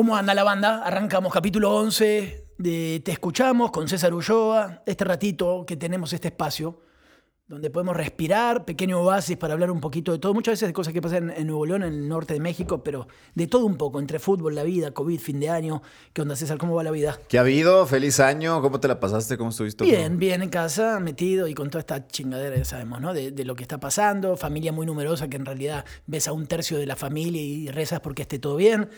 ¿Cómo 0.00 0.16
anda 0.16 0.32
la 0.32 0.44
banda? 0.44 0.82
Arrancamos 0.82 1.30
capítulo 1.30 1.76
11 1.76 2.46
de 2.56 3.02
Te 3.04 3.12
Escuchamos 3.12 3.70
con 3.70 3.86
César 3.86 4.14
Ulloa. 4.14 4.82
Este 4.86 5.04
ratito 5.04 5.66
que 5.66 5.76
tenemos 5.76 6.14
este 6.14 6.28
espacio 6.28 6.80
donde 7.46 7.68
podemos 7.68 7.94
respirar, 7.94 8.64
pequeño 8.64 8.98
oasis 9.02 9.36
para 9.36 9.52
hablar 9.52 9.70
un 9.70 9.78
poquito 9.80 10.12
de 10.12 10.18
todo. 10.18 10.32
Muchas 10.32 10.52
veces 10.52 10.70
de 10.70 10.72
cosas 10.72 10.94
que 10.94 11.02
pasan 11.02 11.28
en 11.36 11.46
Nuevo 11.48 11.66
León, 11.66 11.82
en 11.82 11.92
el 11.92 12.08
norte 12.08 12.32
de 12.32 12.40
México, 12.40 12.82
pero 12.82 13.08
de 13.34 13.46
todo 13.46 13.66
un 13.66 13.76
poco, 13.76 14.00
entre 14.00 14.18
fútbol, 14.18 14.54
la 14.54 14.62
vida, 14.62 14.92
COVID, 14.92 15.20
fin 15.20 15.38
de 15.38 15.50
año. 15.50 15.82
¿Qué 16.14 16.22
onda, 16.22 16.34
César? 16.34 16.56
¿Cómo 16.56 16.76
va 16.76 16.82
la 16.82 16.92
vida? 16.92 17.18
¿Qué 17.28 17.36
ha 17.36 17.42
habido? 17.42 17.84
Feliz 17.86 18.20
año. 18.20 18.62
¿Cómo 18.62 18.80
te 18.80 18.88
la 18.88 19.00
pasaste? 19.00 19.36
¿Cómo 19.36 19.50
estuviste? 19.50 19.84
Bien, 19.84 20.18
bien 20.18 20.40
en 20.40 20.48
casa, 20.48 20.98
metido 20.98 21.46
y 21.46 21.52
con 21.52 21.68
toda 21.68 21.80
esta 21.80 22.06
chingadera, 22.06 22.56
ya 22.56 22.64
sabemos, 22.64 23.02
¿no? 23.02 23.12
De, 23.12 23.32
de 23.32 23.44
lo 23.44 23.54
que 23.54 23.64
está 23.64 23.78
pasando. 23.78 24.38
Familia 24.38 24.72
muy 24.72 24.86
numerosa 24.86 25.28
que 25.28 25.36
en 25.36 25.44
realidad 25.44 25.84
ves 26.06 26.26
a 26.26 26.32
un 26.32 26.46
tercio 26.46 26.78
de 26.78 26.86
la 26.86 26.96
familia 26.96 27.42
y 27.42 27.68
rezas 27.68 28.00
porque 28.00 28.22
esté 28.22 28.38
todo 28.38 28.56
bien. 28.56 28.88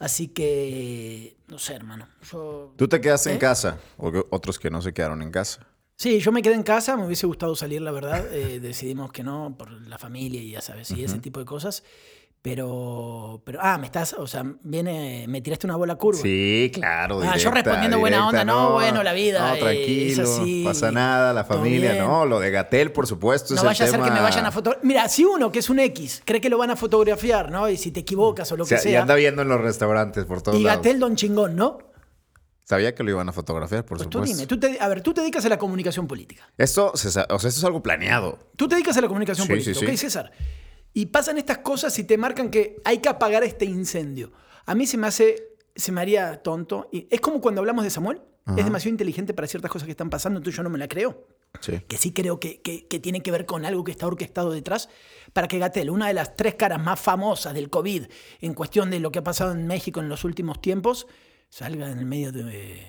Así 0.00 0.28
que, 0.28 1.36
no 1.46 1.58
sé, 1.58 1.74
hermano. 1.74 2.08
Yo, 2.32 2.72
¿Tú 2.76 2.88
te 2.88 3.00
quedaste 3.00 3.30
en 3.30 3.36
¿Eh? 3.36 3.38
casa? 3.38 3.78
O 3.98 4.10
que- 4.10 4.24
otros 4.30 4.58
que 4.58 4.70
no 4.70 4.82
se 4.82 4.92
quedaron 4.92 5.22
en 5.22 5.30
casa. 5.30 5.66
Sí, 5.96 6.18
yo 6.20 6.32
me 6.32 6.40
quedé 6.40 6.54
en 6.54 6.62
casa, 6.62 6.96
me 6.96 7.04
hubiese 7.04 7.26
gustado 7.26 7.54
salir, 7.54 7.82
la 7.82 7.90
verdad. 7.92 8.26
Eh, 8.32 8.58
decidimos 8.60 9.12
que 9.12 9.22
no, 9.22 9.54
por 9.58 9.70
la 9.70 9.98
familia 9.98 10.40
y 10.42 10.52
ya 10.52 10.62
sabes, 10.62 10.90
y 10.92 11.04
ese 11.04 11.18
tipo 11.18 11.38
de 11.38 11.44
cosas. 11.46 11.84
Pero, 12.42 13.42
pero, 13.44 13.58
ah, 13.62 13.76
me 13.76 13.84
estás, 13.84 14.14
o 14.14 14.26
sea, 14.26 14.42
viene, 14.62 15.26
me 15.28 15.42
tiraste 15.42 15.66
una 15.66 15.76
bola 15.76 15.96
curva. 15.96 16.22
Sí, 16.22 16.70
claro. 16.72 17.20
Ah, 17.22 17.36
yo 17.36 17.50
respondiendo 17.50 17.98
buena 17.98 18.26
onda, 18.26 18.46
no, 18.46 18.72
bueno, 18.72 19.02
la 19.02 19.12
vida, 19.12 19.50
No, 19.52 19.58
tranquilo, 19.58 20.22
así, 20.22 20.62
pasa 20.64 20.90
nada, 20.90 21.34
la 21.34 21.44
familia, 21.44 21.94
no, 21.96 22.24
lo 22.24 22.40
de 22.40 22.50
Gatel, 22.50 22.92
por 22.92 23.06
supuesto, 23.06 23.52
No 23.54 23.60
es 23.60 23.64
vaya 23.66 23.84
a 23.84 23.88
ser 23.88 24.00
que 24.00 24.10
me 24.10 24.20
vayan 24.22 24.46
a 24.46 24.50
fotografiar. 24.50 24.86
Mira, 24.86 25.08
si 25.10 25.24
uno 25.26 25.52
que 25.52 25.58
es 25.58 25.68
un 25.68 25.80
X 25.80 26.22
cree 26.24 26.40
que 26.40 26.48
lo 26.48 26.56
van 26.56 26.70
a 26.70 26.76
fotografiar, 26.76 27.50
¿no? 27.50 27.68
Y 27.68 27.76
si 27.76 27.90
te 27.90 28.00
equivocas 28.00 28.50
o 28.52 28.56
lo 28.56 28.64
O 28.64 28.66
sea, 28.66 28.78
que 28.80 28.88
y 28.88 28.92
sea. 28.92 29.02
anda 29.02 29.14
viendo 29.16 29.42
en 29.42 29.48
los 29.48 29.60
restaurantes 29.60 30.24
por 30.24 30.40
todos 30.40 30.58
Y 30.58 30.62
lados. 30.62 30.78
Gatel 30.82 30.98
Don 30.98 31.16
Chingón, 31.16 31.56
¿no? 31.56 31.76
Sabía 32.64 32.94
que 32.94 33.02
lo 33.02 33.10
iban 33.10 33.28
a 33.28 33.32
fotografiar, 33.32 33.84
por 33.84 33.98
Pues 33.98 34.08
tú 34.08 34.18
supuesto. 34.18 34.34
dime, 34.36 34.46
tú 34.46 34.58
te- 34.58 34.78
a 34.80 34.88
ver, 34.88 35.02
tú 35.02 35.12
te 35.12 35.20
dedicas 35.20 35.44
a 35.44 35.48
la 35.50 35.58
comunicación 35.58 36.06
política. 36.06 36.48
Esto, 36.56 36.92
sa- 36.96 37.26
o 37.28 37.38
sea, 37.38 37.48
esto 37.48 37.60
es 37.60 37.64
algo 37.64 37.82
planeado. 37.82 38.38
Tú 38.56 38.66
te 38.66 38.76
dedicas 38.76 38.96
a 38.96 39.00
la 39.02 39.08
comunicación 39.08 39.46
Sí, 39.46 39.52
política, 39.52 39.74
sí, 39.78 39.86
sí. 39.86 39.92
¿ok, 39.92 39.96
César? 39.98 40.30
Y 40.92 41.06
pasan 41.06 41.38
estas 41.38 41.58
cosas 41.58 41.96
y 41.98 42.04
te 42.04 42.18
marcan 42.18 42.50
que 42.50 42.80
hay 42.84 42.98
que 42.98 43.08
apagar 43.08 43.44
este 43.44 43.64
incendio. 43.64 44.32
A 44.66 44.74
mí 44.74 44.86
se 44.86 44.96
me 44.96 45.06
hace, 45.06 45.54
se 45.76 45.92
me 45.92 46.00
haría 46.00 46.42
tonto. 46.42 46.88
Y 46.92 47.06
es 47.10 47.20
como 47.20 47.40
cuando 47.40 47.60
hablamos 47.60 47.84
de 47.84 47.90
Samuel. 47.90 48.20
Es 48.56 48.64
demasiado 48.64 48.90
inteligente 48.90 49.32
para 49.32 49.46
ciertas 49.46 49.70
cosas 49.70 49.86
que 49.86 49.92
están 49.92 50.10
pasando, 50.10 50.38
entonces 50.38 50.56
yo 50.56 50.64
no 50.64 50.70
me 50.70 50.78
la 50.78 50.88
creo. 50.88 51.24
Sí. 51.60 51.78
Que 51.86 51.96
sí 51.96 52.12
creo 52.12 52.40
que, 52.40 52.60
que- 52.62 52.88
que 52.88 52.98
tiene 52.98 53.22
que 53.22 53.30
ver 53.30 53.46
con 53.46 53.64
algo 53.64 53.84
que 53.84 53.92
está 53.92 54.08
orquestado 54.08 54.50
detrás 54.50 54.88
para 55.32 55.46
que 55.46 55.60
Gatel, 55.60 55.88
una 55.88 56.08
de 56.08 56.14
las 56.14 56.34
tres 56.34 56.56
caras 56.56 56.82
más 56.82 56.98
famosas 56.98 57.54
del 57.54 57.70
COVID 57.70 58.06
en 58.40 58.54
cuestión 58.54 58.90
de 58.90 58.98
lo 58.98 59.12
que 59.12 59.20
ha 59.20 59.22
pasado 59.24 59.52
en 59.52 59.68
México 59.68 60.00
en 60.00 60.08
los 60.08 60.24
últimos 60.24 60.60
tiempos, 60.60 61.06
salga 61.48 61.88
en 61.92 61.98
el 62.00 62.06
medio 62.06 62.32
de... 62.32 62.82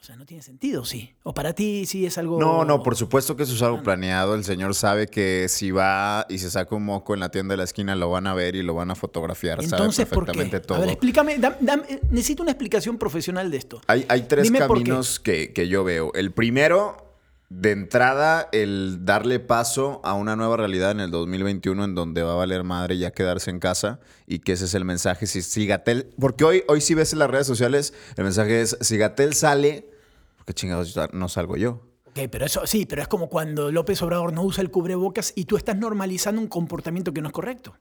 O 0.00 0.04
sea, 0.06 0.14
no 0.14 0.24
tiene 0.24 0.42
sentido, 0.42 0.84
sí. 0.84 1.14
O 1.24 1.34
para 1.34 1.52
ti 1.52 1.84
sí 1.86 2.06
es 2.06 2.16
algo... 2.16 2.38
No, 2.38 2.64
no, 2.64 2.82
por 2.82 2.94
supuesto 2.96 3.34
que 3.34 3.42
eso 3.42 3.54
es 3.54 3.62
algo 3.62 3.82
planeado. 3.82 4.34
El 4.36 4.44
señor 4.44 4.74
sabe 4.76 5.08
que 5.08 5.46
si 5.48 5.72
va 5.72 6.26
y 6.28 6.38
se 6.38 6.48
saca 6.50 6.76
un 6.76 6.84
moco 6.84 7.14
en 7.14 7.20
la 7.20 7.30
tienda 7.30 7.54
de 7.54 7.56
la 7.56 7.64
esquina, 7.64 7.96
lo 7.96 8.10
van 8.10 8.26
a 8.28 8.34
ver 8.34 8.54
y 8.54 8.62
lo 8.62 8.74
van 8.74 8.90
a 8.90 8.94
fotografiar. 8.94 9.60
Entonces, 9.64 10.06
sabe 10.06 10.14
¿por 10.14 10.26
qué? 10.26 10.32
perfectamente 10.32 10.60
todo. 10.66 10.78
A 10.78 10.80
ver, 10.82 10.90
explícame, 10.90 11.38
dam- 11.40 11.58
dam- 11.60 11.84
eh, 11.88 12.00
necesito 12.10 12.42
una 12.42 12.52
explicación 12.52 12.98
profesional 12.98 13.50
de 13.50 13.56
esto. 13.56 13.80
Hay, 13.88 14.04
hay 14.08 14.22
tres 14.28 14.44
Dime 14.44 14.58
caminos 14.60 15.18
que, 15.18 15.52
que 15.52 15.66
yo 15.66 15.82
veo. 15.82 16.12
El 16.14 16.30
primero, 16.30 17.05
de 17.48 17.70
entrada, 17.70 18.48
el 18.52 19.04
darle 19.04 19.38
paso 19.38 20.00
a 20.04 20.14
una 20.14 20.34
nueva 20.34 20.56
realidad 20.56 20.90
en 20.90 21.00
el 21.00 21.10
2021 21.10 21.84
en 21.84 21.94
donde 21.94 22.22
va 22.22 22.32
a 22.32 22.36
valer 22.36 22.64
madre 22.64 22.98
ya 22.98 23.12
quedarse 23.12 23.50
en 23.50 23.60
casa 23.60 24.00
y 24.26 24.40
que 24.40 24.52
ese 24.52 24.64
es 24.64 24.74
el 24.74 24.84
mensaje. 24.84 25.26
Si, 25.26 25.42
si 25.42 25.66
Gatel, 25.66 26.12
porque 26.18 26.44
hoy, 26.44 26.64
hoy 26.68 26.80
si 26.80 26.94
ves 26.94 27.12
en 27.12 27.20
las 27.20 27.30
redes 27.30 27.46
sociales, 27.46 27.94
el 28.16 28.24
mensaje 28.24 28.60
es, 28.62 28.76
si 28.80 28.96
Gatel 28.96 29.34
sale, 29.34 29.88
¿por 30.36 30.46
qué 30.46 30.54
chingados 30.54 30.98
no 31.12 31.28
salgo 31.28 31.56
yo? 31.56 31.82
Ok, 32.06 32.18
pero 32.30 32.46
eso 32.46 32.66
sí, 32.66 32.86
pero 32.86 33.02
es 33.02 33.08
como 33.08 33.28
cuando 33.28 33.70
López 33.70 34.02
Obrador 34.02 34.32
no 34.32 34.42
usa 34.42 34.62
el 34.62 34.70
cubrebocas 34.70 35.32
y 35.36 35.44
tú 35.44 35.56
estás 35.56 35.76
normalizando 35.76 36.40
un 36.40 36.48
comportamiento 36.48 37.12
que 37.12 37.20
no 37.20 37.28
es 37.28 37.34
correcto. 37.34 37.76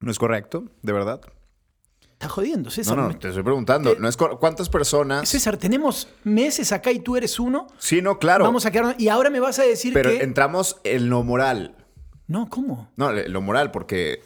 ¿No 0.00 0.10
es 0.10 0.18
correcto? 0.18 0.64
¿De 0.82 0.92
verdad? 0.92 1.20
Estás 2.24 2.32
jodiendo, 2.36 2.70
César. 2.70 2.96
No, 2.96 3.08
no, 3.08 3.18
te 3.18 3.28
estoy 3.28 3.42
preguntando. 3.42 3.92
Eh, 3.92 3.96
¿No 4.00 4.08
es 4.08 4.16
¿Cuántas 4.16 4.70
personas? 4.70 5.28
César, 5.28 5.58
tenemos 5.58 6.08
meses 6.22 6.72
acá 6.72 6.90
y 6.90 7.00
tú 7.00 7.18
eres 7.18 7.38
uno. 7.38 7.66
Sí, 7.76 8.00
no, 8.00 8.18
claro. 8.18 8.44
Vamos 8.44 8.64
a 8.64 8.70
quedarnos. 8.70 8.94
Y 8.98 9.08
ahora 9.10 9.28
me 9.28 9.40
vas 9.40 9.58
a 9.58 9.64
decir 9.64 9.92
pero 9.92 10.08
que. 10.08 10.22
entramos 10.22 10.80
en 10.84 11.10
lo 11.10 11.22
moral. 11.22 11.74
No, 12.26 12.48
¿cómo? 12.48 12.90
No, 12.96 13.12
lo 13.12 13.42
moral, 13.42 13.72
porque 13.72 14.22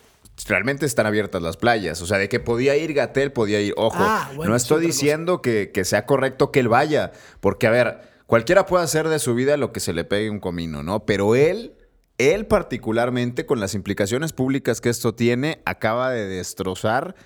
realmente 0.47 0.87
están 0.87 1.07
abiertas 1.07 1.43
las 1.43 1.57
playas. 1.57 2.01
O 2.01 2.07
sea, 2.07 2.19
de 2.19 2.29
que 2.29 2.39
podía 2.39 2.77
ir 2.77 2.95
Gatel, 2.95 3.33
podía 3.33 3.61
ir. 3.61 3.75
Ojo, 3.77 3.97
Ah, 3.99 4.31
bueno, 4.37 4.51
no 4.51 4.57
es 4.57 4.63
estoy 4.63 4.87
diciendo 4.87 5.43
que, 5.43 5.73
que 5.73 5.85
sea 5.85 6.07
correcto 6.07 6.53
que 6.53 6.61
él 6.61 6.69
vaya. 6.69 7.11
Porque, 7.41 7.67
a 7.67 7.71
ver, 7.71 8.03
cualquiera 8.27 8.65
puede 8.67 8.85
hacer 8.85 9.09
de 9.09 9.19
su 9.19 9.35
vida 9.35 9.57
lo 9.57 9.73
que 9.73 9.81
se 9.81 9.93
le 9.93 10.05
pegue 10.05 10.31
un 10.31 10.39
comino, 10.39 10.85
¿no? 10.85 11.05
Pero 11.05 11.35
él, 11.35 11.75
él 12.19 12.47
particularmente, 12.47 13.45
con 13.45 13.59
las 13.59 13.75
implicaciones 13.75 14.33
públicas 14.33 14.81
que 14.81 14.89
esto 14.89 15.17
tiene, 15.17 15.63
acaba 15.65 16.13
de 16.13 16.29
destrozar 16.29 17.17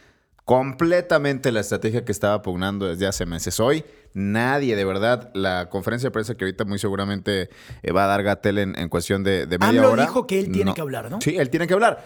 completamente 0.45 1.53
la 1.53 1.61
estrategia 1.61 2.05
que 2.05 2.13
estaba 2.13 2.43
pugnando 2.43 2.87
desde 2.87 3.07
hace 3.07 3.27
meses. 3.27 3.61
Hoy, 3.61 3.85
nadie, 4.13 4.75
de 4.77 4.85
verdad, 4.85 5.31
la 5.35 5.69
conferencia 5.69 6.09
de 6.09 6.11
prensa 6.11 6.35
que 6.35 6.45
ahorita 6.45 6.65
muy 6.65 6.79
seguramente 6.79 7.49
eh, 7.83 7.93
va 7.93 8.05
a 8.05 8.07
dar 8.09 8.23
Gatel 8.23 8.59
en, 8.59 8.79
en 8.79 8.89
cuestión 8.89 9.23
de, 9.23 9.47
de 9.47 9.59
media 9.59 9.81
AMLO 9.81 9.93
hora. 9.93 10.03
dijo 10.03 10.27
que 10.27 10.41
él 10.41 10.51
tiene 10.51 10.75
que 10.75 10.81
hablar, 10.81 11.11
¿no? 11.11 11.21
Sí, 11.21 11.37
él 11.37 11.51
tiene 11.51 11.67
que 11.67 11.75
hablar. 11.75 12.05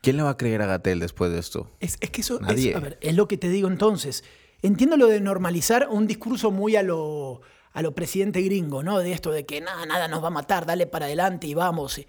¿Quién 0.00 0.16
le 0.16 0.22
va 0.22 0.30
a 0.30 0.36
creer 0.36 0.62
a 0.62 0.66
Gatel 0.66 1.00
después 1.00 1.30
de 1.32 1.38
esto? 1.38 1.70
Es, 1.80 1.96
es 2.00 2.10
que 2.10 2.22
eso 2.22 2.40
es, 2.40 2.74
a 2.74 2.80
ver, 2.80 2.98
es 3.00 3.14
lo 3.14 3.28
que 3.28 3.36
te 3.36 3.48
digo 3.48 3.68
entonces. 3.68 4.24
Entiendo 4.62 4.96
lo 4.96 5.06
de 5.06 5.20
normalizar 5.20 5.88
un 5.90 6.06
discurso 6.06 6.50
muy 6.50 6.76
a 6.76 6.82
lo, 6.82 7.40
a 7.72 7.82
lo 7.82 7.94
presidente 7.94 8.40
gringo, 8.42 8.82
¿no? 8.82 8.98
De 8.98 9.12
esto 9.12 9.30
de 9.30 9.44
que 9.44 9.60
nada, 9.60 9.86
nada 9.86 10.08
nos 10.08 10.22
va 10.22 10.28
a 10.28 10.30
matar, 10.30 10.66
dale 10.66 10.86
para 10.86 11.06
adelante 11.06 11.46
y 11.46 11.54
vamos. 11.54 12.00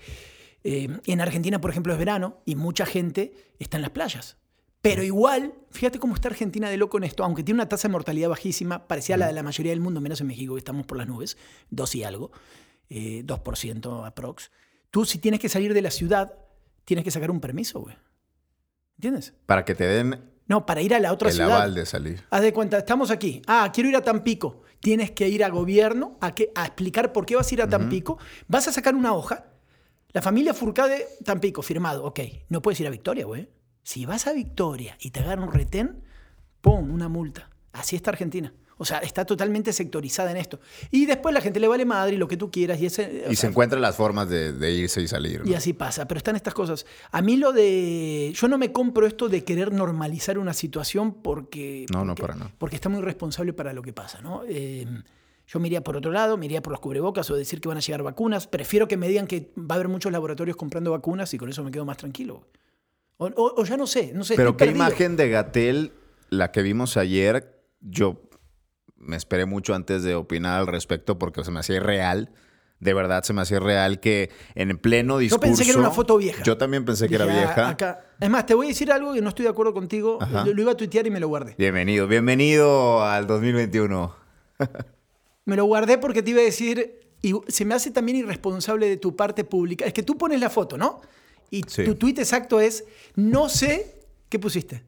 Eh, 0.64 0.88
en 1.06 1.22
Argentina, 1.22 1.60
por 1.60 1.72
ejemplo, 1.72 1.94
es 1.94 2.00
verano 2.00 2.42
y 2.46 2.56
mucha 2.56 2.86
gente 2.86 3.34
está 3.60 3.78
en 3.78 3.82
las 3.82 3.92
playas. 3.92 4.38
Pero 4.84 5.02
igual, 5.02 5.54
fíjate 5.72 5.98
cómo 5.98 6.14
está 6.14 6.28
Argentina 6.28 6.70
de 6.70 6.76
loco 6.76 6.98
en 6.98 7.06
esto, 7.06 7.24
aunque 7.24 7.42
tiene 7.42 7.62
una 7.62 7.70
tasa 7.70 7.88
de 7.88 7.94
mortalidad 7.94 8.28
bajísima, 8.28 8.86
parecida 8.86 9.16
a 9.16 9.18
la 9.18 9.28
de 9.28 9.34
la 9.34 9.42
mayoría 9.42 9.72
del 9.72 9.80
mundo, 9.80 10.02
menos 10.02 10.20
en 10.20 10.28
México, 10.28 10.56
que 10.56 10.60
estamos 10.60 10.86
por 10.86 10.98
las 10.98 11.08
nubes, 11.08 11.38
dos 11.70 11.96
y 11.96 12.04
algo, 12.04 12.32
eh, 12.90 13.24
2% 13.26 14.06
aprox. 14.06 14.52
Tú 14.92 15.06
si 15.06 15.20
tienes 15.20 15.40
que 15.40 15.48
salir 15.48 15.74
de 15.74 15.82
la 15.82 15.90
ciudad, 15.90 16.34
tienes 16.84 17.06
que 17.06 17.12
sacar 17.12 17.32
un 17.32 17.40
permiso, 17.40 17.80
güey. 17.80 17.96
¿Entiendes? 18.98 19.34
Para 19.46 19.64
que 19.64 19.74
te 19.74 19.86
den 19.86 20.20
No, 20.48 20.66
para 20.66 20.82
ir 20.82 20.94
a 20.94 21.00
la 21.00 21.14
otra 21.14 21.30
el 21.30 21.36
ciudad. 21.36 21.56
aval 21.56 21.76
de 21.76 21.86
salir. 21.86 22.22
Haz 22.30 22.42
de 22.42 22.52
cuenta, 22.52 22.78
estamos 22.78 23.10
aquí. 23.10 23.42
Ah, 23.48 23.72
quiero 23.74 23.88
ir 23.90 23.96
a 23.96 24.02
Tampico. 24.02 24.64
Tienes 24.82 25.12
que 25.12 25.30
ir 25.30 25.46
a 25.46 25.50
gobierno 25.50 26.18
a, 26.20 26.36
que, 26.36 26.52
a 26.56 26.66
explicar 26.66 27.14
por 27.14 27.26
qué 27.26 27.38
vas 27.38 27.50
a 27.50 27.54
ir 27.56 27.62
a 27.62 27.70
Tampico. 27.70 28.18
Vas 28.50 28.68
a 28.68 28.74
sacar 28.74 28.96
una 28.96 29.14
hoja. 29.14 29.46
La 30.10 30.22
familia 30.22 30.54
Furcade, 30.54 31.08
Tampico, 31.24 31.62
firmado. 31.62 32.04
Ok, 32.04 32.20
no 32.50 32.62
puedes 32.62 32.82
ir 32.82 32.88
a 32.88 32.90
Victoria, 32.90 33.26
güey. 33.26 33.48
Si 33.84 34.06
vas 34.06 34.28
a 34.28 34.34
Victoria 34.34 34.98
y 35.00 35.12
te 35.12 35.20
agarran 35.20 35.44
un 35.44 35.54
retén, 35.54 36.02
¡pum! 36.62 36.90
Una 36.92 37.10
multa. 37.10 37.50
Así 37.74 37.96
está 37.96 38.12
Argentina. 38.12 38.54
O 38.78 38.86
sea, 38.86 38.98
está 39.00 39.24
totalmente 39.24 39.72
sectorizada 39.72 40.32
en 40.32 40.38
esto. 40.38 40.60
Y 40.90 41.06
después 41.06 41.34
la 41.34 41.42
gente 41.42 41.60
le 41.60 41.68
vale 41.68 41.86
madre 41.86 42.16
y 42.16 42.18
lo 42.18 42.28
que 42.28 42.38
tú 42.38 42.50
quieras. 42.50 42.82
Y, 42.82 42.88
ese, 42.88 43.24
Y 43.30 43.36
sea, 43.36 43.36
se 43.36 43.48
encuentran 43.48 43.82
las 43.82 43.96
formas 43.96 44.30
de, 44.30 44.52
de 44.52 44.72
irse 44.72 45.02
y 45.02 45.08
salir. 45.08 45.42
¿no? 45.44 45.50
y 45.50 45.54
así 45.54 45.74
pasa, 45.74 46.08
pero 46.08 46.18
están 46.18 46.36
estas 46.36 46.54
cosas. 46.54 46.86
A 47.12 47.22
mí 47.22 47.38
lo 47.38 47.54
de... 47.54 48.34
Yo 48.36 48.48
no 48.48 48.58
me 48.58 48.72
compro 48.72 49.06
esto 49.06 49.30
de 49.30 49.44
querer 49.44 49.72
normalizar 49.72 50.38
una 50.38 50.54
situación 50.54 51.14
porque... 51.14 51.86
No, 51.94 52.04
no, 52.04 52.16
para 52.16 52.36
nada. 52.36 52.52
Porque 52.58 52.76
está 52.76 52.90
muy 52.90 53.02
responsable 53.02 53.54
para 53.54 53.74
lo 53.74 53.84
que 53.84 53.94
pasa, 53.94 54.22
¿no? 54.22 54.42
Eh, 54.48 54.88
yo 55.48 55.60
me 55.60 55.68
iría 55.68 55.84
por 55.84 55.96
otro 55.96 56.12
lado, 56.12 56.38
me 56.38 56.46
iría 56.46 56.62
por 56.62 56.72
los 56.72 56.80
cubrebocas 56.80 57.30
o 57.30 57.36
decir 57.36 57.62
que 57.62 57.68
van 57.68 57.78
a 57.78 57.82
llegar 57.82 58.02
vacunas. 58.02 58.48
Prefiero 58.48 58.88
que 58.88 58.98
me 58.98 59.08
digan 59.08 59.28
que 59.28 59.52
va 59.58 59.66
a 59.70 59.74
haber 59.76 59.88
muchos 59.88 60.12
laboratorios 60.12 60.58
comprando 60.58 60.92
vacunas 60.92 61.34
y 61.34 61.38
con 61.38 61.50
eso 61.50 61.64
me 61.64 61.72
quedo 61.72 61.86
más 61.86 61.98
tranquilo. 61.98 62.48
O, 63.18 63.28
o- 63.28 63.62
o 63.62 63.66
ya 63.66 63.78
no 63.78 63.88
sé, 63.88 64.12
no 64.14 64.24
sé. 64.24 64.36
Pero 64.36 64.58
qué 64.58 64.66
perdido. 64.66 64.86
imagen 64.88 65.16
de 65.16 65.30
Gatel, 65.30 65.94
la 66.30 66.52
que 66.52 66.62
vimos 66.62 66.98
ayer, 66.98 67.62
yo 67.82 68.22
me 68.98 69.16
esperé 69.16 69.46
mucho 69.46 69.76
antes 69.76 70.04
de 70.04 70.16
opinar 70.16 70.60
al 70.60 70.68
respecto 70.68 71.20
porque 71.20 71.44
se 71.44 71.52
me 71.52 71.60
hacía 71.60 71.76
irreal. 71.78 72.32
De 72.80 72.94
verdad 72.94 73.24
se 73.24 73.32
me 73.32 73.42
hacía 73.42 73.62
real 73.62 74.02
que 74.02 74.30
en 74.56 74.78
pleno 74.78 75.18
discurso... 75.18 75.40
pensé 75.42 75.64
que 75.64 75.70
era 75.70 75.80
una 75.80 75.92
foto 75.92 76.18
vieja. 76.18 76.44
Yo 76.44 76.58
también 76.58 76.84
pensé 76.84 77.08
que 77.08 77.16
era 77.16 77.26
Dije, 77.26 77.38
ah, 77.38 77.46
vieja. 77.46 77.70
acá- 77.70 78.06
Es 78.20 78.30
más, 78.30 78.46
te 78.46 78.56
voy 78.56 78.66
a 78.66 78.70
decir 78.70 78.92
algo 78.92 79.14
que 79.14 79.22
no 79.22 79.30
estoy 79.30 79.44
de 79.44 79.50
acuerdo 79.50 79.74
contigo. 79.74 80.20
Lo, 80.46 80.54
lo 80.54 80.62
iba 80.62 80.72
a 80.74 80.76
tuitear 80.76 81.08
y 81.08 81.12
me 81.12 81.22
lo 81.22 81.30
guardé. 81.30 81.56
Bienvenido, 81.58 82.08
bienvenido 82.08 83.04
al 83.06 83.26
2021. 83.28 84.16
Me 85.46 85.56
lo 85.58 85.66
guardé 85.66 85.98
porque 85.98 86.24
te 86.24 86.32
iba 86.32 86.40
a 86.40 86.44
decir, 86.46 87.02
y 87.22 87.34
se 87.50 87.66
me 87.66 87.76
hace 87.76 87.92
también 87.92 88.18
irresponsable 88.18 88.88
de 88.88 88.96
tu 88.96 89.16
parte 89.18 89.44
pública. 89.44 89.84
Es 89.86 89.92
que 89.92 90.02
tú 90.04 90.18
pones 90.18 90.40
la 90.40 90.50
foto, 90.50 90.78
¿no? 90.78 91.02
Y 91.54 91.62
Sí. 91.68 91.84
tu 91.84 91.94
tuit 91.94 92.18
exacto 92.18 92.60
es, 92.60 92.84
no 93.16 93.48
sé, 93.48 93.94
¿qué 94.28 94.40
pusiste? 94.40 94.82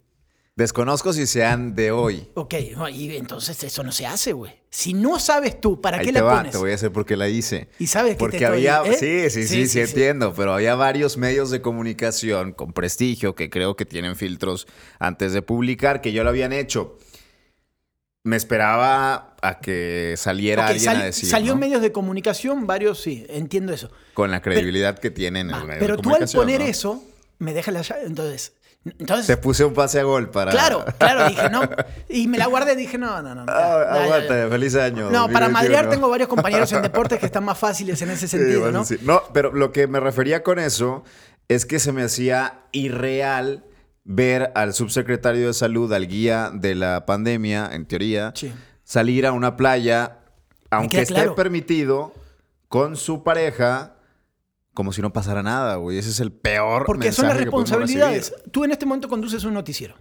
Desconozco 0.56 1.14
si 1.14 1.28
sean 1.28 1.76
de 1.76 1.92
hoy. 1.92 2.28
Ok, 2.34 2.56
no, 2.76 2.90
y 2.90 3.16
entonces 3.18 3.62
eso 3.64 3.84
no 3.84 3.92
se 3.92 4.08
hace, 4.08 4.34
güey. 4.34 4.52
Si 4.72 4.94
no 4.96 5.20
sabes 5.20 5.62
tú, 5.62 5.80
¿para 5.80 5.98
Ahí 6.00 6.06
qué 6.08 6.14
te 6.14 6.20
la 6.20 6.24
va, 6.26 6.38
pones? 6.38 6.54
te 6.54 6.58
voy 6.58 6.70
a 6.70 6.72
decir 6.72 6.92
por 6.92 7.06
qué 7.06 7.18
la 7.18 7.28
hice. 7.30 7.68
Y 7.78 7.86
sabes 7.86 8.14
que 8.14 8.18
Porque 8.20 8.40
te 8.40 8.46
estoy- 8.46 8.66
había, 8.66 8.92
¿eh? 8.92 8.98
sí, 8.98 9.30
sí, 9.30 9.48
sí, 9.48 9.68
sí, 9.68 9.80
entiendo, 9.82 10.34
pero 10.34 10.54
había 10.54 10.74
varios 10.74 11.18
medios 11.18 11.52
de 11.52 11.62
comunicación 11.62 12.52
con 12.54 12.74
prestigio 12.74 13.36
que 13.36 13.50
creo 13.52 13.76
que 13.76 13.86
tienen 13.86 14.16
filtros 14.16 14.66
antes 14.98 15.34
de 15.34 15.44
publicar 15.44 16.02
que 16.02 16.14
ya 16.14 16.24
lo 16.24 16.30
habían 16.30 16.52
hecho. 16.54 16.98
Me 18.26 18.36
esperaba 18.36 19.36
a 19.42 19.60
que 19.60 20.16
saliera 20.18 20.66
alguien 20.68 20.84
sal- 20.84 21.02
a 21.02 21.06
decir, 21.06 21.30
salió 21.30 21.48
¿no? 21.50 21.54
en 21.54 21.60
medios 21.60 21.82
de 21.82 21.92
comunicación, 21.92 22.66
varios 22.68 23.00
sí, 23.02 23.26
entiendo 23.30 23.72
eso. 23.72 23.90
con 24.14 24.32
la 24.32 24.42
credibilidad 24.42 24.98
que 25.00 25.12
tienen 25.12 25.50
en 25.50 25.56
Ah, 25.56 25.62
el 25.62 25.68
medio 25.68 25.80
pero 25.80 25.96
de 25.96 26.02
tú 26.02 26.10
al 26.10 26.14
comunicación. 26.16 26.42
poner 26.44 26.60
¿no? 26.62 26.66
eso, 26.68 27.04
me 27.40 27.54
dejas 27.54 27.74
la 27.74 27.82
llave. 27.84 28.02
Entonces, 28.08 28.54
entonces 28.84 29.28
Te 29.28 29.38
puse 29.38 29.64
un 29.64 29.74
pase 29.74 30.00
a 30.00 30.04
gol 30.04 30.30
para. 30.32 30.52
claro, 30.52 30.84
claro, 30.98 31.28
dije 31.30 31.50
no. 31.52 31.62
Y 32.10 32.28
me 32.28 32.38
la 32.40 32.48
guardé, 32.48 32.76
dije 32.76 32.98
no, 32.98 33.22
no, 33.22 33.36
no. 33.36 33.46
no, 33.46 33.52
Ah, 33.52 33.86
ya, 33.90 33.96
ya, 33.96 34.04
aguanta, 34.06 34.38
ya. 34.44 34.50
feliz 34.50 34.76
año. 34.76 35.10
No, 35.12 35.28
para 35.30 35.48
2021. 35.48 35.52
madrear 35.52 35.90
tengo 35.90 36.10
varios 36.10 36.28
compañeros 36.36 36.72
en 36.74 36.82
deportes 36.82 37.20
que 37.20 37.28
están 37.28 37.44
más 37.44 37.58
fáciles 37.60 38.02
en 38.02 38.10
ese 38.10 38.28
Sí, 38.28 38.38
sentido, 38.38 38.62
bueno, 38.62 38.80
¿no? 38.80 38.86
sí. 38.86 38.98
No, 39.04 39.22
pero 39.34 39.54
lo 39.54 39.72
que 39.72 39.86
me 39.88 40.00
refería 40.00 40.42
con 40.42 40.58
eso 40.58 41.04
es 41.48 41.68
que 41.68 41.78
se 41.78 41.92
me 41.92 42.02
hacía 42.02 42.62
irreal 42.72 43.64
ver 44.06 44.52
al 44.56 44.74
subsecretario 44.74 45.48
de 45.48 45.54
salud, 45.54 45.92
al 45.92 46.08
guía 46.08 46.52
de 46.54 46.76
la 46.76 47.06
pandemia, 47.06 47.70
en 47.74 47.86
teoría, 47.86 48.32
Sí. 48.36 48.54
salir 48.84 49.26
a 49.26 49.32
una 49.34 49.58
playa, 49.58 50.20
aunque 50.70 51.02
esté 51.02 51.16
claro. 51.16 51.36
permitido, 51.36 52.14
con 52.70 52.96
su 52.96 53.24
pareja, 53.24 53.96
como 54.74 54.92
si 54.94 55.02
no 55.02 55.12
pasara 55.12 55.42
nada, 55.42 55.76
güey. 55.78 55.98
Ese 55.98 56.10
es 56.10 56.20
el 56.20 56.32
peor 56.32 56.86
Porque 56.86 57.12
son 57.12 57.28
las 57.28 57.38
responsabilidades. 57.38 58.34
Tú 58.52 58.64
en 58.64 58.72
este 58.72 58.86
momento 58.86 59.08
conduces 59.10 59.44
un 59.44 59.54
noticiero. 59.54 59.96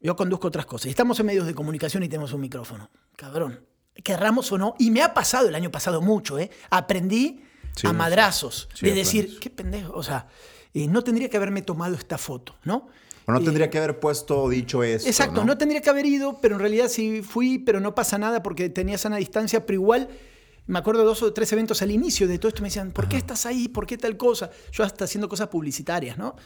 Yo 0.00 0.14
conduzco 0.16 0.48
otras 0.48 0.66
cosas. 0.66 0.90
Estamos 0.90 1.18
en 1.20 1.26
medios 1.26 1.46
de 1.46 1.54
comunicación 1.54 2.02
y 2.02 2.08
tenemos 2.08 2.32
un 2.32 2.40
micrófono. 2.40 2.90
Cabrón. 3.16 3.64
Querramos 4.04 4.50
o 4.52 4.58
no. 4.58 4.74
Y 4.78 4.90
me 4.92 5.02
ha 5.02 5.12
pasado 5.12 5.48
el 5.48 5.54
año 5.56 5.70
pasado 5.72 6.00
mucho, 6.00 6.38
¿eh? 6.38 6.50
Aprendí 6.70 7.42
Sí, 7.74 7.86
a 7.86 7.92
madrazos 7.92 8.68
Sí, 8.74 8.86
de 8.86 8.94
decir, 8.94 9.38
qué 9.40 9.50
pendejo. 9.50 9.92
O 9.92 10.02
sea, 10.02 10.26
eh, 10.74 10.86
no 10.88 11.02
tendría 11.02 11.28
que 11.28 11.36
haberme 11.36 11.62
tomado 11.62 11.94
esta 11.94 12.18
foto, 12.18 12.56
¿no? 12.64 12.88
O 13.26 13.32
no 13.32 13.40
Eh, 13.40 13.44
tendría 13.44 13.68
que 13.70 13.78
haber 13.78 14.00
puesto 14.00 14.42
o 14.42 14.48
dicho 14.48 14.82
esto. 14.82 15.08
Exacto, 15.08 15.44
¿no? 15.44 15.58
tendría 15.58 15.80
que 15.80 15.90
haber 15.90 16.06
ido, 16.06 16.38
pero 16.40 16.54
en 16.54 16.60
realidad 16.60 16.88
sí 16.88 17.22
fui, 17.22 17.58
pero 17.58 17.80
no 17.80 17.94
pasa 17.94 18.18
nada 18.18 18.42
porque 18.42 18.70
tenía 18.70 18.96
sana 18.98 19.16
distancia, 19.16 19.66
pero 19.66 19.74
igual 19.74 20.08
me 20.66 20.78
acuerdo 20.78 21.00
de 21.00 21.06
dos 21.06 21.22
o 21.22 21.32
tres 21.32 21.50
eventos 21.52 21.80
al 21.82 21.90
inicio 21.90 22.28
de 22.28 22.38
todo 22.38 22.48
esto, 22.48 22.62
me 22.62 22.68
decían, 22.68 22.90
¿por 22.92 23.08
qué 23.08 23.16
estás 23.16 23.46
ahí? 23.46 23.68
¿Por 23.68 23.86
qué 23.86 23.96
tal 23.96 24.16
cosa? 24.16 24.50
Yo 24.72 24.84
hasta 24.84 25.04
haciendo 25.04 25.28
cosas 25.28 25.48
publicitarias, 25.48 26.18
¿no? 26.18 26.36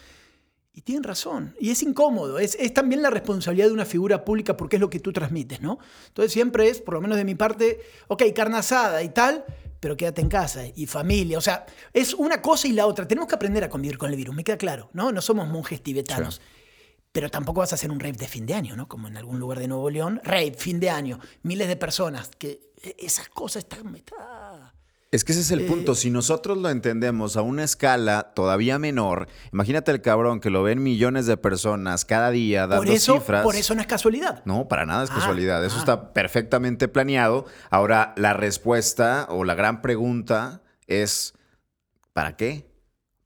Y 0.75 0.81
tienen 0.81 1.03
razón, 1.03 1.55
y 1.61 1.71
es 1.71 1.83
incómodo, 1.83 2.39
es, 2.39 2.57
es 2.59 2.73
también 2.73 3.03
la 3.03 3.11
responsabilidad 3.11 3.67
de 3.67 3.75
una 3.75 3.85
figura 3.85 4.25
pública 4.25 4.57
porque 4.57 4.77
es 4.77 4.81
lo 4.81 4.89
que 4.89 5.01
tú 5.01 5.13
transmites, 5.13 5.61
¿no? 5.61 5.79
Entonces 6.09 6.33
siempre 6.33 6.69
es, 6.69 6.81
por 6.81 6.95
lo 6.95 7.01
menos 7.03 7.19
de 7.19 7.25
mi 7.25 7.35
parte, 7.35 7.81
ok, 8.09 8.23
carne 8.35 8.57
asada 8.57 9.03
y 9.03 9.11
tal, 9.11 9.45
pero 9.83 9.97
quédate 9.97 10.21
en 10.23 10.29
casa 10.29 10.63
y 10.65 10.87
familia, 10.87 11.37
o 11.39 11.41
sea, 11.41 11.67
es 11.93 12.15
una 12.15 12.41
cosa 12.41 12.69
y 12.69 12.73
la 12.73 12.87
otra, 12.87 13.09
tenemos 13.09 13.29
que 13.29 13.35
aprender 13.35 13.65
a 13.65 13.69
convivir 13.69 13.99
con 13.99 14.11
el 14.11 14.17
virus, 14.17 14.33
me 14.33 14.45
queda 14.45 14.57
claro, 14.57 14.89
¿no? 14.93 15.11
No 15.11 15.21
somos 15.21 15.49
monjes 15.49 15.83
tibetanos. 15.83 16.41
Pero 17.11 17.29
tampoco 17.31 17.59
vas 17.61 17.73
a 17.73 17.75
hacer 17.75 17.91
un 17.91 17.99
rave 17.99 18.17
de 18.17 18.29
fin 18.29 18.47
de 18.47 18.55
año, 18.55 18.77
¿no? 18.77 18.87
Como 18.87 19.09
en 19.09 19.17
algún 19.17 19.41
lugar 19.41 19.59
de 19.59 19.67
Nuevo 19.67 19.91
León. 19.91 20.21
Rave, 20.23 20.55
fin 20.57 20.79
de 20.79 20.89
año, 20.89 21.19
miles 21.43 21.67
de 21.67 21.75
personas. 21.75 22.31
Que 22.39 22.71
e, 22.81 22.95
esas 23.01 23.29
cosas 23.29 23.65
están... 23.65 23.95
está- 23.97 24.73
Es 25.13 25.25
que 25.25 25.33
ese 25.33 25.43
es 25.43 25.51
el 25.51 25.61
Eh, 25.61 25.67
punto. 25.67 25.95
Si 25.95 26.11
nosotros 26.11 26.57
lo 26.59 26.71
entendemos 26.71 27.37
a 27.37 27.43
una 27.43 27.63
escala 27.65 28.33
todavía 28.35 28.79
menor, 28.79 29.29
imagínate 29.53 29.91
el 29.93 30.01
cabrón 30.01 30.41
que 30.41 30.49
lo 30.51 30.63
ven 30.63 30.83
millones 30.83 31.27
de 31.27 31.37
personas 31.37 32.05
cada 32.07 32.31
día 32.31 32.63
dando 32.67 32.79
Por 32.85 32.89
eso, 32.89 33.15
cifras. 33.21 33.43
por 33.45 33.55
eso 33.55 33.75
no 33.75 33.83
es 33.83 33.87
casualidad. 33.87 34.43
No, 34.47 34.69
para 34.69 34.87
nada 34.87 35.05
es 35.05 35.11
Ah, 35.11 35.17
casualidad. 35.17 35.63
Eso 35.65 35.77
ah. 35.77 35.81
está 35.81 36.13
perfectamente 36.15 36.89
planeado. 36.89 37.45
Ahora, 37.71 38.15
la 38.17 38.33
respuesta 38.33 39.27
o 39.29 39.45
la 39.45 39.55
gran 39.55 39.83
pregunta 39.83 40.63
es: 40.87 41.35
¿para 42.15 42.35
qué? 42.37 42.67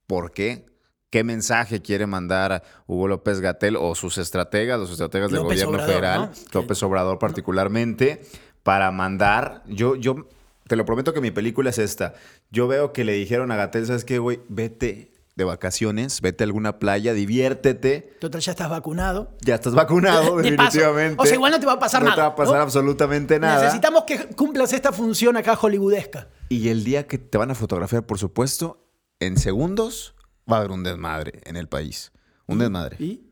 ¿Por 0.07 0.31
qué? 0.31 0.65
¿Qué 1.09 1.23
mensaje 1.23 1.81
quiere 1.81 2.05
mandar 2.05 2.63
Hugo 2.85 3.07
López 3.07 3.39
Gatel 3.39 3.77
o 3.77 3.95
sus 3.95 4.17
estrategas, 4.17 4.77
los 4.77 4.91
estrategas 4.91 5.31
del 5.31 5.41
López 5.41 5.63
gobierno 5.63 5.75
Obrador, 5.75 5.89
federal, 5.89 6.19
¿no? 6.53 6.61
López 6.61 6.83
Obrador 6.83 7.17
particularmente, 7.17 8.21
para 8.63 8.91
mandar? 8.91 9.63
Yo, 9.67 9.95
yo 9.95 10.27
te 10.67 10.75
lo 10.75 10.85
prometo 10.85 11.13
que 11.13 11.21
mi 11.21 11.31
película 11.31 11.69
es 11.69 11.77
esta. 11.77 12.13
Yo 12.51 12.67
veo 12.67 12.93
que 12.93 13.03
le 13.03 13.13
dijeron 13.13 13.51
a 13.51 13.55
Gatel, 13.55 13.85
¿sabes 13.85 14.05
qué, 14.05 14.19
güey? 14.19 14.41
Vete 14.49 15.11
de 15.35 15.43
vacaciones, 15.43 16.21
vete 16.21 16.43
a 16.43 16.45
alguna 16.45 16.79
playa, 16.79 17.13
diviértete. 17.13 18.17
Total, 18.19 18.41
ya 18.41 18.51
estás 18.51 18.69
vacunado. 18.69 19.35
Ya 19.41 19.55
estás 19.55 19.75
vacunado, 19.75 20.37
De 20.37 20.51
paso. 20.53 20.71
definitivamente. 20.77 21.21
O 21.21 21.25
sea, 21.25 21.35
igual 21.35 21.51
no 21.51 21.59
te 21.59 21.65
va 21.67 21.73
a 21.73 21.79
pasar 21.79 22.01
no 22.01 22.09
nada, 22.09 22.15
te 22.15 22.21
va 22.21 22.27
a 22.27 22.35
pasar 22.35 22.55
¿no? 22.55 22.61
absolutamente 22.61 23.39
nada. 23.39 23.61
Necesitamos 23.63 24.03
que 24.05 24.29
cumplas 24.29 24.73
esta 24.73 24.91
función 24.91 25.37
acá 25.37 25.55
hollywoodesca. 25.55 26.29
Y 26.49 26.69
el 26.69 26.83
día 26.83 27.05
que 27.05 27.19
te 27.19 27.37
van 27.37 27.51
a 27.51 27.55
fotografiar, 27.55 28.05
por 28.05 28.17
supuesto, 28.17 28.83
en 29.19 29.37
segundos 29.37 30.15
va 30.51 30.57
a 30.57 30.59
haber 30.61 30.71
un 30.71 30.83
desmadre 30.83 31.39
en 31.45 31.55
el 31.55 31.67
país. 31.67 32.11
Un 32.47 32.57
desmadre. 32.57 32.95
¿Y? 32.99 33.29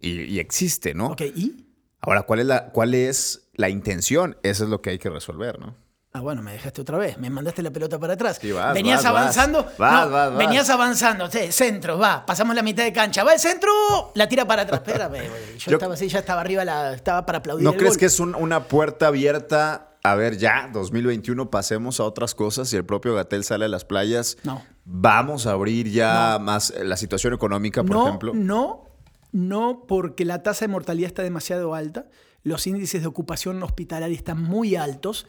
Y, 0.00 0.20
y 0.24 0.38
existe, 0.40 0.92
¿no? 0.92 1.08
Ok, 1.08 1.22
¿y? 1.34 1.64
Ahora, 2.00 2.22
¿cuál 2.22 2.40
es, 2.40 2.46
la, 2.46 2.70
¿cuál 2.72 2.94
es 2.94 3.48
la 3.54 3.68
intención? 3.70 4.36
Eso 4.42 4.64
es 4.64 4.70
lo 4.70 4.82
que 4.82 4.90
hay 4.90 4.98
que 4.98 5.08
resolver, 5.10 5.58
¿no? 5.58 5.74
Ah, 6.18 6.20
bueno, 6.20 6.42
me 6.42 6.50
dejaste 6.52 6.80
otra 6.80 6.98
vez. 6.98 7.16
Me 7.18 7.30
mandaste 7.30 7.62
la 7.62 7.70
pelota 7.70 7.98
para 7.98 8.14
atrás. 8.14 8.38
Sí, 8.40 8.50
vas, 8.50 8.74
venías 8.74 9.02
vas, 9.04 9.06
avanzando. 9.06 9.64
Vas, 9.78 10.06
no, 10.06 10.10
vas, 10.12 10.30
vas. 10.30 10.36
Venías 10.38 10.68
avanzando. 10.68 11.30
Sí, 11.30 11.52
centro, 11.52 11.96
va. 11.96 12.26
Pasamos 12.26 12.56
la 12.56 12.62
mitad 12.62 12.82
de 12.82 12.92
cancha. 12.92 13.22
Va 13.22 13.34
el 13.34 13.38
centro. 13.40 13.70
La 14.14 14.28
tira 14.28 14.44
para 14.46 14.62
atrás. 14.62 14.80
Espérame, 14.84 15.10
güey. 15.28 15.58
Yo, 15.58 15.70
Yo- 15.70 15.76
estaba 15.76 15.94
así, 15.94 16.08
ya 16.08 16.18
estaba 16.18 16.40
arriba, 16.40 16.64
la, 16.64 16.92
estaba 16.94 17.24
para 17.24 17.38
aplaudir. 17.38 17.64
¿No 17.64 17.70
el 17.70 17.76
crees 17.76 17.92
gol. 17.94 18.00
que 18.00 18.06
es 18.06 18.18
un- 18.18 18.34
una 18.34 18.64
puerta 18.64 19.06
abierta? 19.06 19.84
A 20.02 20.14
ver, 20.14 20.38
ya, 20.38 20.70
2021, 20.72 21.50
pasemos 21.50 22.00
a 22.00 22.04
otras 22.04 22.34
cosas. 22.34 22.68
Si 22.68 22.76
el 22.76 22.84
propio 22.84 23.14
Gatel 23.14 23.44
sale 23.44 23.66
a 23.66 23.68
las 23.68 23.84
playas, 23.84 24.38
No. 24.44 24.62
vamos 24.84 25.46
a 25.46 25.52
abrir 25.52 25.88
ya 25.90 26.38
más 26.40 26.70
eh, 26.70 26.84
la 26.84 26.96
situación 26.96 27.34
económica, 27.34 27.82
por 27.82 27.96
no, 27.96 28.06
ejemplo. 28.06 28.32
No, 28.34 28.84
no, 29.32 29.84
porque 29.86 30.24
la 30.24 30.42
tasa 30.42 30.64
de 30.64 30.68
mortalidad 30.72 31.08
está 31.08 31.22
demasiado 31.22 31.74
alta. 31.74 32.06
Los 32.44 32.66
índices 32.68 33.02
de 33.02 33.08
ocupación 33.08 33.60
hospitalaria 33.62 34.16
están 34.16 34.40
muy 34.42 34.76
altos. 34.76 35.26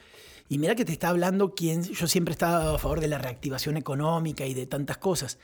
Y 0.49 0.57
mira 0.57 0.73
que 0.73 0.83
te 0.83 0.91
está 0.91 1.09
hablando 1.09 1.53
quien. 1.53 1.83
Yo 1.83 2.07
siempre 2.07 2.31
he 2.31 2.33
estado 2.33 2.75
a 2.75 2.79
favor 2.79 2.99
de 2.99 3.07
la 3.07 3.19
reactivación 3.19 3.77
económica 3.77 4.45
y 4.47 4.55
de 4.55 4.65
tantas 4.65 4.97
cosas. 4.97 5.37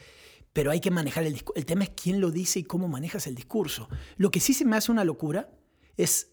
Pero 0.51 0.71
hay 0.71 0.79
que 0.79 0.89
manejar 0.89 1.23
el 1.25 1.33
discurso. 1.33 1.59
El 1.59 1.65
tema 1.65 1.83
es 1.83 1.91
quién 1.91 2.19
lo 2.19 2.31
dice 2.31 2.59
y 2.59 2.63
cómo 2.63 2.87
manejas 2.87 3.27
el 3.27 3.35
discurso. 3.35 3.87
Lo 4.17 4.31
que 4.31 4.39
sí 4.39 4.53
se 4.53 4.65
me 4.65 4.75
hace 4.75 4.91
una 4.91 5.03
locura 5.03 5.51
es 5.95 6.31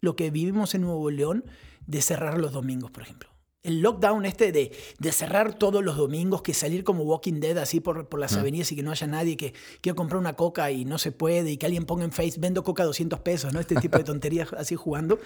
lo 0.00 0.16
que 0.16 0.30
vivimos 0.30 0.74
en 0.74 0.82
Nuevo 0.82 1.10
León 1.10 1.44
de 1.86 2.00
cerrar 2.00 2.38
los 2.38 2.52
domingos, 2.52 2.90
por 2.90 3.02
ejemplo. 3.02 3.28
El 3.62 3.80
lockdown 3.80 4.26
este 4.26 4.52
de, 4.52 4.72
de 4.98 5.12
cerrar 5.12 5.54
todos 5.54 5.82
los 5.82 5.96
domingos, 5.96 6.42
que 6.42 6.54
salir 6.54 6.84
como 6.84 7.02
Walking 7.04 7.40
Dead 7.40 7.56
así 7.58 7.80
por, 7.80 8.08
por 8.08 8.20
las 8.20 8.36
avenidas 8.36 8.70
y 8.72 8.76
que 8.76 8.82
no 8.82 8.90
haya 8.90 9.06
nadie, 9.06 9.36
que 9.36 9.54
quiero 9.80 9.96
comprar 9.96 10.20
una 10.20 10.34
coca 10.34 10.70
y 10.70 10.84
no 10.84 10.98
se 10.98 11.12
puede, 11.12 11.50
y 11.50 11.56
que 11.56 11.66
alguien 11.66 11.86
ponga 11.86 12.04
en 12.04 12.12
Face, 12.12 12.38
vendo 12.38 12.62
coca 12.62 12.82
a 12.82 12.86
200 12.86 13.20
pesos, 13.20 13.52
¿no? 13.52 13.60
Este 13.60 13.76
tipo 13.76 13.96
de 13.96 14.04
tonterías 14.04 14.52
así 14.52 14.76
jugando. 14.76 15.18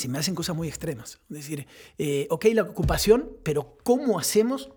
Se 0.00 0.08
me 0.08 0.18
hacen 0.18 0.34
cosas 0.34 0.56
muy 0.56 0.66
extremas. 0.68 1.20
Es 1.30 1.36
decir, 1.36 1.66
eh, 1.98 2.26
ok, 2.30 2.46
la 2.54 2.62
ocupación, 2.62 3.30
pero 3.42 3.76
¿cómo 3.84 4.18
hacemos 4.18 4.70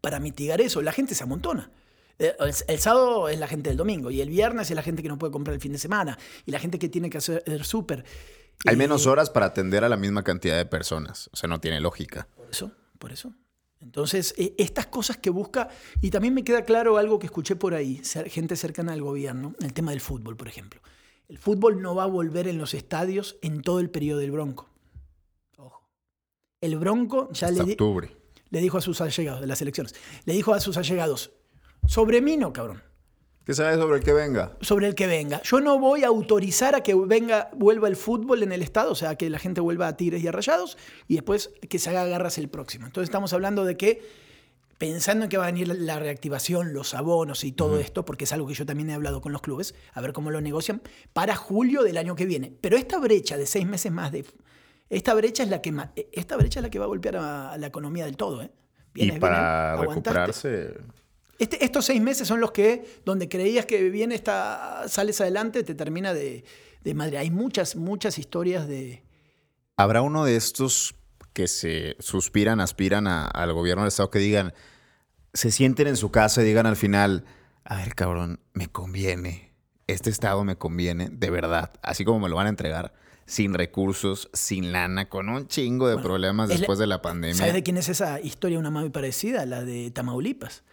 para 0.00 0.20
mitigar 0.20 0.60
eso? 0.60 0.82
La 0.82 0.92
gente 0.92 1.14
se 1.14 1.24
amontona. 1.24 1.70
Eh, 2.18 2.34
El, 2.38 2.52
el 2.68 2.78
sábado 2.78 3.28
es 3.30 3.38
la 3.38 3.46
gente 3.48 3.70
del 3.70 3.78
domingo 3.78 4.10
y 4.10 4.20
el 4.20 4.28
viernes 4.28 4.70
es 4.70 4.76
la 4.76 4.82
gente 4.82 5.02
que 5.02 5.08
no 5.08 5.18
puede 5.18 5.32
comprar 5.32 5.54
el 5.54 5.60
fin 5.60 5.72
de 5.72 5.78
semana 5.78 6.18
y 6.44 6.50
la 6.50 6.58
gente 6.58 6.78
que 6.78 6.88
tiene 6.88 7.08
que 7.08 7.18
hacer 7.18 7.42
el 7.46 7.64
súper. 7.64 8.04
Hay 8.66 8.74
Eh, 8.74 8.76
menos 8.76 9.06
horas 9.06 9.30
para 9.30 9.46
atender 9.46 9.84
a 9.84 9.88
la 9.88 9.96
misma 9.96 10.22
cantidad 10.22 10.56
de 10.58 10.66
personas. 10.66 11.30
O 11.32 11.36
sea, 11.36 11.48
no 11.48 11.58
tiene 11.60 11.80
lógica. 11.80 12.28
Por 12.36 12.50
eso, 12.50 12.70
por 12.98 13.10
eso. 13.12 13.32
Entonces, 13.80 14.34
eh, 14.36 14.54
estas 14.58 14.86
cosas 14.86 15.16
que 15.16 15.30
busca, 15.30 15.68
y 16.00 16.10
también 16.10 16.34
me 16.34 16.44
queda 16.44 16.64
claro 16.64 16.98
algo 16.98 17.18
que 17.18 17.26
escuché 17.26 17.56
por 17.56 17.74
ahí, 17.74 18.00
gente 18.26 18.54
cercana 18.54 18.92
al 18.92 19.02
gobierno, 19.02 19.54
el 19.60 19.72
tema 19.72 19.90
del 19.90 20.00
fútbol, 20.00 20.36
por 20.36 20.46
ejemplo. 20.46 20.80
El 21.32 21.38
fútbol 21.38 21.80
no 21.80 21.94
va 21.94 22.02
a 22.02 22.08
volver 22.08 22.46
en 22.46 22.58
los 22.58 22.74
estadios 22.74 23.38
en 23.40 23.62
todo 23.62 23.80
el 23.80 23.88
periodo 23.88 24.20
del 24.20 24.32
Bronco. 24.32 24.68
Ojo. 25.56 25.88
El 26.60 26.76
Bronco 26.76 27.30
ya 27.32 27.46
Hasta 27.46 27.64
le, 27.64 27.72
octubre. 27.72 28.14
le 28.50 28.60
dijo 28.60 28.76
a 28.76 28.82
sus 28.82 29.00
allegados 29.00 29.40
de 29.40 29.46
las 29.46 29.62
elecciones, 29.62 29.94
le 30.26 30.34
dijo 30.34 30.52
a 30.52 30.60
sus 30.60 30.76
allegados, 30.76 31.32
sobre 31.86 32.20
mí 32.20 32.36
no, 32.36 32.52
cabrón 32.52 32.82
¿Qué 33.46 33.54
sabes 33.54 33.78
sobre 33.78 33.96
el 33.96 34.04
que 34.04 34.12
venga? 34.12 34.58
sobre 34.60 34.86
el 34.86 34.94
que 34.94 35.06
venga. 35.06 35.40
Yo 35.42 35.60
no 35.62 35.78
voy 35.78 36.04
a 36.04 36.08
autorizar 36.08 36.74
a 36.74 36.82
que 36.82 36.94
venga, 36.94 37.48
vuelva 37.56 37.88
el 37.88 37.96
fútbol 37.96 38.42
en 38.42 38.52
el 38.52 38.60
estado, 38.60 38.92
o 38.92 38.94
sea, 38.94 39.16
que 39.16 39.30
la 39.30 39.38
gente 39.38 39.62
vuelva 39.62 39.88
a 39.88 39.96
Tigres 39.96 40.22
y 40.22 40.28
a 40.28 40.32
Rayados, 40.32 40.76
y 41.08 41.14
después 41.14 41.48
que 41.66 41.78
se 41.78 41.88
haga 41.88 42.04
garras 42.04 42.36
el 42.36 42.50
próximo. 42.50 42.84
Entonces 42.84 43.08
estamos 43.08 43.32
hablando 43.32 43.64
de 43.64 43.78
que, 43.78 44.02
pensando 44.82 45.22
en 45.26 45.28
que 45.30 45.36
va 45.36 45.44
a 45.44 45.52
venir 45.52 45.68
la 45.68 46.00
reactivación, 46.00 46.72
los 46.72 46.92
abonos 46.94 47.44
y 47.44 47.52
todo 47.52 47.78
esto, 47.78 48.04
porque 48.04 48.24
es 48.24 48.32
algo 48.32 48.48
que 48.48 48.54
yo 48.54 48.66
también 48.66 48.90
he 48.90 48.94
hablado 48.94 49.20
con 49.20 49.30
los 49.30 49.40
clubes, 49.40 49.76
a 49.92 50.00
ver 50.00 50.12
cómo 50.12 50.32
lo 50.32 50.40
negocian, 50.40 50.82
para 51.12 51.36
julio 51.36 51.84
del 51.84 51.96
año 51.98 52.16
que 52.16 52.26
viene. 52.26 52.52
Pero 52.60 52.76
esta 52.76 52.98
brecha 52.98 53.36
de 53.36 53.46
seis 53.46 53.64
meses 53.64 53.92
más 53.92 54.10
de... 54.10 54.24
Esta 54.90 55.14
brecha 55.14 55.44
es 55.44 55.50
la 55.50 55.62
que, 55.62 55.70
ma- 55.70 55.92
esta 56.10 56.36
brecha 56.36 56.58
es 56.58 56.64
la 56.64 56.70
que 56.70 56.80
va 56.80 56.86
a 56.86 56.88
golpear 56.88 57.14
a, 57.16 57.56
la 57.58 57.66
economía 57.68 58.06
del 58.06 58.16
todo, 58.16 58.42
¿eh? 58.42 58.50
y 58.96 59.12
para 59.12 59.74
vienes, 59.76 59.88
recuperarse. 59.88 60.74
Este- 61.38 61.64
estos 61.64 61.84
seis 61.84 62.02
meses 62.02 62.26
son 62.26 62.40
los 62.40 62.50
que, 62.50 62.84
donde 63.04 63.28
creías 63.28 63.66
que 63.66 63.88
bien 63.88 64.10
esta, 64.10 64.82
sales 64.88 65.20
adelante, 65.20 65.62
te 65.62 65.76
termina 65.76 66.12
de, 66.12 66.44
de 66.82 66.94
madre. 66.94 67.18
Hay 67.18 67.30
muchas, 67.30 67.76
muchas 67.76 68.18
historias 68.18 68.66
de... 68.66 69.04
¿Habrá 69.76 70.02
uno 70.02 70.24
de 70.24 70.34
estos 70.34 70.96
que 71.32 71.46
se 71.46 71.94
suspiran, 72.00 72.58
aspiran 72.58 73.06
a- 73.06 73.26
al 73.28 73.52
gobierno 73.52 73.82
del 73.84 73.88
Estado 73.88 74.10
que 74.10 74.18
digan, 74.18 74.52
se 75.34 75.50
sienten 75.50 75.86
en 75.88 75.96
su 75.96 76.10
casa 76.10 76.42
y 76.42 76.44
digan 76.44 76.66
al 76.66 76.76
final, 76.76 77.24
a 77.64 77.76
ver, 77.76 77.94
cabrón, 77.94 78.40
me 78.52 78.68
conviene, 78.68 79.52
este 79.86 80.10
Estado 80.10 80.44
me 80.44 80.56
conviene, 80.56 81.08
de 81.10 81.30
verdad, 81.30 81.72
así 81.82 82.04
como 82.04 82.20
me 82.20 82.28
lo 82.28 82.36
van 82.36 82.46
a 82.46 82.50
entregar, 82.50 82.92
sin 83.24 83.54
recursos, 83.54 84.28
sin 84.32 84.72
lana, 84.72 85.08
con 85.08 85.28
un 85.28 85.46
chingo 85.48 85.88
de 85.88 85.96
problemas 85.98 86.48
la- 86.48 86.56
después 86.56 86.78
de 86.78 86.86
la 86.86 87.00
pandemia. 87.02 87.36
¿Sabes 87.36 87.54
de 87.54 87.62
quién 87.62 87.76
es 87.78 87.88
esa 87.88 88.20
historia, 88.20 88.58
una 88.58 88.70
muy 88.70 88.90
parecida? 88.90 89.46
La 89.46 89.64
de 89.64 89.90
Tamaulipas. 89.90 90.64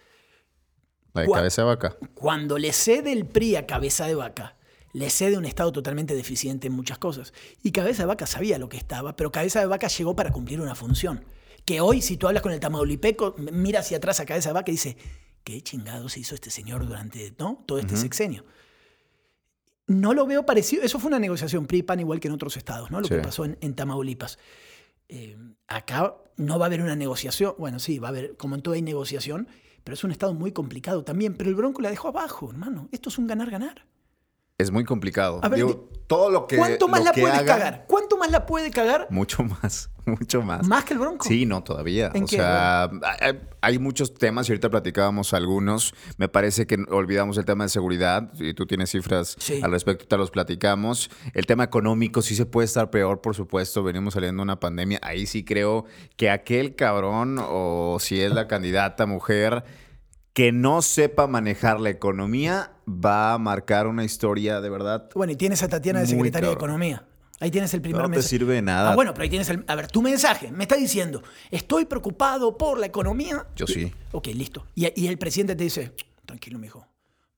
La 1.13 1.21
de 1.23 1.29
cabeza 1.29 1.61
de 1.61 1.67
vaca. 1.67 1.95
Cuando 2.13 2.57
le 2.57 2.71
cede 2.73 3.11
el 3.13 3.25
PRI 3.25 3.55
a 3.55 3.65
Cabeza 3.65 4.05
de 4.07 4.15
Vaca, 4.15 4.55
le 4.93 5.09
cede 5.09 5.37
un 5.37 5.45
Estado 5.45 5.71
totalmente 5.71 6.15
deficiente 6.15 6.67
en 6.67 6.73
muchas 6.73 6.97
cosas. 6.97 7.33
Y 7.63 7.71
Cabeza 7.71 8.03
de 8.03 8.07
Vaca 8.07 8.25
sabía 8.27 8.57
lo 8.59 8.69
que 8.69 8.77
estaba, 8.77 9.15
pero 9.15 9.31
Cabeza 9.31 9.59
de 9.59 9.65
Vaca 9.67 9.87
llegó 9.87 10.15
para 10.15 10.31
cumplir 10.31 10.61
una 10.61 10.75
función. 10.75 11.23
Que 11.69 11.81
hoy, 11.81 12.01
si 12.01 12.17
tú 12.17 12.27
hablas 12.27 12.41
con 12.41 12.51
el 12.51 12.59
Tamaulipeco, 12.59 13.35
mira 13.51 13.81
hacia 13.81 13.97
atrás 13.97 14.19
a 14.19 14.25
Cabeza 14.25 14.51
Vaca 14.53 14.71
y 14.71 14.73
dice, 14.73 14.97
¿qué 15.43 15.61
chingados 15.61 16.17
hizo 16.17 16.33
este 16.33 16.49
señor 16.49 16.83
durante 16.87 17.31
¿no? 17.37 17.63
todo 17.67 17.77
este 17.77 17.95
sexenio? 17.95 18.43
No 19.85 20.15
lo 20.15 20.25
veo 20.25 20.47
parecido. 20.47 20.81
Eso 20.81 20.97
fue 20.97 21.09
una 21.09 21.19
negociación 21.19 21.67
PRI-PAN 21.67 21.99
igual 21.99 22.19
que 22.19 22.27
en 22.27 22.33
otros 22.33 22.57
estados, 22.57 22.89
¿no? 22.89 22.99
Lo 23.01 23.07
Sí. 23.07 23.13
que 23.13 23.21
pasó 23.21 23.45
en, 23.45 23.55
en 23.61 23.75
Tamaulipas. 23.75 24.39
Eh, 25.09 25.37
acá 25.67 26.15
no 26.37 26.57
va 26.57 26.65
a 26.65 26.69
haber 26.69 26.81
una 26.81 26.95
negociación. 26.95 27.53
Bueno, 27.59 27.77
sí, 27.77 27.99
va 27.99 28.07
a 28.07 28.09
haber, 28.09 28.35
como 28.35 28.55
en 28.55 28.63
todo 28.63 28.73
hay 28.73 28.81
negociación, 28.81 29.47
pero 29.83 29.93
es 29.93 30.03
un 30.03 30.09
estado 30.09 30.33
muy 30.33 30.51
complicado 30.51 31.03
también. 31.03 31.35
Pero 31.35 31.51
el 31.51 31.55
Bronco 31.55 31.83
la 31.83 31.91
dejó 31.91 32.07
abajo, 32.07 32.49
hermano. 32.49 32.89
Esto 32.91 33.09
es 33.09 33.19
un 33.19 33.27
ganar-ganar. 33.27 33.85
Es 34.59 34.71
muy 34.71 34.83
complicado. 34.83 35.39
A 35.41 35.47
ver, 35.47 35.55
Digo, 35.55 35.89
todo 36.05 36.29
lo 36.29 36.45
que. 36.45 36.57
¿Cuánto 36.57 36.89
más 36.89 37.01
la 37.05 37.13
puede 37.13 37.45
cagar? 37.45 37.85
¿Cuánto 37.87 38.17
más 38.17 38.29
la 38.29 38.45
puede 38.45 38.71
cagar? 38.71 39.07
Mucho 39.09 39.41
más, 39.41 39.89
mucho 40.05 40.41
más. 40.41 40.67
¿Más 40.67 40.83
que 40.83 40.93
el 40.95 40.99
Bronco? 40.99 41.25
Sí, 41.25 41.45
no, 41.45 41.63
todavía. 41.63 42.11
¿En 42.13 42.23
o 42.23 42.27
qué? 42.27 42.35
sea, 42.35 42.89
hay, 43.21 43.39
hay 43.61 43.79
muchos 43.79 44.13
temas 44.13 44.49
y 44.49 44.51
ahorita 44.51 44.69
platicábamos 44.69 45.33
algunos. 45.33 45.93
Me 46.17 46.27
parece 46.27 46.67
que 46.67 46.75
olvidamos 46.89 47.37
el 47.37 47.45
tema 47.45 47.63
de 47.63 47.69
seguridad 47.69 48.33
y 48.37 48.53
tú 48.53 48.65
tienes 48.65 48.89
cifras 48.91 49.37
Sí. 49.39 49.61
al 49.63 49.71
respecto, 49.71 50.05
te 50.07 50.17
los 50.17 50.29
platicamos. 50.29 51.09
El 51.33 51.45
tema 51.45 51.63
económico 51.63 52.21
sí 52.21 52.35
se 52.35 52.45
puede 52.45 52.65
estar 52.65 52.89
peor, 52.89 53.21
por 53.21 53.35
supuesto. 53.37 53.81
Venimos 53.81 54.15
saliendo 54.15 54.41
de 54.41 54.43
una 54.43 54.59
pandemia. 54.59 54.99
Ahí 55.03 55.25
sí 55.25 55.45
creo 55.45 55.85
que 56.17 56.29
aquel 56.29 56.75
cabrón 56.75 57.37
o 57.41 57.95
si 58.01 58.19
es 58.19 58.33
la 58.33 58.49
candidata 58.49 59.05
mujer 59.05 59.63
que 60.39 60.53
no 60.53 60.81
sepa 60.81 61.27
manejar 61.27 61.81
la 61.81 61.89
economía 61.89 62.71
va 62.87 63.33
a 63.33 63.37
marcar 63.37 63.87
una 63.87 64.05
historia 64.05 64.61
de 64.61 64.69
verdad. 64.69 65.09
Bueno, 65.13 65.33
y 65.33 65.35
tienes 65.35 65.61
a 65.63 65.67
Tatiana 65.67 65.99
de 65.99 66.07
secretaria 66.07 66.47
de. 66.47 66.55
Economía. 66.55 67.03
Ahí 67.41 67.51
tienes 67.51 67.73
el 67.73 67.81
primer 67.81 68.03
No 68.03 68.05
te 68.07 68.11
mensaje. 68.11 68.29
sirve 68.29 68.53
de 68.53 68.61
nada. 68.61 68.93
Ah, 68.93 68.95
bueno, 68.95 69.13
pero 69.13 69.23
ahí 69.23 69.29
tienes 69.29 69.49
el. 69.49 69.65
A 69.67 69.75
ver, 69.75 69.87
tu 69.87 70.01
mensaje. 70.01 70.49
Me 70.49 70.63
está 70.63 70.77
diciendo, 70.77 71.21
estoy 71.51 71.83
preocupado 71.83 72.57
por 72.57 72.79
la 72.79 72.85
economía. 72.85 73.47
Yo 73.57 73.67
sí. 73.67 73.91
Ok, 74.13 74.27
listo. 74.27 74.65
Y, 74.75 74.87
y 74.95 75.07
el 75.07 75.17
presidente 75.17 75.57
te 75.57 75.65
dice, 75.65 75.91
tranquilo, 76.25 76.57
mijo. 76.57 76.87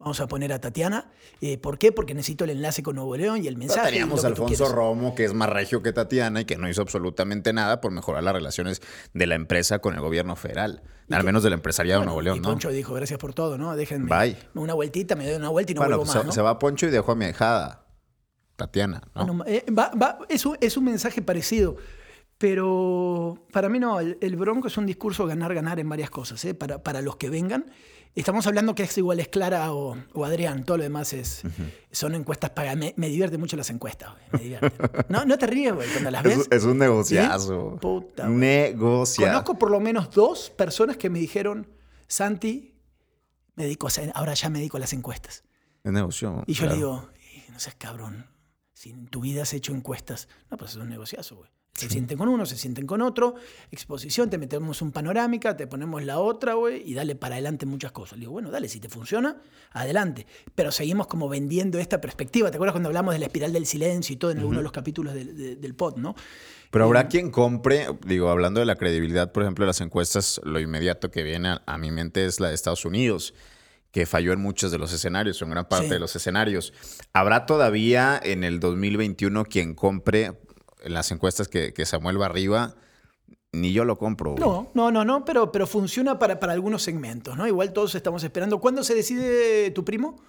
Vamos 0.02 0.20
a 0.20 0.28
poner 0.28 0.52
a 0.52 0.60
Tatiana. 0.60 1.12
Eh, 1.42 1.58
¿Por 1.60 1.78
qué? 1.78 1.92
Porque 1.92 2.14
necesito 2.16 2.44
el 2.44 2.50
enlace 2.50 2.82
con 2.84 2.96
Nuevo 2.96 3.16
León 3.16 3.44
y 3.44 3.48
el 3.48 3.56
mensaje. 3.56 3.90
y 3.90 3.92
teníamos 3.92 4.24
a 4.26 4.28
Alfonso 4.28 4.56
quieras". 4.56 4.76
Romo, 4.76 5.14
que 5.16 5.26
es 5.26 5.34
más 5.34 5.48
regio 5.50 5.82
que 5.84 5.94
Tatiana 5.94 6.42
y 6.42 6.46
que 6.46 6.58
no 6.58 6.68
hizo 6.68 6.82
absolutamente 6.82 7.54
nada 7.54 7.82
por 7.82 7.92
mejorar 7.92 8.24
las 8.24 8.34
relaciones 8.34 8.82
de 9.14 9.28
la 9.28 9.36
empresa 9.36 9.80
con 9.80 9.94
el 9.94 10.02
gobierno 10.02 10.36
federal. 10.36 10.82
Al 11.12 11.24
menos 11.24 11.44
del 11.44 11.54
empresariado 11.54 12.00
de 12.02 12.06
Bueno, 12.08 12.12
Nuevo 12.14 12.22
León, 12.24 12.38
y 12.38 12.40
¿no? 12.40 12.50
Poncho 12.50 12.70
dijo, 12.70 12.94
gracias 12.94 13.20
por 13.20 13.34
todo, 13.34 13.58
¿no? 13.58 13.76
Déjenme 13.76 14.08
Bye. 14.10 14.38
una 14.56 14.74
vueltita, 14.74 15.16
me 15.16 15.26
doy 15.28 15.36
una 15.36 15.50
vuelta 15.50 15.72
y 15.74 15.76
no 15.76 15.82
bueno, 15.82 15.98
vuelvo 15.98 16.06
pues 16.06 16.16
más, 16.16 16.22
se, 16.24 16.28
¿no? 16.28 16.32
se 16.34 16.42
va 16.42 16.58
Poncho 16.58 16.88
y 16.88 16.90
dejó 16.90 17.12
a 17.12 17.16
mi 17.16 17.26
dejada, 17.26 17.86
Tatiana, 18.56 19.02
¿no? 19.14 19.26
Bueno, 19.28 19.44
eh, 19.46 19.66
va- 19.78 19.92
va- 20.02 20.20
es, 20.30 20.46
un, 20.46 20.58
es 20.62 20.78
un 20.78 20.86
mensaje 20.86 21.22
parecido, 21.22 21.76
pero 22.38 23.46
para 23.52 23.70
mí 23.70 23.78
no, 23.80 24.00
el, 24.00 24.18
el 24.22 24.36
Bronco 24.36 24.68
es 24.68 24.78
un 24.78 24.86
discurso 24.86 25.26
ganar-ganar 25.28 25.80
en 25.80 25.88
varias 25.90 26.10
cosas, 26.10 26.44
¿eh? 26.46 26.54
para, 26.54 26.82
para 26.82 27.02
los 27.02 27.18
que 27.18 27.30
vengan. 27.30 27.66
Estamos 28.14 28.46
hablando 28.46 28.76
que 28.76 28.84
es 28.84 28.98
igual 28.98 29.22
es 29.22 29.30
Clara 29.30 29.72
o, 29.74 29.96
o 30.14 30.26
Adrián, 30.26 30.66
todo 30.66 30.76
lo 30.78 30.84
demás 30.84 31.14
es, 31.14 31.44
son 31.92 32.14
encuestas 32.14 32.50
pagadas. 32.50 32.78
Me, 32.78 32.94
me 32.98 33.08
divierten 33.08 33.40
mucho 33.40 33.56
las 33.56 33.70
encuestas, 33.70 34.12
güey, 34.12 34.24
me 34.34 34.40
divierten. 34.40 34.72
No, 35.08 35.24
no 35.24 35.38
te 35.38 35.48
ríes, 35.48 35.74
güey, 35.74 35.88
cuando 35.90 36.12
las 36.12 36.22
ves. 36.24 36.38
es, 36.40 36.48
es 36.52 36.64
un 36.66 36.78
negociazo. 36.78 37.72
¿Sí? 37.74 37.80
Puta, 37.80 38.26
güey. 38.28 38.38
Negociazo. 38.38 39.32
Conozco 39.32 39.58
por 39.58 39.72
lo 39.72 39.80
menos 39.80 40.12
dos 40.12 40.50
personas 40.50 40.98
que 40.98 41.10
me 41.10 41.20
dijeron, 41.20 41.68
Santi, 42.08 42.76
me 43.56 43.64
dedico 43.64 43.88
ahora 44.14 44.34
ya 44.34 44.50
me 44.50 44.60
dedico 44.60 44.76
a 44.76 44.82
las 44.82 44.92
encuestas. 44.92 45.44
Es 45.84 45.92
negocio. 45.94 46.44
Y 46.48 46.54
yo 46.54 46.60
claro. 46.64 46.72
le 46.74 46.78
digo, 46.78 47.10
"Eh, 47.34 47.46
no 47.50 47.60
seas 47.60 47.76
cabrón, 47.76 48.28
si 48.74 48.90
en 48.90 49.08
tu 49.08 49.22
vida 49.22 49.44
has 49.44 49.54
hecho 49.54 49.74
encuestas, 49.74 50.28
no, 50.50 50.58
pues 50.58 50.72
es 50.72 50.78
un 50.78 50.90
negociazo, 50.90 51.38
güey. 51.38 51.50
Se 51.74 51.90
sienten 51.90 52.18
con 52.18 52.28
uno, 52.28 52.46
se 52.46 52.58
sienten 52.58 52.86
con 52.86 53.02
otro, 53.02 53.36
exposición, 53.72 54.30
te 54.30 54.38
metemos 54.38 54.82
un 54.82 54.92
panorámica, 54.92 55.56
te 55.56 55.66
ponemos 55.68 56.04
la 56.04 56.20
otra, 56.20 56.54
güey, 56.56 56.84
y 56.86 56.94
dale 56.94 57.16
para 57.16 57.36
adelante 57.36 57.66
muchas 57.66 57.92
cosas. 57.92 58.18
Le 58.18 58.22
digo, 58.22 58.34
bueno, 58.34 58.52
dale, 58.52 58.68
si 58.68 58.80
te 58.80 58.90
funciona, 58.90 59.38
adelante. 59.72 60.28
Pero 60.54 60.72
seguimos 60.72 61.08
como 61.08 61.30
vendiendo 61.30 61.80
esta 61.80 62.00
perspectiva. 62.02 62.52
¿Te 62.52 62.58
acuerdas 62.58 62.74
cuando 62.74 62.90
hablamos 62.90 63.14
de 63.14 63.20
la 63.20 63.26
espiral 63.28 63.54
del 63.54 63.66
silencio 63.66 64.14
y 64.14 64.18
todo 64.18 64.32
en 64.32 64.40
alguno 64.40 64.58
de 64.58 64.64
los 64.64 64.72
capítulos 64.74 65.14
del, 65.14 65.36
de- 65.36 65.56
del 65.56 65.74
pod, 65.74 65.96
no? 65.98 66.14
Pero 66.72 66.86
habrá 66.86 67.08
quien 67.08 67.32
compre, 67.32 67.88
digo, 68.06 68.30
hablando 68.30 68.60
de 68.60 68.66
la 68.66 68.76
credibilidad, 68.76 69.32
por 69.32 69.44
ejemplo, 69.44 69.64
de 69.66 69.68
las 69.68 69.82
encuestas, 69.82 70.40
lo 70.44 70.60
inmediato 70.60 71.10
que 71.10 71.24
viene 71.24 71.50
a, 71.50 71.64
a 71.66 71.78
mi 71.78 71.90
mente 71.90 72.26
es 72.26 72.40
la 72.40 72.50
de 72.50 72.54
Estados 72.56 72.86
Unidos, 72.86 73.34
que 73.92 74.06
falló 74.06 74.34
en 74.34 74.40
muchos 74.40 74.72
de 74.72 74.78
los 74.78 74.94
escenarios, 74.94 75.42
en 75.42 75.50
gran 75.50 75.68
parte 75.68 75.86
Sí. 75.88 75.92
de 75.94 76.00
los 76.00 76.16
escenarios. 76.16 76.74
¿Habrá 77.12 77.46
todavía 77.46 78.20
en 78.24 78.44
el 78.44 78.60
2021 78.60 79.46
quien 79.46 79.74
compre 79.74 80.40
en 80.82 80.94
las 80.94 81.12
encuestas 81.12 81.48
que, 81.48 81.74
que 81.74 81.86
Samuel 81.86 82.20
va 82.22 82.26
arriba? 82.28 82.76
Ni 83.54 83.74
yo 83.74 83.84
lo 83.84 83.98
compro. 83.98 84.32
güey. 84.32 84.44
No, 84.44 84.72
no, 84.74 84.92
no, 84.92 85.04
no, 85.04 85.26
pero, 85.26 85.52
pero 85.52 85.68
funciona 85.68 86.18
para, 86.18 86.40
para 86.40 86.54
algunos 86.54 86.84
segmentos, 86.84 87.36
¿no? 87.36 87.46
Igual 87.48 87.74
todos 87.74 87.96
estamos 87.96 88.24
esperando. 88.24 88.60
¿Cuándo 88.60 88.84
se 88.84 88.96
decide 88.96 89.72
tu 89.72 89.84
primo? 89.84 90.22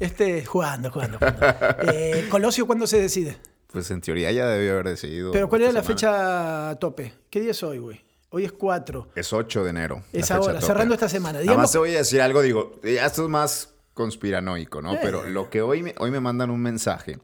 Este, 0.00 0.44
jugando, 0.44 0.90
jugando, 0.90 1.18
jugando. 1.18 1.46
Eh, 1.92 2.26
Colosio, 2.30 2.66
¿cuándo 2.66 2.86
se 2.86 3.00
decide? 3.00 3.36
Pues 3.66 3.90
en 3.90 4.00
teoría 4.00 4.32
ya 4.32 4.46
debió 4.46 4.72
haber 4.72 4.88
decidido. 4.88 5.30
Pero 5.32 5.48
¿cuál 5.48 5.62
era 5.62 5.72
la 5.72 5.82
semana. 5.82 5.94
fecha 5.94 6.78
tope? 6.80 7.12
¿Qué 7.28 7.40
día 7.40 7.50
es 7.50 7.62
hoy, 7.62 7.78
güey? 7.78 8.00
Hoy 8.30 8.44
es 8.44 8.52
4. 8.52 9.08
Es 9.14 9.32
8 9.32 9.64
de 9.64 9.70
enero. 9.70 10.02
la 10.12 10.20
Es 10.20 10.30
ahora, 10.30 10.60
cerrando 10.60 10.94
esta 10.94 11.08
semana. 11.08 11.40
Digamos, 11.40 11.62
más 11.62 11.72
te 11.72 11.78
voy 11.78 11.94
a 11.94 11.98
decir 11.98 12.20
algo, 12.20 12.42
digo, 12.42 12.78
esto 12.82 13.24
es 13.24 13.28
más 13.28 13.74
conspiranoico, 13.94 14.80
¿no? 14.80 14.94
Eh. 14.94 14.98
Pero 15.02 15.24
lo 15.28 15.50
que 15.50 15.60
hoy 15.62 15.82
me, 15.82 15.94
hoy 15.98 16.10
me 16.10 16.20
mandan 16.20 16.50
un 16.50 16.60
mensaje, 16.60 17.18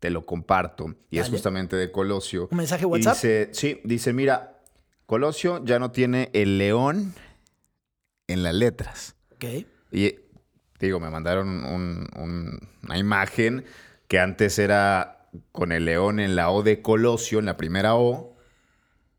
te 0.00 0.10
lo 0.10 0.24
comparto, 0.26 0.94
y 1.10 1.18
es 1.18 1.28
justamente 1.28 1.76
de 1.76 1.90
Colosio. 1.90 2.48
¿Un 2.50 2.58
mensaje 2.58 2.84
WhatsApp? 2.86 3.14
dice, 3.14 3.48
sí, 3.52 3.80
dice, 3.84 4.12
mira, 4.12 4.60
Colosio 5.06 5.64
ya 5.64 5.78
no 5.78 5.90
tiene 5.90 6.30
el 6.34 6.58
león 6.58 7.14
en 8.26 8.42
las 8.42 8.54
letras. 8.54 9.16
ok. 9.32 9.44
Y 9.90 10.14
digo, 10.80 11.00
me 11.00 11.10
mandaron 11.10 11.48
un- 11.64 12.06
un- 12.16 12.60
una 12.84 12.98
imagen 12.98 13.64
que 14.06 14.18
antes 14.20 14.58
era 14.58 15.28
con 15.52 15.72
el 15.72 15.84
león 15.84 16.20
en 16.20 16.36
la 16.36 16.50
O 16.50 16.62
de 16.62 16.80
Colosio, 16.82 17.38
en 17.38 17.46
la 17.46 17.56
primera 17.56 17.94
O. 17.96 18.27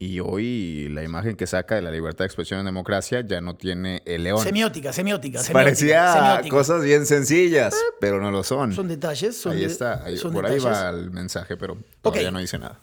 Y 0.01 0.22
hoy 0.22 0.88
la 0.94 1.03
imagen 1.03 1.36
que 1.36 1.46
saca 1.46 1.75
de 1.75 1.82
la 1.82 1.91
libertad 1.91 2.20
de 2.20 2.27
expresión 2.27 2.62
en 2.62 2.65
democracia 2.65 3.20
ya 3.20 3.41
no 3.41 3.58
tiene 3.58 4.01
el 4.06 4.24
león. 4.24 4.41
Semiótica, 4.41 4.94
semiótica. 4.94 5.39
semiótica, 5.44 5.53
Parecía 5.53 6.13
semiótica. 6.13 6.56
cosas 6.56 6.84
bien 6.86 7.06
sencillas, 7.06 7.75
pero 8.00 8.22
no 8.22 8.32
lo 8.32 8.46
son. 8.46 8.72
Son 8.74 8.88
detalles. 8.88 9.36
Son 9.36 9.51
ahí 9.51 9.60
de- 9.60 9.65
está, 9.65 10.01
ahí- 10.06 10.18
son 10.18 10.32
por 10.32 10.46
ahí 10.46 10.58
va 10.60 10.89
el 10.91 11.12
mensaje, 11.12 11.58
pero 11.58 11.77
todavía 12.01 12.32
no 12.32 12.39
dice 12.39 12.58
nada. 12.58 12.79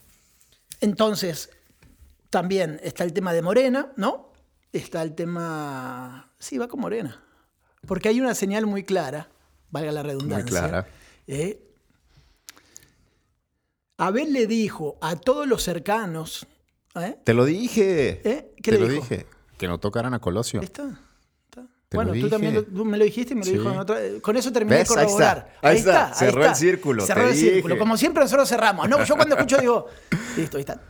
Entonces, 0.82 1.48
también 2.28 2.78
está 2.82 3.02
el 3.04 3.14
tema 3.14 3.32
de 3.32 3.40
Morena, 3.40 3.92
¿no? 3.96 4.30
Está 4.74 5.00
el 5.00 5.14
tema. 5.14 6.30
Sí, 6.38 6.58
va 6.58 6.68
con 6.68 6.80
Morena. 6.80 7.22
Porque 7.86 8.10
hay 8.10 8.20
una 8.20 8.34
señal 8.34 8.66
muy 8.66 8.84
clara, 8.84 9.30
valga 9.70 9.90
la 9.90 10.02
redundancia. 10.02 10.44
clara. 10.50 10.86
¿eh? 11.26 11.62
Abel 13.96 14.34
le 14.34 14.46
dijo 14.46 14.98
a 15.00 15.16
todos 15.16 15.46
los 15.46 15.62
cercanos. 15.62 16.46
¿Eh? 17.04 17.18
Te 17.24 17.34
lo 17.34 17.44
dije. 17.44 18.20
¿Eh? 18.28 18.52
¿Qué 18.56 18.70
Te 18.70 18.72
le 18.72 18.78
lo 18.78 18.88
dijo? 18.88 19.02
dije. 19.02 19.26
Que 19.58 19.68
no 19.68 19.78
tocaran 19.78 20.12
a 20.14 20.18
Colosio. 20.20 20.60
Está. 20.60 21.00
Te 21.88 21.98
bueno, 21.98 22.14
tú 22.14 22.28
también 22.28 22.52
dije. 22.52 22.66
lo- 22.68 22.78
tú 22.78 22.84
me 22.84 22.96
lo 22.98 23.04
dijiste 23.04 23.32
y 23.32 23.36
me 23.36 23.42
lo 23.42 23.46
Sí. 23.46 23.52
dijo 23.58 23.70
en 23.70 23.78
otra. 23.78 23.96
Con 24.20 24.36
eso 24.36 24.50
terminé 24.50 24.78
¿Ves? 24.78 24.88
de 24.88 24.94
Ahí 24.98 25.04
corroborar. 25.06 25.50
está. 25.54 25.68
Ahí 25.68 25.76
está. 25.78 26.14
Cerró 26.14 26.44
el 26.44 26.54
círculo, 26.56 27.06
Cerró 27.06 27.28
el 27.28 27.34
círculo. 27.36 27.78
Como 27.78 27.96
siempre 27.96 28.24
nosotros 28.24 28.48
cerramos. 28.48 28.88
No, 28.88 29.04
yo 29.04 29.14
cuando 29.14 29.36
escucho 29.36 29.58
digo, 29.58 29.86
listo, 30.36 30.56
ahí 30.56 30.62
está. 30.62 30.80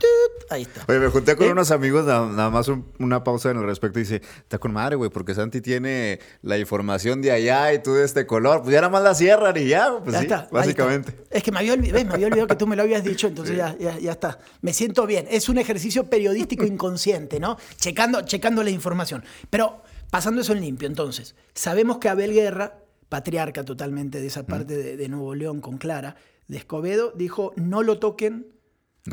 Ahí 0.49 0.61
está. 0.63 0.85
Oye, 0.87 0.97
me 0.97 1.09
junté 1.09 1.35
con 1.35 1.45
¿Eh? 1.45 1.51
unos 1.51 1.69
amigos, 1.69 2.07
na- 2.07 2.25
nada, 2.25 2.49
más 2.49 2.67
un- 2.67 2.91
una 2.97 3.23
pausa 3.23 3.51
en 3.51 3.57
el 3.57 3.63
respecto. 3.65 3.99
Y 3.99 4.03
dice, 4.03 4.23
está 4.39 4.57
con 4.57 4.73
madre, 4.73 4.95
güey, 4.95 5.11
porque 5.11 5.35
Santi 5.35 5.61
tiene 5.61 6.19
la 6.41 6.57
información 6.57 7.21
de 7.21 7.31
allá 7.31 7.71
y 7.73 7.83
tú 7.83 7.93
de 7.93 8.03
este 8.03 8.25
color. 8.25 8.63
Pues 8.63 8.73
ya 8.73 8.81
nada 8.81 8.89
más 8.91 9.03
la 9.03 9.13
cierran 9.13 9.55
y 9.55 9.67
ya, 9.67 9.99
pues 9.99 10.13
Ya 10.13 10.19
sí, 10.19 10.25
está, 10.25 10.47
básicamente. 10.51 11.11
está. 11.11 11.37
Es 11.37 11.43
que 11.43 11.51
me 11.51 11.59
había, 11.59 11.73
olvidado, 11.73 12.05
me 12.05 12.13
había 12.15 12.25
olvidado 12.25 12.47
que 12.47 12.55
tú 12.55 12.65
me 12.65 12.75
lo 12.75 12.81
habías 12.81 13.03
dicho, 13.03 13.27
entonces 13.27 13.55
ya, 13.55 13.75
ya, 13.79 13.99
ya 13.99 14.13
está. 14.13 14.39
Me 14.61 14.73
siento 14.73 15.05
bien. 15.05 15.27
Es 15.29 15.47
un 15.47 15.59
ejercicio 15.59 16.05
periodístico 16.09 16.65
inconsciente, 16.65 17.39
¿no? 17.39 17.55
Checando, 17.75 18.21
checando 18.23 18.63
la 18.63 18.71
información. 18.71 19.23
Pero 19.51 19.83
pasando 20.09 20.41
eso 20.41 20.53
en 20.53 20.61
limpio, 20.61 20.87
entonces, 20.87 21.35
sabemos 21.53 21.97
que 21.97 22.09
Abel 22.09 22.33
Guerra, 22.33 22.83
patriarca 23.09 23.63
totalmente 23.63 24.19
de 24.19 24.27
esa 24.27 24.45
parte 24.45 24.75
de, 24.75 24.97
de 24.97 25.09
Nuevo 25.09 25.33
León 25.35 25.61
con 25.61 25.77
Clara, 25.77 26.15
de 26.47 26.57
Escobedo, 26.57 27.13
dijo, 27.15 27.53
no 27.55 27.83
lo 27.83 27.99
toquen 27.99 28.47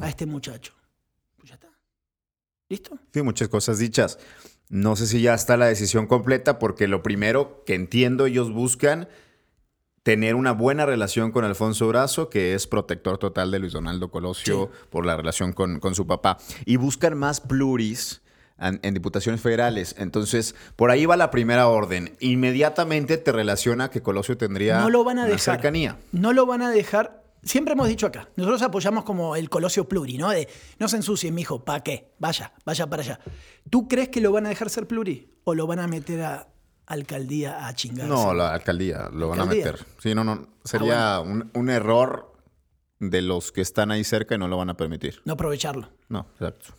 a 0.01 0.09
este 0.09 0.27
muchacho. 0.27 0.75
Pues 1.37 1.51
ya 1.51 1.55
está. 1.55 1.69
¿Listo? 2.69 2.99
Sí, 3.13 3.23
muchas 3.23 3.49
cosas 3.49 3.79
dichas. 3.79 4.19
No 4.69 4.97
sé 4.97 5.07
si 5.07 5.21
ya 5.21 5.35
está 5.35 5.57
la 5.57 5.67
decisión 5.67 6.07
completa, 6.07 6.59
porque 6.59 6.89
lo 6.89 7.03
primero 7.03 7.63
que 7.67 7.75
entiendo 7.75 8.27
ellos 8.27 8.53
buscan 8.53 9.09
tener 10.03 10.35
una 10.35 10.53
buena 10.53 10.85
relación 10.87 11.33
con 11.33 11.45
Alfonso 11.45 11.89
Brazo, 11.89 12.29
que 12.29 12.55
es 12.55 12.67
protector 12.67 13.19
total 13.19 13.51
de 13.51 13.59
Luis 13.59 13.73
Donaldo 13.73 14.11
Colosio 14.11 14.71
por 14.91 15.07
la 15.07 15.17
relación 15.17 15.53
con, 15.53 15.81
con, 15.81 15.95
su 15.95 16.07
papá. 16.07 16.39
Y 16.67 16.77
buscan 16.77 17.17
más 17.17 17.41
pluris 17.41 18.23
en, 18.59 18.81
en, 18.83 18.95
diputaciones 18.95 19.41
federales. 19.41 19.95
Entonces, 19.99 20.55
por 20.77 20.91
ahí 20.91 21.07
va 21.07 21.17
la 21.17 21.31
primera 21.31 21.69
orden. 21.69 22.17
Inmediatamente 22.21 23.17
te 23.19 23.33
relaciona 23.33 23.91
que 23.91 24.03
Colosio 24.03 24.37
tendría 24.37 24.81
no 24.81 24.91
lo 24.91 25.05
van 25.05 25.19
a 25.19 25.23
una 25.23 25.31
dejar. 25.33 25.57
cercanía. 25.57 25.97
No 26.13 26.33
lo 26.33 26.47
van 26.47 26.63
a 26.63 26.71
dejar. 26.71 27.23
Siempre 27.43 27.75
hemos 27.75 27.89
dicho 27.89 28.07
acá, 28.07 28.31
nosotros 28.37 28.63
apoyamos 28.63 29.05
como 29.05 29.37
el 29.37 29.51
Colosio 29.51 29.87
Pluri, 29.87 30.17
¿no? 30.17 30.31
De 30.31 30.49
no 30.79 30.89
se 30.89 30.97
ensucien, 30.97 31.35
mijo, 31.35 31.63
¿para 31.63 31.83
qué? 31.83 32.15
Vaya, 32.19 32.55
vaya 32.65 32.87
para 32.87 33.03
allá. 33.03 33.21
¿Tú 33.69 33.87
crees 33.87 34.09
que 34.09 34.23
lo 34.23 34.33
van 34.33 34.47
a 34.47 34.49
dejar 34.49 34.71
ser 34.71 34.87
Pluri 34.87 35.31
o 35.45 35.55
lo 35.55 35.67
van 35.67 35.79
a 35.81 35.87
meter 35.87 36.23
a 36.23 36.49
alcaldía 36.87 37.67
a 37.67 37.75
chingarse? 37.75 38.09
No, 38.09 38.33
la 38.33 38.55
alcaldía 38.55 39.11
lo 39.13 39.29
van 39.29 39.41
a 39.41 39.45
meter. 39.45 39.85
Sí, 39.99 40.15
no, 40.15 40.25
no. 40.25 40.49
Sería 40.65 41.21
un, 41.21 41.51
un 41.53 41.69
error 41.69 42.33
de 42.99 43.21
los 43.21 43.53
que 43.53 43.61
están 43.61 43.91
ahí 43.91 44.05
cerca 44.05 44.37
y 44.37 44.39
no 44.39 44.49
lo 44.49 44.57
van 44.57 44.71
a 44.71 44.77
permitir. 44.79 45.21
No 45.27 45.35
aprovecharlo. 45.35 45.91
No, 46.09 46.27
exacto. 46.33 46.73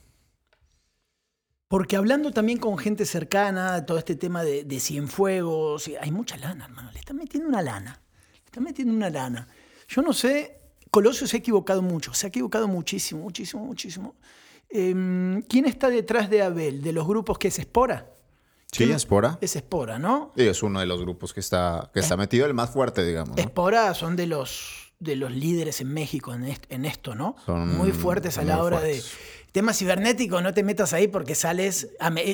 Porque 1.68 1.96
hablando 1.96 2.32
también 2.32 2.60
con 2.60 2.78
gente 2.78 3.06
cercana, 3.06 3.86
todo 3.86 3.98
este 3.98 4.16
tema 4.16 4.44
de, 4.44 4.64
de 4.64 4.80
Cienfuegos, 4.80 5.90
hay 6.00 6.12
mucha 6.12 6.38
lana, 6.38 6.66
hermano. 6.66 6.92
Le 6.92 7.00
están 7.00 7.18
metiendo 7.18 7.50
una 7.50 7.62
lana. 7.62 8.00
Le 8.34 8.46
están 8.46 8.64
metiendo 8.64 8.94
una 8.94 9.10
lana. 9.10 9.48
Yo 9.88 10.02
no 10.02 10.14
sé, 10.14 10.60
Colosio 10.92 11.26
se 11.28 11.38
ha 11.38 11.40
equivocado 11.40 11.82
mucho, 11.82 12.14
se 12.14 12.28
ha 12.28 12.30
equivocado 12.30 12.68
muchísimo, 12.68 13.22
muchísimo, 13.22 13.66
muchísimo. 13.66 14.16
Eh, 14.70 15.42
¿Quién 15.50 15.66
está 15.66 15.90
detrás 15.90 16.30
de 16.30 16.44
Abel? 16.44 16.82
¿De 16.82 16.94
los 16.94 17.08
grupos 17.08 17.38
que 17.40 17.48
es 17.48 17.58
Espora? 17.60 18.12
Sí, 18.72 18.84
Espora. 18.92 19.38
Es 19.42 19.56
Espora, 19.56 19.98
¿no? 19.98 20.34
Sí, 20.36 20.44
es 20.44 20.62
uno 20.62 20.80
de 20.82 20.86
los 20.86 21.00
grupos 21.02 21.34
que 21.34 21.40
está, 21.40 21.90
que 21.94 22.00
está 22.02 22.18
metido, 22.18 22.46
el 22.46 22.54
más 22.54 22.72
fuerte, 22.72 23.06
digamos. 23.06 23.38
¿no? 23.38 23.42
Espora 23.42 23.94
son 23.94 24.16
de 24.16 24.28
los, 24.28 24.94
de 25.00 25.16
los 25.16 25.32
líderes 25.32 25.82
en 25.82 25.94
México 25.94 26.34
en, 26.34 26.44
est- 26.46 26.66
en 26.70 26.84
esto, 26.86 27.16
¿no? 27.16 27.36
Son 27.46 27.76
muy 27.78 27.92
fuertes 27.92 28.38
a 28.38 28.44
la 28.44 28.62
hora 28.62 28.80
fuertes. 28.80 29.04
de... 29.06 29.45
Tema 29.56 29.72
cibernético, 29.72 30.42
no 30.42 30.54
te 30.54 30.64
metas 30.64 30.92
ahí 30.92 31.08
porque 31.08 31.34
sales 31.34 31.88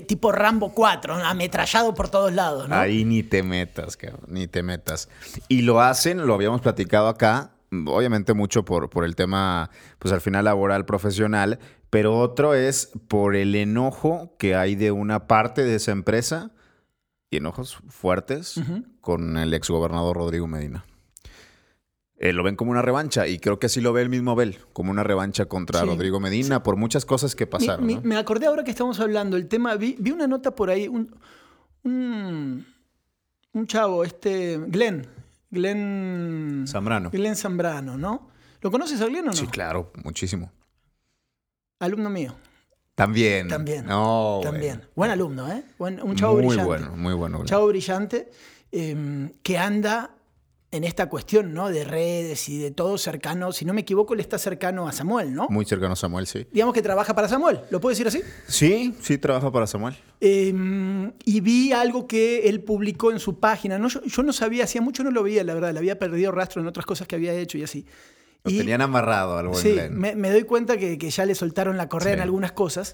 tipo 0.07 0.31
Rambo 0.31 0.73
4, 0.73 1.19
¿no? 1.19 1.23
ametrallado 1.23 1.93
por 1.93 2.09
todos 2.09 2.33
lados, 2.33 2.67
¿no? 2.67 2.73
Ahí 2.73 3.05
ni 3.05 3.21
te 3.21 3.43
metas, 3.43 3.95
cabrón, 3.95 4.23
ni 4.27 4.47
te 4.47 4.63
metas. 4.63 5.07
Y 5.47 5.61
lo 5.61 5.81
hacen, 5.81 6.25
lo 6.25 6.33
habíamos 6.33 6.61
platicado 6.61 7.07
acá, 7.07 7.51
obviamente 7.85 8.33
mucho 8.33 8.65
por, 8.65 8.89
por 8.89 9.05
el 9.05 9.15
tema, 9.15 9.69
pues 9.99 10.11
al 10.11 10.19
final 10.19 10.45
laboral, 10.45 10.87
profesional, 10.87 11.59
pero 11.91 12.17
otro 12.17 12.55
es 12.55 12.89
por 13.07 13.35
el 13.35 13.53
enojo 13.53 14.35
que 14.39 14.55
hay 14.55 14.73
de 14.73 14.89
una 14.91 15.27
parte 15.27 15.63
de 15.63 15.75
esa 15.75 15.91
empresa, 15.91 16.49
y 17.29 17.37
enojos 17.37 17.77
fuertes, 17.87 18.59
con 18.99 19.37
el 19.37 19.53
exgobernador 19.53 20.17
Rodrigo 20.17 20.47
Medina. 20.47 20.85
Eh, 22.23 22.33
lo 22.33 22.43
ven 22.43 22.55
como 22.55 22.69
una 22.69 22.83
revancha, 22.83 23.25
y 23.27 23.39
creo 23.39 23.57
que 23.57 23.65
así 23.65 23.81
lo 23.81 23.93
ve 23.93 24.03
el 24.03 24.09
mismo 24.09 24.29
Abel, 24.31 24.59
como 24.73 24.91
una 24.91 25.01
revancha 25.03 25.45
contra 25.47 25.79
Sí, 25.81 25.87
Rodrigo 25.87 26.19
Medina, 26.19 26.61
por 26.61 26.75
muchas 26.75 27.03
cosas 27.03 27.33
que 27.35 27.47
pasaron. 27.47 27.83
mi- 27.85 27.95
¿no? 27.95 28.01
Me 28.03 28.15
acordé 28.15 28.45
ahora 28.45 28.63
que 28.63 28.69
estamos 28.69 28.99
hablando, 28.99 29.37
el 29.37 29.47
tema, 29.47 29.73
vi, 29.75 29.95
vi 29.97 30.11
una 30.11 30.27
nota 30.27 30.51
por 30.53 30.69
ahí, 30.69 30.87
un, 30.87 31.15
un, 31.83 32.63
un 33.53 33.67
chavo, 33.67 34.03
este, 34.03 34.59
Glenn, 34.67 35.07
Glenn... 35.49 36.65
Zambrano. 36.67 37.09
Glenn 37.09 37.35
Zambrano, 37.35 37.97
¿no? 37.97 38.29
¿Lo 38.61 38.69
conoces 38.69 39.01
a 39.01 39.07
Glenn 39.07 39.23
o 39.23 39.31
no? 39.31 39.33
Sí, 39.33 39.47
claro, 39.47 39.91
muchísimo. 40.03 40.51
Alumno 41.79 42.11
mío, 42.11 42.35
También. 42.93 43.47
también. 43.47 43.87
No, 43.87 44.41
también. 44.43 44.83
Buen 44.95 45.09
alumno, 45.09 45.51
¿eh? 45.51 45.63
Buen- 45.79 45.99
un 46.03 46.15
chavo 46.15 46.33
muy 46.33 46.45
brillante. 46.45 46.67
bueno, 46.67 46.95
muy 46.95 47.15
bueno. 47.15 47.39
Un 47.39 47.45
chavo 47.47 47.65
brillante 47.67 48.29
eh, 48.71 49.31
que 49.41 49.57
anda 49.57 50.11
en 50.73 50.85
esta 50.85 51.09
cuestión, 51.09 51.53
¿no? 51.53 51.69
De 51.69 51.83
redes 51.83 52.47
y 52.47 52.57
de 52.57 52.71
todo 52.71 52.97
cercano. 52.97 53.51
Si 53.51 53.65
no 53.65 53.73
me 53.73 53.81
equivoco, 53.81 54.13
él 54.13 54.21
está 54.21 54.37
cercano 54.37 54.87
a 54.87 54.93
Samuel, 54.93 55.33
¿no? 55.33 55.47
Muy 55.49 55.65
cercano 55.65 55.93
a 55.93 55.95
Samuel, 55.97 56.27
sí. 56.27 56.47
Digamos 56.51 56.73
que 56.73 56.81
trabaja 56.81 57.13
para 57.13 57.27
Samuel, 57.27 57.59
¿lo 57.71 57.81
puedo 57.81 57.91
decir 57.91 58.07
así? 58.07 58.21
Sí, 58.47 58.95
sí, 59.01 59.17
trabaja 59.17 59.51
para 59.51 59.67
Samuel. 59.67 59.95
Eh, 60.21 60.53
y 61.25 61.41
vi 61.41 61.73
algo 61.73 62.07
que 62.07 62.47
él 62.47 62.61
publicó 62.61 63.11
en 63.11 63.19
su 63.19 63.37
página. 63.39 63.77
No, 63.77 63.89
yo, 63.89 64.01
yo 64.03 64.23
no 64.23 64.31
sabía, 64.31 64.63
hacía 64.63 64.81
mucho 64.81 65.03
no 65.03 65.11
lo 65.11 65.23
veía, 65.23 65.43
la 65.43 65.53
verdad. 65.53 65.73
Le 65.73 65.79
había 65.79 65.99
perdido 65.99 66.31
rastro 66.31 66.61
en 66.61 66.67
otras 66.67 66.85
cosas 66.85 67.05
que 67.05 67.15
había 67.15 67.33
hecho 67.33 67.57
y 67.57 67.63
así. 67.63 67.85
Lo 68.45 68.51
Y- 68.51 68.57
tenían 68.59 68.81
amarrado 68.81 69.37
al 69.37 69.49
buen 69.49 69.61
Sí, 69.61 69.75
me, 69.91 70.15
me 70.15 70.31
doy 70.31 70.43
cuenta 70.43 70.77
que, 70.77 70.97
que 70.97 71.09
ya 71.09 71.25
le 71.25 71.35
soltaron 71.35 71.75
la 71.75 71.89
correa 71.89 72.13
Sí. 72.13 72.17
en 72.17 72.21
algunas 72.21 72.53
cosas. 72.53 72.93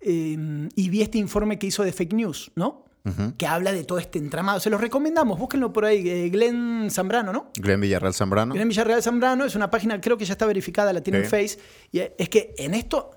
Eh, 0.00 0.68
y 0.74 0.88
vi 0.88 1.02
este 1.02 1.18
informe 1.18 1.58
que 1.58 1.66
hizo 1.66 1.84
de 1.84 1.92
fake 1.92 2.14
news, 2.14 2.50
¿no? 2.56 2.86
Que 3.36 3.46
habla 3.46 3.72
de 3.72 3.82
todo 3.84 3.98
este 3.98 4.18
entramado. 4.18 4.60
Se 4.60 4.70
los 4.70 4.80
recomendamos, 4.80 5.38
búsquenlo 5.38 5.72
por 5.72 5.84
ahí. 5.84 6.08
eh, 6.08 6.28
Glenn 6.30 6.88
Zambrano, 6.90 7.32
¿no? 7.32 7.50
Glenn 7.54 7.80
Villarreal 7.80 8.14
Zambrano. 8.14 8.54
Glenn 8.54 8.68
Villarreal 8.68 9.02
Zambrano 9.02 9.44
es 9.44 9.56
una 9.56 9.70
página, 9.70 10.00
creo 10.00 10.16
que 10.16 10.24
ya 10.24 10.34
está 10.34 10.46
verificada, 10.46 10.92
la 10.92 11.00
tiene 11.00 11.20
en. 11.20 11.24
Face. 11.24 11.58
Y 11.90 11.98
es 12.00 12.28
que 12.28 12.54
en 12.58 12.74
esto, 12.74 13.16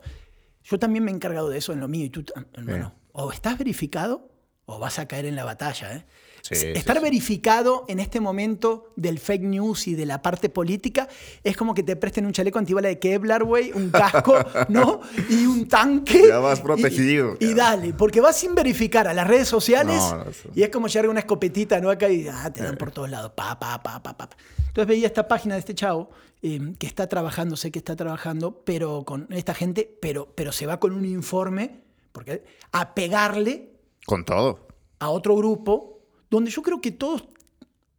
yo 0.63 0.79
también 0.79 1.03
me 1.03 1.11
he 1.11 1.13
encargado 1.13 1.49
de 1.49 1.59
eso 1.59 1.71
en 1.71 1.79
lo 1.79 1.87
mío 1.87 2.05
y 2.05 2.09
tú, 2.09 2.25
hermano. 2.53 2.95
O 3.11 3.31
estás 3.31 3.57
verificado 3.57 4.29
o 4.65 4.79
vas 4.79 4.97
a 4.97 5.07
caer 5.07 5.25
en 5.25 5.35
la 5.35 5.45
batalla, 5.45 5.95
¿eh? 5.95 6.05
Sí, 6.53 6.67
Estar 6.75 6.97
sí, 6.97 7.01
verificado 7.03 7.86
en 7.88 7.99
este 7.99 8.19
momento 8.19 8.91
del 8.95 9.17
fake 9.17 9.41
news 9.41 9.88
y 9.88 9.95
de 9.95 10.05
la 10.05 10.21
parte 10.21 10.47
política 10.49 11.08
es 11.43 11.58
como 11.58 11.73
que 11.73 11.81
te 11.81 11.95
presten 11.95 12.25
un 12.27 12.34
chaleco 12.34 12.60
antibala 12.60 12.88
de 12.88 12.99
Kevlar, 12.99 13.43
güey, 13.43 13.71
un 13.71 13.89
casco, 13.89 14.36
¿no? 14.69 15.01
Y 15.27 15.47
un 15.47 15.67
tanque. 15.67 16.27
Ya 16.27 16.38
vas 16.38 16.60
Y- 16.60 16.62
protegido, 16.62 17.36
Y, 17.39 17.55
dale, 17.55 17.93
porque 17.93 18.21
vas 18.21 18.38
sin 18.38 18.53
verificar 18.53 19.08
a 19.08 19.13
las 19.15 19.25
redes 19.27 19.47
sociales 19.47 19.97
No, 19.97 20.23
no, 20.23 20.29
eso- 20.29 20.49
y 20.53 20.62
es 20.62 20.69
como 20.69 20.88
llevar 20.88 21.10
una 21.10 21.21
escopetita, 21.21 21.79
¿no? 21.81 21.89
Acá 21.89 22.10
y 22.10 22.27
ah, 22.27 22.51
te 22.53 22.62
dan 22.63 22.77
por 22.77 22.91
todos 22.91 23.10
lados. 23.10 23.31
Pa, 23.36 23.58
pa, 23.58 23.81
pa, 23.81 24.03
pa, 24.03 24.15
pa. 24.15 24.29
Entonces 24.67 24.88
veía 24.88 25.08
esta 25.08 25.27
página 25.27 25.55
de 25.55 25.62
este 25.62 25.73
chavo 25.73 26.12
eh, 26.43 26.73
que 26.77 26.86
está 26.86 27.08
trabajando, 27.10 27.55
sé 27.55 27.71
que 27.71 27.79
está 27.79 27.95
trabajando, 27.95 28.62
pero 28.63 29.03
con 29.03 29.25
esta 29.31 29.55
gente, 29.55 29.97
pero, 29.99 30.31
pero 30.36 30.51
se 30.51 30.67
va 30.67 30.79
con 30.79 30.93
un 30.93 31.05
informe 31.05 31.81
porque, 32.12 32.43
a 32.71 32.93
pegarle 32.93 33.71
Con 34.05 34.25
todo. 34.25 34.67
a 34.99 35.10
otro 35.10 35.36
grupo 35.36 35.94
donde 36.35 36.51
yo 36.51 36.61
creo 36.61 36.81
que 36.81 36.91
todos 36.91 37.27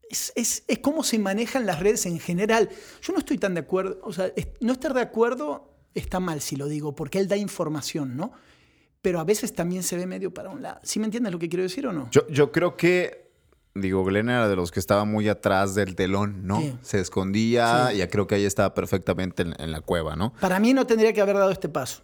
es, 0.09 0.33
es, 0.37 0.63
es 0.69 0.79
cómo 0.79 1.03
se 1.03 1.19
manejan 1.19 1.67
las 1.67 1.81
redes 1.81 2.07
en 2.07 2.19
general. 2.21 2.69
Yo 3.03 3.13
no 3.13 3.19
estoy 3.19 3.39
tan 3.39 3.55
de 3.55 3.61
acuerdo, 3.61 3.99
o 4.03 4.13
sea, 4.13 4.33
no 4.61 4.73
estar 4.73 4.95
de 4.95 5.01
acuerdo 5.01 5.73
está 5.95 6.21
mal 6.21 6.41
si 6.41 6.57
lo 6.57 6.67
digo, 6.69 6.95
porque 6.95 7.19
él 7.19 7.27
da 7.29 7.37
información, 7.37 8.17
¿no? 8.17 8.33
Pero 9.03 9.19
a 9.21 9.25
veces 9.25 9.53
también 9.55 9.83
se 9.83 9.97
ve 9.97 10.07
medio 10.07 10.33
para 10.33 10.51
un 10.51 10.63
lado. 10.63 10.79
¿Sí 10.83 10.99
me 10.99 11.07
entiendes 11.07 11.33
lo 11.33 11.39
que 11.39 11.49
quiero 11.49 11.63
decir 11.63 11.87
o 11.87 11.93
no? 11.93 12.09
Yo, 12.11 12.27
yo 12.29 12.53
creo 12.53 12.77
que, 12.77 13.31
digo, 13.75 14.05
Glenn 14.05 14.29
era 14.29 14.49
de 14.49 14.57
los 14.57 14.71
que 14.73 14.81
estaba 14.81 15.05
muy 15.05 15.29
atrás 15.29 15.75
del 15.75 15.95
telón, 15.97 16.47
¿no? 16.47 16.61
Sí. 16.61 16.77
Se 16.83 17.01
escondía 17.01 17.89
Sí. 17.91 17.97
y 17.97 17.99
ya 17.99 18.09
creo 18.09 18.27
que 18.27 18.35
ahí 18.35 18.45
estaba 18.45 18.75
perfectamente 18.75 19.43
en, 19.43 19.55
en 19.61 19.71
la 19.73 19.81
cueva, 19.81 20.17
¿no? 20.17 20.33
Para 20.41 20.59
mí 20.61 20.73
no 20.75 20.87
tendría 20.87 21.13
que 21.13 21.21
haber 21.21 21.37
dado 21.37 21.51
este 21.51 21.69
paso. 21.69 22.03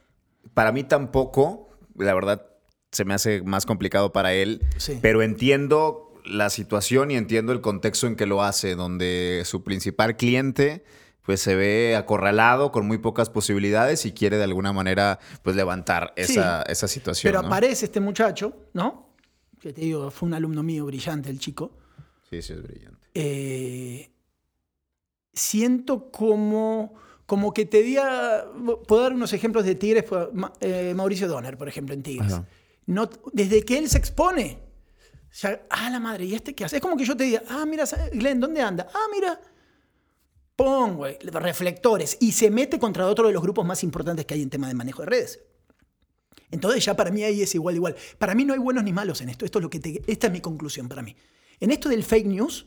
Para 0.54 0.72
mí 0.72 0.84
tampoco, 0.84 1.68
la 1.96 2.14
verdad, 2.14 2.46
se 2.92 3.04
me 3.04 3.14
hace 3.14 3.42
más 3.42 3.66
complicado 3.66 4.12
para 4.12 4.32
él, 4.32 4.60
Sí. 4.76 4.98
pero 5.02 5.22
entiendo 5.22 6.11
la 6.24 6.50
situación 6.50 7.10
y 7.10 7.16
entiendo 7.16 7.52
el 7.52 7.60
contexto 7.60 8.06
en 8.06 8.16
que 8.16 8.26
lo 8.26 8.42
hace, 8.42 8.74
donde 8.74 9.42
su 9.44 9.62
principal 9.62 10.16
cliente 10.16 10.84
pues 11.22 11.40
se 11.40 11.54
ve 11.54 11.94
acorralado 11.96 12.72
con 12.72 12.86
muy 12.86 12.98
pocas 12.98 13.30
posibilidades 13.30 14.04
y 14.06 14.12
quiere 14.12 14.38
de 14.38 14.44
alguna 14.44 14.72
manera 14.72 15.20
pues 15.42 15.54
levantar 15.54 16.12
esa, 16.16 16.62
esa 16.62 16.88
situación. 16.88 17.30
Pero 17.30 17.42
¿no? 17.42 17.48
aparece 17.48 17.84
este 17.84 18.00
muchacho, 18.00 18.56
¿no? 18.72 19.14
Que 19.60 19.72
te 19.72 19.82
digo, 19.82 20.10
fue 20.10 20.26
un 20.28 20.34
alumno 20.34 20.64
mío 20.64 20.84
brillante 20.86 21.30
el 21.30 21.38
chico. 21.38 21.78
Sí, 22.28 22.42
sí, 22.42 22.54
es 22.54 22.62
brillante. 22.62 23.06
eh, 23.14 24.10
siento 25.32 26.10
como, 26.10 26.94
como 27.26 27.52
que 27.52 27.66
te 27.66 27.82
diga, 27.82 28.46
puedo 28.86 29.02
dar 29.02 29.12
unos 29.12 29.32
ejemplos 29.32 29.64
de 29.64 29.74
Tigres, 29.74 30.04
eh, 30.60 30.92
Mauricio 30.94 31.28
Donner, 31.28 31.56
por 31.56 31.68
ejemplo, 31.68 31.94
en 31.94 32.02
Tigres. 32.02 32.40
No, 32.86 33.08
desde 33.32 33.62
que 33.62 33.78
él 33.78 33.88
se 33.88 33.98
expone, 33.98 34.58
ah, 35.70 35.90
la 35.90 36.00
madre, 36.00 36.24
¿y 36.26 36.34
este 36.34 36.54
qué 36.54 36.64
hace? 36.64 36.76
Es 36.76 36.82
como 36.82 36.96
que 36.96 37.04
yo 37.04 37.16
te 37.16 37.24
diga, 37.24 37.42
ah, 37.48 37.64
mira, 37.66 37.84
Glenn, 38.12 38.40
¿dónde 38.40 38.60
anda? 38.60 38.88
Ah, 38.92 39.06
mira, 39.12 39.40
pon, 40.56 40.96
güey, 40.96 41.18
reflectores, 41.20 42.16
y 42.20 42.32
se 42.32 42.50
mete 42.50 42.78
contra 42.78 43.06
otro 43.06 43.26
de 43.26 43.32
los 43.32 43.42
grupos 43.42 43.64
más 43.66 43.82
importantes 43.82 44.26
que 44.26 44.34
hay 44.34 44.42
en 44.42 44.50
tema 44.50 44.68
de 44.68 44.74
manejo 44.74 45.02
de 45.02 45.06
redes. 45.06 45.40
Entonces 46.50 46.84
ya 46.84 46.94
para 46.94 47.10
mí 47.10 47.22
ahí 47.24 47.40
es 47.42 47.54
igual, 47.54 47.74
igual. 47.76 47.96
Para 48.18 48.34
mí 48.34 48.44
no 48.44 48.52
hay 48.52 48.58
buenos 48.58 48.84
ni 48.84 48.92
malos 48.92 49.22
en 49.22 49.30
esto. 49.30 49.44
Esto 49.46 49.58
es 49.58 49.62
lo 49.62 49.70
que 49.70 49.80
te- 49.80 50.02
esta 50.06 50.26
es 50.26 50.32
mi 50.32 50.40
conclusión 50.42 50.86
para 50.88 51.00
mí. 51.02 51.16
En 51.60 51.70
esto 51.70 51.88
del 51.88 52.04
fake 52.04 52.26
news, 52.26 52.66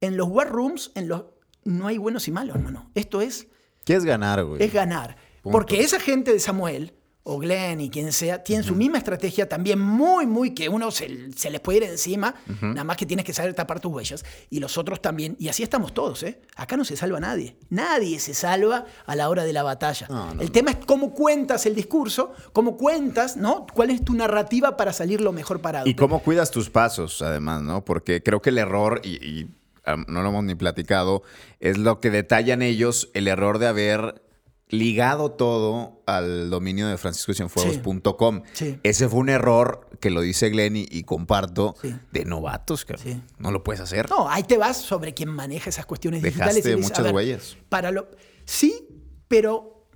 en 0.00 0.16
los 0.16 0.28
war 0.28 0.48
rooms, 0.48 0.92
en 0.94 1.08
los, 1.08 1.24
no 1.64 1.88
hay 1.88 1.98
buenos 1.98 2.28
y 2.28 2.30
malos, 2.30 2.54
hermano. 2.56 2.90
Esto 2.94 3.20
es, 3.20 3.48
¿Qué 3.84 3.94
es 3.94 4.04
ganar, 4.04 4.44
güey? 4.44 4.62
es 4.62 4.72
ganar. 4.72 5.16
Punto. 5.42 5.58
Porque 5.58 5.80
esa 5.80 5.98
gente 5.98 6.32
de 6.32 6.38
Samuel, 6.38 6.94
o 7.22 7.38
Glenn 7.38 7.80
y 7.80 7.90
quien 7.90 8.12
sea, 8.12 8.42
tienen 8.42 8.64
su 8.64 8.74
misma 8.74 8.98
estrategia 8.98 9.48
también 9.48 9.78
muy, 9.78 10.26
muy 10.26 10.54
que 10.54 10.68
uno 10.68 10.90
se, 10.90 11.30
se 11.36 11.50
les 11.50 11.60
puede 11.60 11.78
ir 11.78 11.84
encima, 11.84 12.34
nada 12.62 12.84
más 12.84 12.96
que 12.96 13.04
tienes 13.04 13.26
que 13.26 13.34
saber 13.34 13.52
tapar 13.54 13.78
tus 13.78 13.92
huellas, 13.92 14.24
y 14.48 14.58
los 14.58 14.78
otros 14.78 15.02
también, 15.02 15.36
y 15.38 15.48
así 15.48 15.62
estamos 15.62 15.92
todos, 15.92 16.22
¿eh? 16.22 16.40
Acá 16.56 16.76
no 16.76 16.84
se 16.84 16.96
salva 16.96 17.20
nadie, 17.20 17.56
nadie 17.68 18.18
se 18.18 18.32
salva 18.32 18.86
a 19.04 19.16
la 19.16 19.28
hora 19.28 19.44
de 19.44 19.52
la 19.52 19.62
batalla. 19.62 20.06
No, 20.08 20.34
no, 20.34 20.40
el 20.40 20.46
no. 20.48 20.52
tema 20.52 20.70
es 20.70 20.78
cómo 20.86 21.12
cuentas 21.12 21.66
el 21.66 21.74
discurso, 21.74 22.32
cómo 22.52 22.76
cuentas, 22.76 23.36
¿no? 23.36 23.66
¿Cuál 23.72 23.90
es 23.90 24.02
tu 24.04 24.14
narrativa 24.14 24.76
para 24.76 24.92
salir 24.92 25.20
lo 25.20 25.32
mejor 25.32 25.60
parado? 25.60 25.86
Y 25.88 25.94
cómo 25.94 26.22
cuidas 26.22 26.50
tus 26.50 26.70
pasos, 26.70 27.20
además, 27.20 27.62
¿no? 27.62 27.84
Porque 27.84 28.22
creo 28.22 28.40
que 28.40 28.50
el 28.50 28.58
error, 28.58 29.02
y, 29.04 29.22
y, 29.24 29.44
um, 29.86 30.04
no 30.08 30.22
lo 30.22 30.30
hemos 30.30 30.44
ni 30.44 30.54
platicado, 30.54 31.22
es 31.60 31.76
lo 31.76 32.00
que 32.00 32.10
detallan 32.10 32.62
ellos, 32.62 33.10
el 33.12 33.28
error 33.28 33.58
de 33.58 33.66
haber 33.66 34.22
ligado 34.70 35.32
todo 35.32 36.02
al 36.06 36.48
dominio 36.50 36.86
de 36.88 36.96
franciscocienfuegos.com. 36.96 38.42
Sí. 38.52 38.78
Ese 38.82 39.08
fue 39.08 39.20
un 39.20 39.28
error 39.28 39.88
que 40.00 40.10
lo 40.10 40.20
dice 40.20 40.48
Glenn 40.50 40.76
y, 40.76 40.86
y 40.90 41.02
comparto 41.04 41.74
Sí. 41.82 41.94
de 42.12 42.24
novatos, 42.24 42.84
que 42.84 42.96
Sí. 42.98 43.20
no 43.38 43.50
lo 43.50 43.62
puedes 43.62 43.80
hacer. 43.80 44.08
No, 44.10 44.28
ahí 44.28 44.42
te 44.44 44.56
vas 44.58 44.76
sobre 44.78 45.14
quien 45.14 45.28
maneja 45.30 45.70
esas 45.70 45.86
cuestiones 45.86 46.22
Dejaste 46.22 46.54
digitales. 46.54 46.64
dices, 46.64 46.80
muchas 46.90 47.04
ver, 47.04 47.14
huellas. 47.14 47.56
Para 47.68 47.90
lo, 47.90 48.08
sí, 48.44 48.86
pero, 49.28 49.86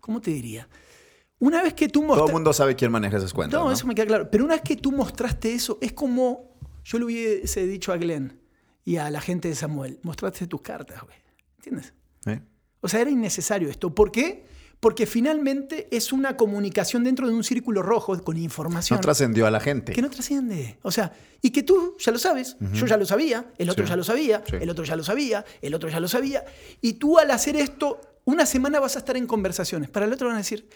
¿cómo 0.00 0.20
te 0.20 0.30
diría? 0.30 0.68
Una 1.38 1.62
vez 1.62 1.72
que 1.74 1.88
tú 1.88 2.00
Todo 2.00 2.08
mostras... 2.08 2.28
el 2.28 2.32
mundo 2.34 2.52
sabe 2.52 2.76
quién 2.76 2.92
maneja 2.92 3.16
esas 3.16 3.32
cuentas. 3.32 3.58
No, 3.58 3.66
¿no? 3.66 3.72
eso 3.72 3.86
me 3.86 3.94
queda 3.94 4.06
claro. 4.06 4.30
Pero 4.30 4.44
una 4.44 4.54
vez 4.54 4.62
que 4.62 4.76
tú 4.76 4.92
mostraste 4.92 5.54
eso, 5.54 5.78
es 5.80 5.92
como 5.92 6.54
yo 6.84 6.98
le 6.98 7.06
hubiese 7.06 7.66
dicho 7.66 7.92
a 7.92 7.96
Glenn 7.96 8.38
y 8.84 8.96
a 8.96 9.08
la 9.10 9.20
gente 9.20 9.48
de 9.48 9.54
Samuel, 9.54 9.98
mostraste 10.02 10.46
tus 10.46 10.60
cartas, 10.60 11.00
güey. 11.02 11.16
¿Entiendes? 11.56 11.94
¿Eh? 12.26 12.40
O 12.80 12.88
sea, 12.88 13.00
era 13.00 13.10
innecesario 13.10 13.68
esto. 13.68 13.94
¿Por 13.94 14.10
qué? 14.12 14.44
Porque 14.80 15.04
finalmente 15.04 15.88
es 15.94 16.10
una 16.12 16.36
comunicación 16.38 17.04
dentro 17.04 17.28
de 17.28 17.34
un 17.34 17.44
círculo 17.44 17.82
rojo 17.82 18.18
con 18.24 18.38
información. 18.38 18.96
No 18.96 19.00
trascendió 19.02 19.46
a 19.46 19.50
la 19.50 19.60
gente. 19.60 19.92
que 19.92 20.00
no 20.00 20.08
trasciende. 20.08 20.78
O 20.82 20.90
sea, 20.90 21.12
y 21.42 21.50
que 21.50 21.62
tú 21.62 21.96
ya 21.98 22.10
lo 22.12 22.18
sabes, 22.18 22.56
yo 22.72 22.86
ya 22.86 22.96
lo 22.96 23.04
sabía, 23.04 23.52
el 23.58 23.68
otro 23.68 23.84
Sí. 23.84 23.90
ya 23.90 23.96
lo 23.96 24.04
sabía, 24.04 24.42
Sí. 24.48 24.56
el 24.58 24.70
otro 24.70 24.84
ya 24.84 24.96
lo 24.96 25.04
sabía, 25.04 25.44
el 25.60 25.74
otro 25.74 25.88
ya 25.90 26.00
lo 26.00 26.08
sabía. 26.08 26.44
Y 26.80 26.94
tú 26.94 27.18
al 27.18 27.30
hacer 27.30 27.56
esto, 27.56 28.00
una 28.24 28.46
semana 28.46 28.80
vas 28.80 28.96
a 28.96 29.00
estar 29.00 29.16
en 29.18 29.26
conversaciones. 29.26 29.90
Para 29.90 30.06
el 30.06 30.12
otro 30.14 30.28
van 30.28 30.36
a 30.36 30.38
decir, 30.38 30.66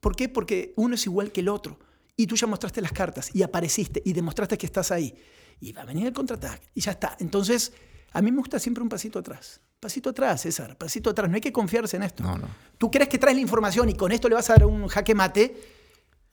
¿por 0.00 0.14
qué? 0.14 0.28
Porque 0.28 0.74
uno 0.76 0.94
es 0.96 1.06
igual 1.06 1.32
que 1.32 1.40
el 1.40 1.48
otro. 1.48 1.78
Y 2.16 2.26
tú 2.26 2.36
ya 2.36 2.46
mostraste 2.46 2.82
las 2.82 2.92
cartas 2.92 3.30
y 3.34 3.42
apareciste 3.42 4.02
y 4.04 4.12
demostraste 4.12 4.58
que 4.58 4.66
estás 4.66 4.90
ahí. 4.90 5.14
Y 5.60 5.72
va 5.72 5.82
a 5.82 5.84
venir 5.86 6.06
el 6.06 6.12
contraataque 6.12 6.68
y 6.74 6.80
ya 6.82 6.90
está. 6.92 7.16
Entonces, 7.18 7.72
a 8.12 8.20
mí 8.20 8.30
me 8.30 8.38
gusta 8.38 8.58
siempre 8.58 8.82
un 8.82 8.88
pasito 8.90 9.18
atrás. 9.18 9.60
Pasito 9.84 10.08
atrás, 10.08 10.40
César, 10.40 10.78
pasito 10.78 11.10
atrás. 11.10 11.28
No 11.28 11.34
hay 11.34 11.42
que 11.42 11.52
confiarse 11.52 11.98
en 11.98 12.04
esto. 12.04 12.22
No, 12.22 12.38
no. 12.38 12.48
Tú 12.78 12.90
crees 12.90 13.06
que 13.06 13.18
traes 13.18 13.36
la 13.36 13.42
información 13.42 13.86
y 13.90 13.94
con 13.94 14.12
esto 14.12 14.30
le 14.30 14.34
vas 14.34 14.48
a 14.48 14.54
dar 14.54 14.64
un 14.64 14.88
jaque 14.88 15.14
mate. 15.14 15.60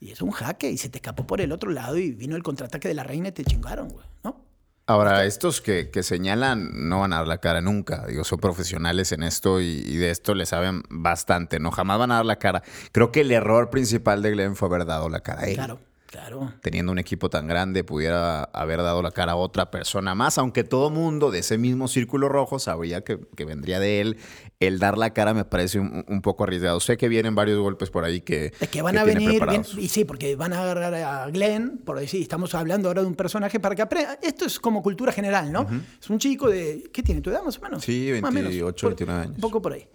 Y 0.00 0.10
es 0.10 0.22
un 0.22 0.30
jaque 0.30 0.70
y 0.70 0.78
se 0.78 0.88
te 0.88 0.96
escapó 0.96 1.26
por 1.26 1.42
el 1.42 1.52
otro 1.52 1.70
lado 1.70 1.98
y 1.98 2.12
vino 2.12 2.34
el 2.34 2.42
contraataque 2.42 2.88
de 2.88 2.94
la 2.94 3.04
reina 3.04 3.28
y 3.28 3.32
te 3.32 3.44
chingaron, 3.44 3.90
güey, 3.90 4.06
¿no? 4.24 4.42
Ahora, 4.86 5.26
estos 5.26 5.60
que, 5.60 5.90
que 5.90 6.02
señalan 6.02 6.88
no 6.88 7.00
van 7.00 7.12
a 7.12 7.16
dar 7.16 7.28
la 7.28 7.38
cara 7.42 7.60
nunca. 7.60 8.06
Digo, 8.06 8.24
son 8.24 8.38
profesionales 8.38 9.12
en 9.12 9.22
esto 9.22 9.60
y, 9.60 9.66
y 9.86 9.96
de 9.98 10.10
esto 10.10 10.34
le 10.34 10.46
saben 10.46 10.82
bastante, 10.88 11.60
¿no? 11.60 11.72
Jamás 11.72 11.98
van 11.98 12.10
a 12.10 12.14
dar 12.14 12.24
la 12.24 12.36
cara. 12.36 12.62
Creo 12.90 13.12
que 13.12 13.20
el 13.20 13.32
error 13.32 13.68
principal 13.68 14.22
de 14.22 14.30
Glenn 14.30 14.56
fue 14.56 14.68
haber 14.68 14.86
dado 14.86 15.10
la 15.10 15.20
cara 15.20 15.42
a 15.42 15.44
él. 15.44 15.56
Claro, 15.56 15.78
claro. 16.12 16.52
Teniendo 16.62 16.92
un 16.92 16.98
equipo 16.98 17.28
tan 17.30 17.48
grande, 17.48 17.82
pudiera 17.82 18.44
haber 18.44 18.78
dado 18.82 19.02
la 19.02 19.10
cara 19.10 19.32
a 19.32 19.36
otra 19.36 19.70
persona 19.72 20.14
más, 20.14 20.38
aunque 20.38 20.62
todo 20.62 20.90
mundo 20.90 21.30
de 21.32 21.40
ese 21.40 21.58
mismo 21.58 21.88
círculo 21.88 22.28
rojo 22.28 22.58
sabría 22.58 23.02
que, 23.02 23.18
que 23.36 23.44
vendría 23.44 23.80
de 23.80 24.00
él. 24.00 24.16
El 24.60 24.78
dar 24.78 24.96
la 24.96 25.12
cara 25.12 25.34
me 25.34 25.44
parece 25.44 25.80
un, 25.80 26.04
un 26.06 26.22
poco 26.22 26.44
arriesgado. 26.44 26.78
Sé 26.78 26.96
que 26.96 27.08
vienen 27.08 27.34
varios 27.34 27.58
golpes 27.58 27.90
por 27.90 28.04
ahí 28.04 28.20
que. 28.20 28.52
Es 28.60 28.68
que 28.68 28.80
van 28.82 28.94
que 28.94 29.00
a 29.00 29.04
venir, 29.04 29.44
bien- 29.44 29.64
y 29.78 29.88
sí, 29.88 30.04
porque 30.04 30.36
van 30.36 30.52
a 30.52 30.62
agarrar 30.62 30.94
a 30.94 31.26
Glenn, 31.30 31.78
por 31.84 31.98
decir, 31.98 32.22
estamos 32.22 32.54
hablando 32.54 32.86
ahora 32.88 33.00
de 33.02 33.08
un 33.08 33.14
personaje 33.16 33.58
para 33.58 33.74
que 33.74 33.82
aprenda. 33.82 34.18
Esto 34.22 34.44
es 34.44 34.60
como 34.60 34.82
cultura 34.82 35.10
general, 35.12 35.50
¿no? 35.50 35.66
Es 36.00 36.08
un 36.10 36.18
chico 36.18 36.48
de, 36.48 36.84
¿qué 36.92 37.02
tiene 37.02 37.20
tu 37.22 37.30
edad 37.30 37.42
más 37.42 37.58
o 37.58 37.60
menos? 37.62 37.82
Sí, 37.82 38.10
Más 38.20 38.30
o 38.30 38.34
menos. 38.34 38.50
28, 38.50 38.86
Por- 38.86 38.90
29 38.92 39.20
años. 39.22 39.34
Un 39.36 39.40
poco 39.40 39.60
por 39.60 39.72
ahí. 39.72 39.88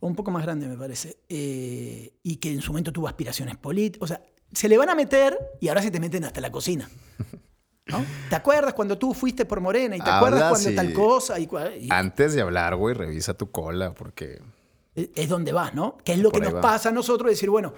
O 0.00 0.06
un 0.06 0.14
poco 0.14 0.30
más 0.30 0.42
grande, 0.42 0.66
me 0.66 0.76
parece. 0.76 1.16
Eh, 1.28 2.12
y 2.22 2.36
que 2.36 2.50
en 2.52 2.60
su 2.60 2.72
momento 2.72 2.92
tuvo 2.92 3.06
aspiraciones 3.08 3.56
políticas. 3.56 4.02
O 4.02 4.06
sea, 4.06 4.20
se 4.52 4.68
le 4.68 4.76
van 4.78 4.88
a 4.90 4.94
meter 4.94 5.38
y 5.60 5.68
ahora 5.68 5.82
se 5.82 5.90
te 5.90 6.00
meten 6.00 6.24
hasta 6.24 6.40
la 6.40 6.50
cocina. 6.50 6.88
¿no? 7.86 8.04
¿Te 8.28 8.36
acuerdas 8.36 8.74
cuando 8.74 8.96
tú 8.98 9.14
fuiste 9.14 9.44
por 9.44 9.60
Morena? 9.60 9.96
¿Y 9.96 10.00
te 10.00 10.08
acuerdas 10.10 10.42
Hablas 10.42 10.50
cuando 10.62 10.70
y- 10.70 10.76
tal 10.76 10.92
cosa? 10.92 11.38
Y, 11.38 11.48
y- 11.80 11.88
Antes 11.90 12.34
de 12.34 12.40
hablar, 12.42 12.76
güey, 12.76 12.94
revisa 12.94 13.34
tu 13.34 13.50
cola, 13.50 13.92
porque. 13.94 14.40
es 14.94 15.28
donde 15.28 15.52
vas, 15.52 15.74
¿no? 15.74 15.98
Que 16.04 16.12
es 16.12 16.18
lo 16.18 16.30
Por 16.30 16.40
que 16.40 16.46
nos 16.46 16.54
va. 16.56 16.60
pasa 16.60 16.90
a 16.90 16.92
nosotros, 16.92 17.30
decir, 17.30 17.50
bueno, 17.50 17.74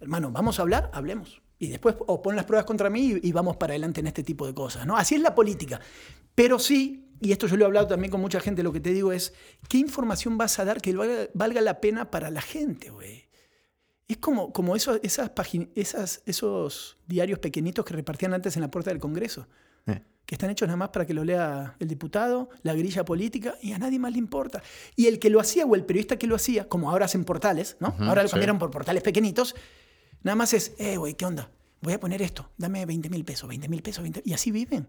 hermano, 0.00 0.30
vamos 0.32 0.58
a 0.58 0.62
hablar, 0.62 0.90
hablemos. 0.92 1.40
Y 1.58 1.68
después 1.68 1.94
o 2.00 2.20
pon 2.20 2.34
las 2.34 2.46
pruebas 2.46 2.66
contra 2.66 2.90
mí 2.90 3.12
y, 3.22 3.28
y 3.28 3.32
vamos 3.32 3.56
para 3.56 3.72
adelante 3.72 4.00
en 4.00 4.08
este 4.08 4.24
tipo 4.24 4.44
de 4.46 4.54
cosas, 4.54 4.86
¿no? 4.86 4.96
Así 4.96 5.14
es 5.14 5.20
la 5.20 5.34
política. 5.36 5.80
Pero 6.34 6.58
sí, 6.58 7.12
y 7.20 7.30
esto 7.30 7.46
yo 7.46 7.56
lo 7.56 7.62
he 7.64 7.66
hablado 7.66 7.86
también 7.86 8.10
con 8.10 8.20
mucha 8.20 8.40
gente, 8.40 8.64
lo 8.64 8.72
que 8.72 8.80
te 8.80 8.90
digo 8.90 9.12
es, 9.12 9.32
¿qué 9.68 9.78
información 9.78 10.36
vas 10.36 10.58
a 10.58 10.64
dar 10.64 10.80
que 10.80 10.92
valga, 10.94 11.28
valga 11.32 11.60
la 11.60 11.80
pena 11.80 12.10
para 12.10 12.28
la 12.30 12.42
gente, 12.42 12.90
güey? 12.90 13.28
Es 14.08 14.18
como, 14.18 14.52
como 14.52 14.76
eso- 14.76 15.00
esas 15.02 15.30
págin- 15.30 15.70
esas, 15.74 16.22
esos 16.26 16.98
diarios 17.06 17.38
pequeñitos 17.38 17.84
que 17.84 17.94
repartían 17.94 18.34
antes 18.34 18.56
en 18.56 18.62
la 18.62 18.70
puerta 18.70 18.90
del 18.90 18.98
Congreso 19.00 19.46
eh. 19.86 20.02
que 20.26 20.34
están 20.34 20.50
hechos 20.50 20.66
nada 20.68 20.76
más 20.76 20.90
para 20.90 21.06
que 21.06 21.14
lo 21.14 21.24
lea 21.24 21.74
el 21.78 21.88
diputado, 21.88 22.48
la 22.62 22.74
grilla 22.74 23.04
política, 23.04 23.54
y 23.62 23.72
a 23.72 23.78
nadie 23.78 23.98
más 23.98 24.12
le 24.12 24.18
importa. 24.18 24.62
Y 24.96 25.06
el 25.06 25.18
que 25.18 25.30
lo 25.30 25.40
hacía 25.40 25.64
o 25.66 25.74
el 25.74 25.84
periodista 25.84 26.16
que 26.18 26.26
lo 26.26 26.34
hacía, 26.36 26.68
como 26.68 26.90
ahora 26.90 27.06
hacen 27.06 27.24
portales, 27.24 27.76
¿no? 27.80 27.94
ahora 28.00 28.22
lo 28.22 28.28
sí. 28.28 28.32
cambiaron 28.32 28.58
por 28.58 28.70
portales 28.70 29.02
pequeñitos, 29.02 29.54
nada 30.22 30.34
más 30.36 30.52
es, 30.54 30.72
eh, 30.78 30.96
güey, 30.96 31.14
¿qué 31.14 31.24
onda? 31.26 31.50
Voy 31.82 31.92
a 31.94 32.00
poner 32.00 32.22
esto, 32.22 32.50
dame 32.56 32.84
20 32.86 33.10
mil 33.10 33.24
pesos, 33.24 33.46
20 33.48 33.68
mil 33.68 33.82
pesos, 33.82 34.02
20 34.02 34.22
y 34.24 34.32
así 34.32 34.50
viven. 34.50 34.86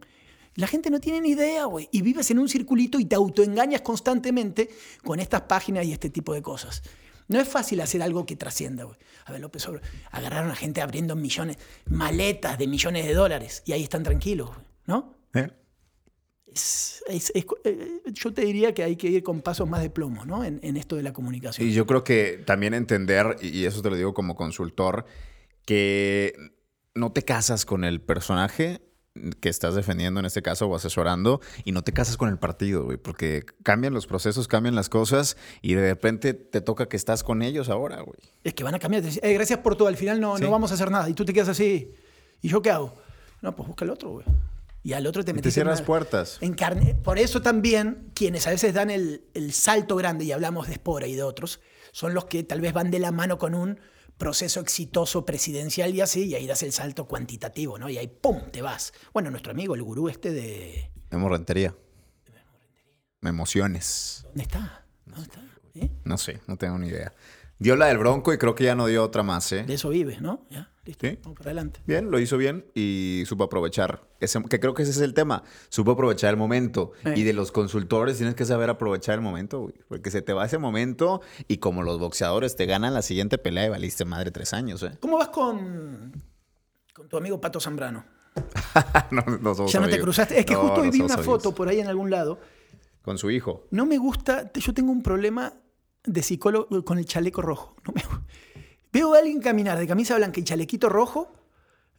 La 0.56 0.68
gente 0.68 0.90
no 0.90 1.02
tiene 1.02 1.20
ni 1.20 1.32
idea, 1.32 1.66
güey. 1.66 1.90
Y 1.92 2.02
vives 2.02 2.32
en 2.32 2.40
un 2.40 2.48
circulito 2.48 2.98
y 2.98 3.04
te 3.04 3.16
autoengañas 3.16 3.82
constantemente 3.82 4.70
con 5.04 5.20
estas 5.20 5.42
páginas 5.42 5.86
y 5.86 5.92
este 5.92 6.10
tipo 6.10 6.34
de 6.34 6.42
cosas. 6.42 6.82
No 7.28 7.40
es 7.40 7.48
fácil 7.48 7.82
hacer 7.82 8.02
algo 8.04 8.26
que 8.26 8.36
trascienda, 8.36 8.84
güey. 8.84 8.98
A 9.26 9.32
ver, 9.32 9.42
López 9.42 9.68
Obrador, 9.68 9.88
agarraron 10.12 10.52
a 10.52 10.56
gente 10.56 10.82
abriendo 10.82 11.16
millones, 11.16 11.58
maletas 11.88 12.58
de 12.58 12.68
millones 12.68 13.06
de 13.06 13.14
dólares 13.14 13.64
y 13.66 13.72
ahí 13.72 13.84
están 13.84 14.04
tranquilos, 14.04 14.50
güey, 14.50 14.60
¿no? 14.86 15.16
¿Eh? 15.34 15.50
Es- 16.54 17.04
es- 17.08 17.32
es- 17.36 17.46
eh, 17.66 18.02
yo 18.14 18.34
te 18.34 18.44
diría 18.46 18.74
que 18.74 18.84
hay 18.84 18.96
que 18.96 19.08
ir 19.08 19.24
con 19.24 19.42
pasos 19.42 19.68
más 19.68 19.82
de 19.82 19.90
plomo, 19.90 20.26
¿no? 20.26 20.44
En, 20.44 20.60
en 20.64 20.78
esto 20.78 20.96
de 20.96 21.04
la 21.04 21.12
comunicación. 21.12 21.68
Y 21.68 21.74
yo 21.74 21.86
creo 21.86 22.04
que 22.04 22.44
también 22.46 22.74
entender, 22.74 23.38
y 23.42 23.66
eso 23.66 23.82
te 23.82 23.90
lo 23.90 23.96
digo 23.98 24.14
como 24.14 24.36
consultor, 24.36 25.06
que 25.66 26.34
no 26.94 27.12
te 27.12 27.24
casas 27.24 27.66
con 27.66 27.84
el 27.84 28.00
personaje 28.02 28.82
que 29.40 29.50
estás 29.50 29.76
defendiendo 29.76 30.20
en 30.20 30.26
este 30.26 30.42
caso 30.42 30.68
o 30.68 30.76
asesorando 30.76 31.40
y 31.64 31.72
no 31.72 31.84
te 31.84 31.94
casas 31.94 32.18
con 32.18 32.28
el 32.30 32.38
partido, 32.38 32.84
güey, 32.84 32.98
porque 32.98 33.46
cambian 33.64 33.94
los 33.94 34.08
procesos, 34.08 34.48
cambian 34.48 34.76
las 34.76 34.90
cosas 34.90 35.38
y 35.62 35.74
de 35.76 35.90
repente 35.90 36.34
te 36.34 36.60
toca 36.62 36.88
que 36.88 36.98
estás 36.98 37.24
con 37.24 37.42
ellos 37.42 37.70
ahora, 37.70 38.02
güey. 38.02 38.18
Es 38.44 38.54
que 38.54 38.64
van 38.64 38.76
a 38.76 38.80
cambiar. 38.80 39.04
te 39.04 39.10
"Eh, 39.28 39.34
gracias 39.34 39.60
por 39.60 39.76
todo. 39.78 39.88
Al 39.88 39.96
final 39.98 40.20
no, 40.20 40.38
Sí. 40.38 40.44
no 40.44 40.52
vamos 40.52 40.72
a 40.72 40.74
hacer 40.74 40.92
nada. 40.92 41.10
Y 41.10 41.14
tú 41.14 41.24
te 41.24 41.34
quedas 41.34 41.50
así. 41.50 41.94
¿Y 42.42 42.50
yo 42.50 42.62
qué 42.62 42.72
hago? 42.72 42.94
No, 43.42 43.56
pues 43.56 43.68
busca 43.68 43.86
el 43.86 43.92
otro, 43.92 44.10
güey. 44.12 44.26
Y 44.84 44.94
al 44.94 45.08
otro 45.08 45.24
te 45.24 45.32
Y 45.32 45.34
metes 45.34 45.44
te 45.44 45.50
en 45.62 45.64
cierras 45.64 45.80
una- 45.80 45.88
puertas. 45.88 46.38
en 46.42 46.54
carne. 46.54 46.94
Por 46.96 47.18
eso 47.18 47.42
también 47.42 48.12
quienes 48.14 48.46
a 48.48 48.52
veces 48.52 48.74
dan 48.74 48.92
el, 48.92 49.24
el 49.34 49.52
salto 49.54 49.96
grande, 49.96 50.26
y 50.26 50.32
hablamos 50.32 50.68
de 50.68 50.76
Spora 50.76 51.08
y 51.08 51.16
de 51.16 51.24
otros, 51.24 51.60
son 51.92 52.14
los 52.14 52.26
que 52.26 52.44
tal 52.44 52.62
vez 52.62 52.74
van 52.74 52.92
de 52.92 53.00
la 53.00 53.12
mano 53.12 53.38
con 53.38 53.56
un 53.56 53.80
proceso 54.18 54.60
exitoso 54.60 55.26
presidencial 55.26 55.94
y 55.94 56.02
así, 56.02 56.26
y 56.26 56.36
ahí 56.36 56.48
das 56.48 56.64
el 56.64 56.72
salto 56.72 57.06
cuantitativo, 57.06 57.78
¿no? 57.78 57.90
Y 57.90 57.98
ahí 57.98 58.08
¡pum! 58.08 58.42
te 58.52 58.62
vas. 58.62 58.94
Bueno, 59.14 59.30
nuestro 59.32 59.52
amigo, 59.52 59.76
el 59.76 59.84
gurú 59.84 60.10
este 60.10 60.32
de... 60.32 60.92
Memo 61.12 61.30
Rentería. 61.30 61.76
Me 63.22 63.30
emociones. 63.30 64.22
¿Dónde 64.26 64.44
está? 64.44 64.86
¿Dónde 65.06 65.24
está? 65.24 65.42
¿Eh? 65.76 65.90
No 66.04 66.18
sé, 66.18 66.42
no 66.48 66.58
tengo 66.58 66.78
ni 66.78 66.88
idea. 66.88 67.14
Dio 67.58 67.76
la 67.76 67.88
del 67.88 67.98
Bronco 67.98 68.34
y 68.34 68.38
creo 68.38 68.54
que 68.56 68.66
ya 68.66 68.76
no 68.76 68.88
dio 68.88 69.04
otra 69.04 69.24
más, 69.24 69.52
¿eh? 69.52 69.64
De 69.64 69.76
eso 69.76 69.90
vive, 69.90 70.18
¿no? 70.20 70.46
Ya, 70.50 70.70
listo. 70.86 71.08
Sí. 71.08 71.18
Vamos 71.24 71.38
para 71.38 71.50
adelante. 71.52 71.80
Bien, 71.86 72.10
lo 72.12 72.20
hizo 72.20 72.38
bien 72.38 72.66
y 72.74 73.24
supo 73.26 73.44
aprovechar. 73.46 74.08
Ese, 74.20 74.42
que 74.44 74.60
creo 74.60 74.74
que 74.74 74.84
ese 74.84 74.92
es 74.92 75.00
el 75.02 75.14
tema. 75.14 75.44
Supo 75.70 75.92
aprovechar 75.92 76.30
el 76.32 76.38
momento. 76.38 76.92
Y 77.16 77.24
de 77.24 77.34
los 77.34 77.52
consultores 77.52 78.18
tienes 78.18 78.36
que 78.36 78.46
saber 78.46 78.70
aprovechar 78.70 79.16
el 79.16 79.22
momento, 79.22 79.62
güey. 79.62 79.74
Porque 79.88 80.12
se 80.12 80.22
te 80.22 80.34
va 80.34 80.46
ese 80.46 80.58
momento 80.58 81.22
y 81.48 81.58
como 81.58 81.84
los 81.84 82.00
boxeadores 82.00 82.56
te 82.56 82.66
ganan 82.66 82.94
la 82.94 83.02
siguiente 83.02 83.38
pelea 83.38 83.66
y 83.66 83.70
valiste 83.70 84.06
madre 84.06 84.32
tres 84.32 84.54
años, 84.54 84.82
¿eh? 84.84 84.92
¿Cómo 85.00 85.18
vas 85.18 85.30
con, 85.30 86.14
con 86.94 87.10
tu 87.10 87.18
amigo 87.18 87.40
Pato 87.42 87.60
Zambrano? 87.60 88.06
no, 89.12 89.22
no 89.42 89.56
somos 89.56 89.72
ya 89.72 89.80
no 89.80 89.88
te 89.90 90.00
cruzaste. 90.00 90.40
Es 90.40 90.46
que 90.46 90.54
No, 90.54 90.62
justo 90.62 90.82
hoy 90.82 90.88
no 90.88 90.92
vi 90.94 91.02
una 91.02 91.14
amigos. 91.16 91.26
foto 91.26 91.56
por 91.56 91.68
ahí 91.70 91.80
en 91.80 91.88
algún 91.88 92.10
lado. 92.10 92.40
Con 93.02 93.18
su 93.18 93.30
hijo. 93.32 93.68
No 93.72 93.86
me 93.86 93.98
gusta, 93.98 94.52
yo 94.54 94.74
tengo 94.74 94.92
un 94.92 95.02
problema 95.04 95.54
de 96.04 96.22
psicólogo 96.24 96.84
con 96.84 96.98
el 96.98 97.06
chaleco 97.06 97.42
rojo. 97.42 97.76
No 97.88 97.94
me- 97.94 98.04
veo 98.96 99.14
a 99.14 99.20
alguien 99.20 99.40
caminar 99.42 99.78
de 99.78 99.88
camisa 99.88 100.16
blanca 100.16 100.40
y 100.40 100.44
chalequito 100.44 100.90
rojo 100.90 101.32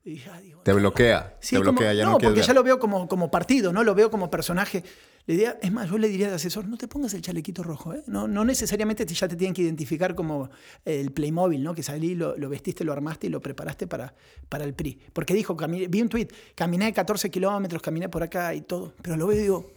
Y 0.04 0.18
ya 0.18 0.40
digo, 0.40 0.60
Te 0.62 0.72
bloquea. 0.72 1.36
Sí, 1.40 1.56
te 1.56 1.62
como- 1.62 1.72
bloquea, 1.72 1.92
ya 1.92 2.04
no, 2.04 2.12
no, 2.12 2.18
porque 2.18 2.36
ver. 2.38 2.44
ya 2.46 2.54
lo 2.54 2.62
veo 2.62 2.78
como, 2.78 3.08
como 3.08 3.28
partido, 3.30 3.72
¿no? 3.72 3.82
Lo 3.82 3.92
veo 3.94 4.08
como 4.08 4.30
personaje. 4.30 4.84
La 5.26 5.34
idea, 5.34 5.58
es 5.60 5.72
más, 5.72 5.90
yo 5.90 5.98
le 5.98 6.06
diría 6.08 6.28
de 6.28 6.36
asesor, 6.36 6.68
no 6.68 6.76
te 6.76 6.86
pongas 6.86 7.12
el 7.14 7.22
chalequito 7.22 7.64
rojo, 7.64 7.92
¿eh? 7.92 8.04
No, 8.06 8.28
no 8.28 8.44
necesariamente 8.44 9.04
te- 9.04 9.14
ya 9.14 9.26
te 9.26 9.34
tienen 9.34 9.52
que 9.52 9.62
identificar 9.62 10.14
como 10.14 10.48
el 10.84 11.10
Playmobil, 11.10 11.60
¿no? 11.60 11.74
Que 11.74 11.82
salí, 11.82 12.14
lo, 12.14 12.36
lo 12.36 12.48
vestiste, 12.48 12.84
lo 12.84 12.92
armaste 12.92 13.26
y 13.26 13.30
lo 13.30 13.40
preparaste 13.40 13.88
para, 13.88 14.14
para 14.48 14.62
el 14.62 14.74
PRI. 14.74 14.96
Porque 15.12 15.34
dijo, 15.34 15.56
caminé- 15.56 15.88
vi 15.88 16.00
un 16.02 16.08
tweet, 16.08 16.28
caminé 16.54 16.92
14 16.92 17.28
kilómetros, 17.28 17.82
caminé 17.82 18.08
por 18.08 18.22
acá 18.22 18.54
y 18.54 18.60
todo. 18.60 18.92
Pero 19.02 19.16
lo 19.16 19.26
veo 19.26 19.36
y 19.38 19.42
digo, 19.42 19.72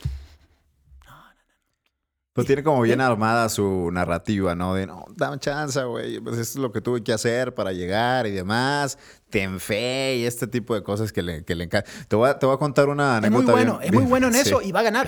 Pues 2.40 2.48
tiene 2.48 2.64
como 2.64 2.82
bien 2.82 3.02
armada 3.02 3.50
su 3.50 3.90
narrativa, 3.92 4.56
¿no? 4.56 4.74
De, 4.74 4.86
no, 4.88 5.06
dame 5.16 5.40
chance, 5.40 5.84
güey. 5.84 6.20
Pues 6.20 6.38
esto 6.38 6.60
es 6.60 6.62
lo 6.62 6.72
que 6.72 6.82
tuve 6.82 7.04
que 7.04 7.14
hacer 7.14 7.54
para 7.54 7.72
llegar 7.72 8.28
y 8.28 8.32
demás. 8.32 8.98
Ten 9.30 9.60
fe 9.60 10.18
y 10.18 10.26
este 10.26 10.48
tipo 10.48 10.74
de 10.76 10.84
cosas 10.84 11.12
que 11.12 11.22
le, 11.22 11.44
que 11.46 11.56
le 11.56 11.66
encanta. 11.66 11.90
Te 12.08 12.16
voy, 12.16 12.30
a, 12.30 12.40
te 12.40 12.46
voy 12.46 12.56
a 12.56 12.58
contar 12.58 12.90
una 12.90 13.16
es 13.18 13.22
muy 13.22 13.28
anécdota 13.28 13.52
bueno, 13.52 13.78
bien- 13.80 13.84
es 13.88 13.92
muy 13.94 14.02
bien- 14.04 14.10
bueno 14.10 14.28
en 14.28 14.34
sí. 14.36 14.40
eso 14.42 14.62
y 14.62 14.72
va 14.72 14.80
a 14.80 14.84
ganar. 14.84 15.08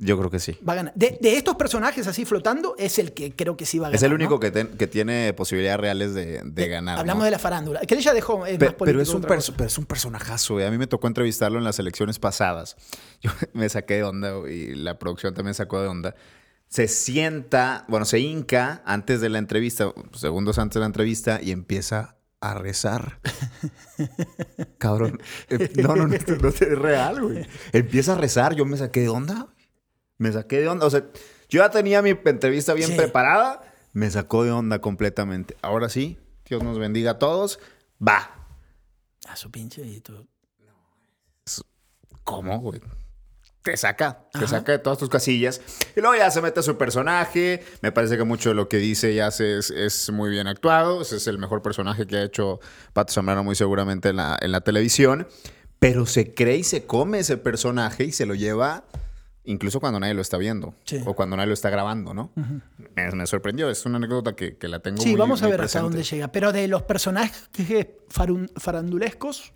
Yo 0.00 0.16
creo 0.16 0.30
que 0.30 0.38
sí. 0.38 0.56
Va 0.66 0.74
a 0.74 0.76
ganar. 0.76 0.92
De, 0.94 1.18
de 1.20 1.36
estos 1.36 1.56
personajes 1.56 2.06
así 2.06 2.24
flotando, 2.24 2.76
es 2.78 3.00
el 3.00 3.14
que 3.14 3.34
creo 3.34 3.56
que 3.56 3.66
sí 3.66 3.80
va 3.80 3.88
a 3.88 3.90
ganar. 3.90 3.96
Es 3.96 4.04
el 4.04 4.12
único 4.12 4.34
¿no? 4.34 4.38
que, 4.38 4.86
tiene 4.86 5.32
posibilidades 5.32 5.80
reales 5.80 6.14
de, 6.14 6.40
de 6.44 6.68
ganar. 6.68 7.00
Hablamos 7.00 7.22
¿no? 7.22 7.24
de 7.24 7.30
la 7.32 7.40
farándula. 7.40 7.80
Que 7.80 7.96
él 7.96 8.00
ya 8.00 8.14
dejó. 8.14 8.46
Es 8.46 8.58
Pe- 8.58 8.66
más 8.66 8.74
pero, 8.78 9.02
es 9.02 9.08
un 9.12 9.22
pero 9.22 9.40
es 9.66 9.76
un 9.76 9.86
personajazo, 9.86 10.54
güey. 10.54 10.66
A 10.66 10.70
mí 10.70 10.78
me 10.78 10.86
tocó 10.86 11.08
entrevistarlo 11.08 11.58
en 11.58 11.64
las 11.64 11.80
elecciones 11.80 12.20
pasadas. 12.20 12.76
Yo 13.22 13.32
me 13.54 13.68
saqué 13.68 13.94
de 13.94 14.04
onda 14.04 14.48
y 14.48 14.76
la 14.76 15.00
producción 15.00 15.34
también 15.34 15.54
sacó 15.54 15.82
de 15.82 15.88
onda. 15.88 16.14
Se 16.68 16.86
sienta, 16.88 17.84
bueno, 17.88 18.04
se 18.04 18.18
hinca 18.20 18.82
antes 18.84 19.20
de 19.20 19.28
la 19.30 19.38
entrevista, 19.38 19.92
segundos 20.12 20.58
antes 20.58 20.74
de 20.74 20.80
la 20.80 20.86
entrevista, 20.86 21.40
y 21.42 21.50
empieza 21.50 22.16
a 22.40 22.54
rezar. 22.54 23.20
Cabrón. 24.78 25.20
Eh, 25.48 25.70
No, 25.76 25.96
no, 25.96 26.06
no, 26.06 26.16
no 26.40 26.48
es 26.48 26.60
real, 26.60 27.22
güey. 27.22 27.46
Empieza 27.72 28.12
a 28.12 28.16
rezar. 28.18 28.54
Yo 28.54 28.64
me 28.64 28.76
saqué 28.76 29.00
de 29.00 29.08
onda. 29.08 29.34
güey. 29.44 29.68
Me 30.18 30.32
saqué 30.32 30.60
de 30.60 30.68
onda. 30.68 30.86
O 30.86 30.90
sea, 30.90 31.00
yo 31.48 31.60
ya 31.62 31.70
tenía 31.70 32.02
mi 32.02 32.10
entrevista 32.10 32.74
bien 32.74 32.90
Sí. 32.90 32.96
preparada. 32.96 33.62
Me 33.92 34.10
sacó 34.10 34.44
de 34.44 34.50
onda 34.52 34.80
completamente. 34.80 35.56
Ahora 35.62 35.88
sí, 35.88 36.18
Dios 36.44 36.62
nos 36.62 36.78
bendiga 36.78 37.12
a 37.12 37.18
todos. 37.18 37.58
Va. 38.06 38.46
A 39.28 39.36
su 39.36 39.50
pinche 39.50 39.82
y 39.84 40.00
todo. 40.00 40.26
¿Cómo, 42.24 42.58
güey? 42.60 42.80
Te 43.62 43.76
saca, 43.76 44.26
te 44.32 44.38
Ajá. 44.38 44.46
saca 44.46 44.72
de 44.72 44.78
todas 44.78 44.98
tus 44.98 45.08
casillas. 45.10 45.60
Y 45.96 46.00
luego 46.00 46.16
ya 46.16 46.30
se 46.30 46.40
mete 46.40 46.60
a 46.60 46.62
su 46.62 46.78
personaje. 46.78 47.62
Me 47.82 47.92
parece 47.92 48.16
que 48.16 48.24
mucho 48.24 48.48
de 48.50 48.54
lo 48.54 48.68
que 48.68 48.78
dice 48.78 49.12
y 49.12 49.20
hace 49.20 49.58
es, 49.58 49.70
es 49.70 50.10
muy 50.10 50.30
bien 50.30 50.46
actuado. 50.46 51.02
Ese 51.02 51.16
es 51.16 51.26
el 51.26 51.38
mejor 51.38 51.60
personaje 51.60 52.06
que 52.06 52.16
ha 52.16 52.22
hecho 52.22 52.60
Pato 52.92 53.12
Zambrano 53.12 53.44
muy 53.44 53.54
seguramente 53.56 54.10
en 54.10 54.16
la, 54.16 54.38
en 54.40 54.52
la 54.52 54.60
televisión. 54.62 55.26
Pero 55.80 56.06
se 56.06 56.34
cree 56.34 56.56
y 56.58 56.64
se 56.64 56.86
come 56.86 57.18
ese 57.18 57.36
personaje 57.36 58.04
y 58.04 58.12
se 58.12 58.26
lo 58.26 58.34
lleva 58.34 58.84
incluso 59.44 59.80
cuando 59.80 59.98
nadie 60.00 60.12
lo 60.14 60.20
está 60.22 60.36
viendo. 60.38 60.74
Sí. 60.84 61.00
O 61.06 61.14
cuando 61.14 61.36
nadie 61.36 61.46
lo 61.48 61.54
está 61.54 61.70
grabando, 61.70 62.12
¿no? 62.14 62.30
me, 62.96 63.10
me 63.12 63.26
sorprendió. 63.26 63.70
Es 63.70 63.84
una 63.86 63.96
anécdota 63.96 64.34
que, 64.36 64.56
que 64.56 64.68
la 64.68 64.80
tengo 64.80 65.02
Sí, 65.02 65.10
muy 65.10 65.18
vamos 65.18 65.40
a 65.42 65.44
muy 65.46 65.52
ver 65.52 65.60
hasta 65.62 65.80
presente. 65.80 65.96
dónde 65.96 66.02
llega. 66.08 66.28
Pero 66.32 66.52
de 66.52 66.68
los 66.68 66.82
personajes 66.82 67.48
farandulescos, 68.56 69.52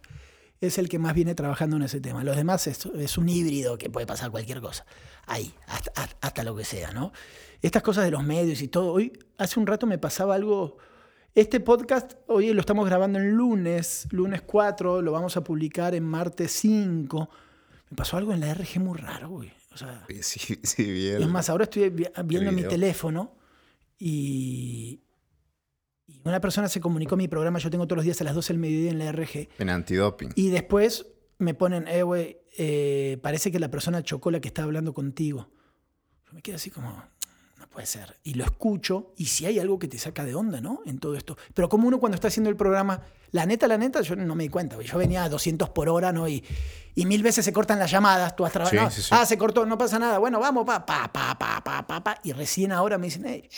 es 0.62 0.79
el 0.79 0.88
que 0.88 0.98
más 0.98 1.12
viene 1.14 1.35
trabajando 1.35 1.77
en 1.77 1.83
ese 1.83 2.01
tema. 2.01 2.25
Los 2.25 2.37
demás 2.37 2.66
es, 2.68 2.87
es 2.87 3.18
un 3.18 3.29
híbrido 3.29 3.77
que 3.77 3.90
puede 3.90 4.07
pasar 4.07 4.31
cualquier 4.31 4.61
cosa. 4.61 4.87
Ahí, 5.27 5.53
hasta, 5.66 5.90
hasta- 6.20 6.44
lo 6.44 6.57
que 6.57 6.64
sea, 6.64 6.92
¿no? 6.92 7.12
Estas 7.61 7.83
cosas 7.83 8.05
de 8.05 8.11
los 8.12 8.25
medios 8.25 8.62
y 8.62 8.68
todo. 8.68 8.92
Hoy, 8.92 9.12
hace 9.38 9.61
un 9.61 9.66
rato 9.66 9.87
me 9.87 9.98
pasaba 9.98 10.35
algo. 10.35 10.79
Este 11.35 11.61
podcast, 11.61 12.12
hoy 12.29 12.53
lo 12.53 12.61
estamos 12.61 12.87
grabando 12.87 13.18
en 13.18 13.31
lunes, 13.33 14.07
lunes 14.11 14.42
4, 14.42 15.03
lo 15.03 15.12
vamos 15.12 15.37
a 15.37 15.42
publicar 15.44 15.94
en 15.94 16.05
martes 16.05 16.53
5. 16.53 17.29
Me 17.90 17.96
pasó 17.96 18.16
algo 18.16 18.33
en 18.33 18.40
la 18.40 18.53
RG 18.55 18.79
muy 18.81 18.98
raro, 18.98 19.29
güey. 19.31 19.53
O 19.72 19.77
sea, 19.77 20.05
Sí, 20.20 20.59
sí, 20.62 20.85
bien. 20.85 21.22
es 21.22 21.29
más, 21.29 21.48
ahora 21.51 21.64
estoy 21.64 21.88
vi- 21.90 22.07
viendo 22.25 22.53
mi 22.53 22.62
teléfono 22.64 23.35
y, 23.98 25.01
y 26.07 26.21
una 26.25 26.41
persona 26.41 26.69
se 26.69 26.81
comunicó 26.81 27.15
a 27.15 27.19
mi 27.19 27.29
programa, 27.29 27.59
yo 27.59 27.71
tengo 27.71 27.87
todos 27.87 27.97
los 27.99 28.05
días 28.05 28.21
a 28.21 28.25
las 28.25 28.35
12 28.35 28.53
del 28.53 28.61
mediodía 28.61 28.91
en 28.91 28.99
la 28.99 29.12
RG, 29.12 29.49
En 29.59 29.71
antidoping. 29.71 30.31
y 30.35 30.51
después 30.51 31.07
me 31.38 31.55
ponen, 31.55 31.88
eh, 31.88 32.03
güey, 32.03 32.38
eh, 32.59 33.19
parece 33.23 33.51
que 33.51 33.59
la 33.59 33.71
persona 33.71 34.03
chocó 34.03 34.31
la 34.31 34.41
que 34.41 34.49
está 34.49 34.62
hablando 34.62 34.93
contigo. 34.95 35.49
Yo 36.27 36.33
me 36.35 36.43
quedo 36.43 36.57
así 36.57 36.71
como, 36.71 36.88
no 37.59 37.69
puede 37.69 37.87
ser. 37.87 38.17
Y 38.23 38.35
lo 38.35 38.45
escucho, 38.45 39.12
y 39.17 39.27
si 39.27 39.47
hay 39.47 39.59
algo 39.59 39.79
que 39.79 39.88
te 39.88 39.99
saca 39.99 40.25
de 40.25 40.35
onda, 40.35 40.61
¿no? 40.61 40.81
En 40.87 40.99
todo 40.99 41.17
esto. 41.17 41.37
Pero 41.55 41.69
como 41.69 41.88
uno 41.88 41.99
cuando 41.99 42.15
está 42.17 42.29
haciendo 42.29 42.51
el 42.51 42.57
programa, 42.57 43.03
la 43.33 43.47
neta, 43.47 43.66
la 43.66 43.79
neta, 43.79 44.01
yo 44.03 44.14
no 44.16 44.35
me 44.35 44.45
di 44.45 44.49
cuenta. 44.51 44.81
Yo 44.81 44.99
venía 44.99 45.25
a 45.25 45.29
200 45.29 45.71
por 45.71 45.88
hora, 45.88 46.12
¿no? 46.12 46.29
Y, 46.29 46.45
y 46.95 47.07
mil 47.07 47.23
veces 47.23 47.45
se 47.45 47.53
cortan 47.53 47.79
las 47.79 47.90
llamadas, 47.90 48.37
tú 48.37 48.45
has 48.45 48.53
trabajado. 48.53 48.90
Sí, 48.90 48.97
sí, 48.97 49.03
sí. 49.03 49.09
Ah, 49.11 49.25
se 49.27 49.37
cortó, 49.38 49.64
no 49.66 49.77
pasa 49.79 49.99
nada. 49.99 50.18
Bueno, 50.18 50.38
vamos, 50.38 50.64
pa, 50.66 50.85
pa, 50.85 51.11
pa, 51.12 51.38
pa, 51.38 51.62
pa, 51.64 51.87
pa, 51.87 52.05
pa. 52.05 52.21
Y 52.25 52.33
recién 52.33 52.73
ahora 52.73 52.99
me 52.99 53.07
dicen, 53.07 53.25
"Ey", 53.27 53.49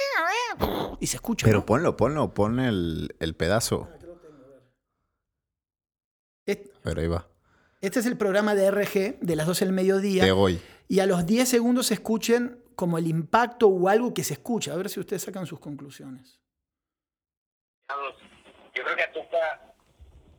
y 1.00 1.06
se 1.08 1.16
escucha. 1.16 1.44
Pero 1.44 1.58
¿no? 1.58 1.66
ponlo, 1.66 1.96
ponlo, 1.96 2.32
pon 2.32 2.60
el, 2.60 3.14
el 3.18 3.34
pedazo. 3.34 3.88
Este, 6.46 6.70
Pero 6.82 7.00
ahí 7.00 7.06
va. 7.08 7.26
este 7.80 8.00
es 8.00 8.06
el 8.06 8.16
programa 8.16 8.54
de 8.54 8.70
RG 8.70 9.18
de 9.20 9.36
las 9.36 9.46
12 9.46 9.64
del 9.64 9.74
mediodía. 9.74 10.24
De 10.24 10.32
hoy. 10.32 10.60
y 10.88 11.00
a 11.00 11.06
los 11.06 11.24
10 11.26 11.48
segundos 11.48 11.90
escuchen 11.90 12.60
como 12.76 12.98
el 12.98 13.06
impacto 13.06 13.68
o 13.68 13.88
algo 13.88 14.12
que 14.14 14.22
se 14.24 14.34
escucha. 14.34 14.72
A 14.72 14.76
ver 14.76 14.88
si 14.90 15.00
ustedes 15.00 15.22
sacan 15.22 15.46
sus 15.46 15.58
conclusiones. 15.58 16.38
Yo 18.74 18.82
creo 18.82 18.96
que 18.96 19.02
a 19.04 19.12
Tuca, 19.12 19.63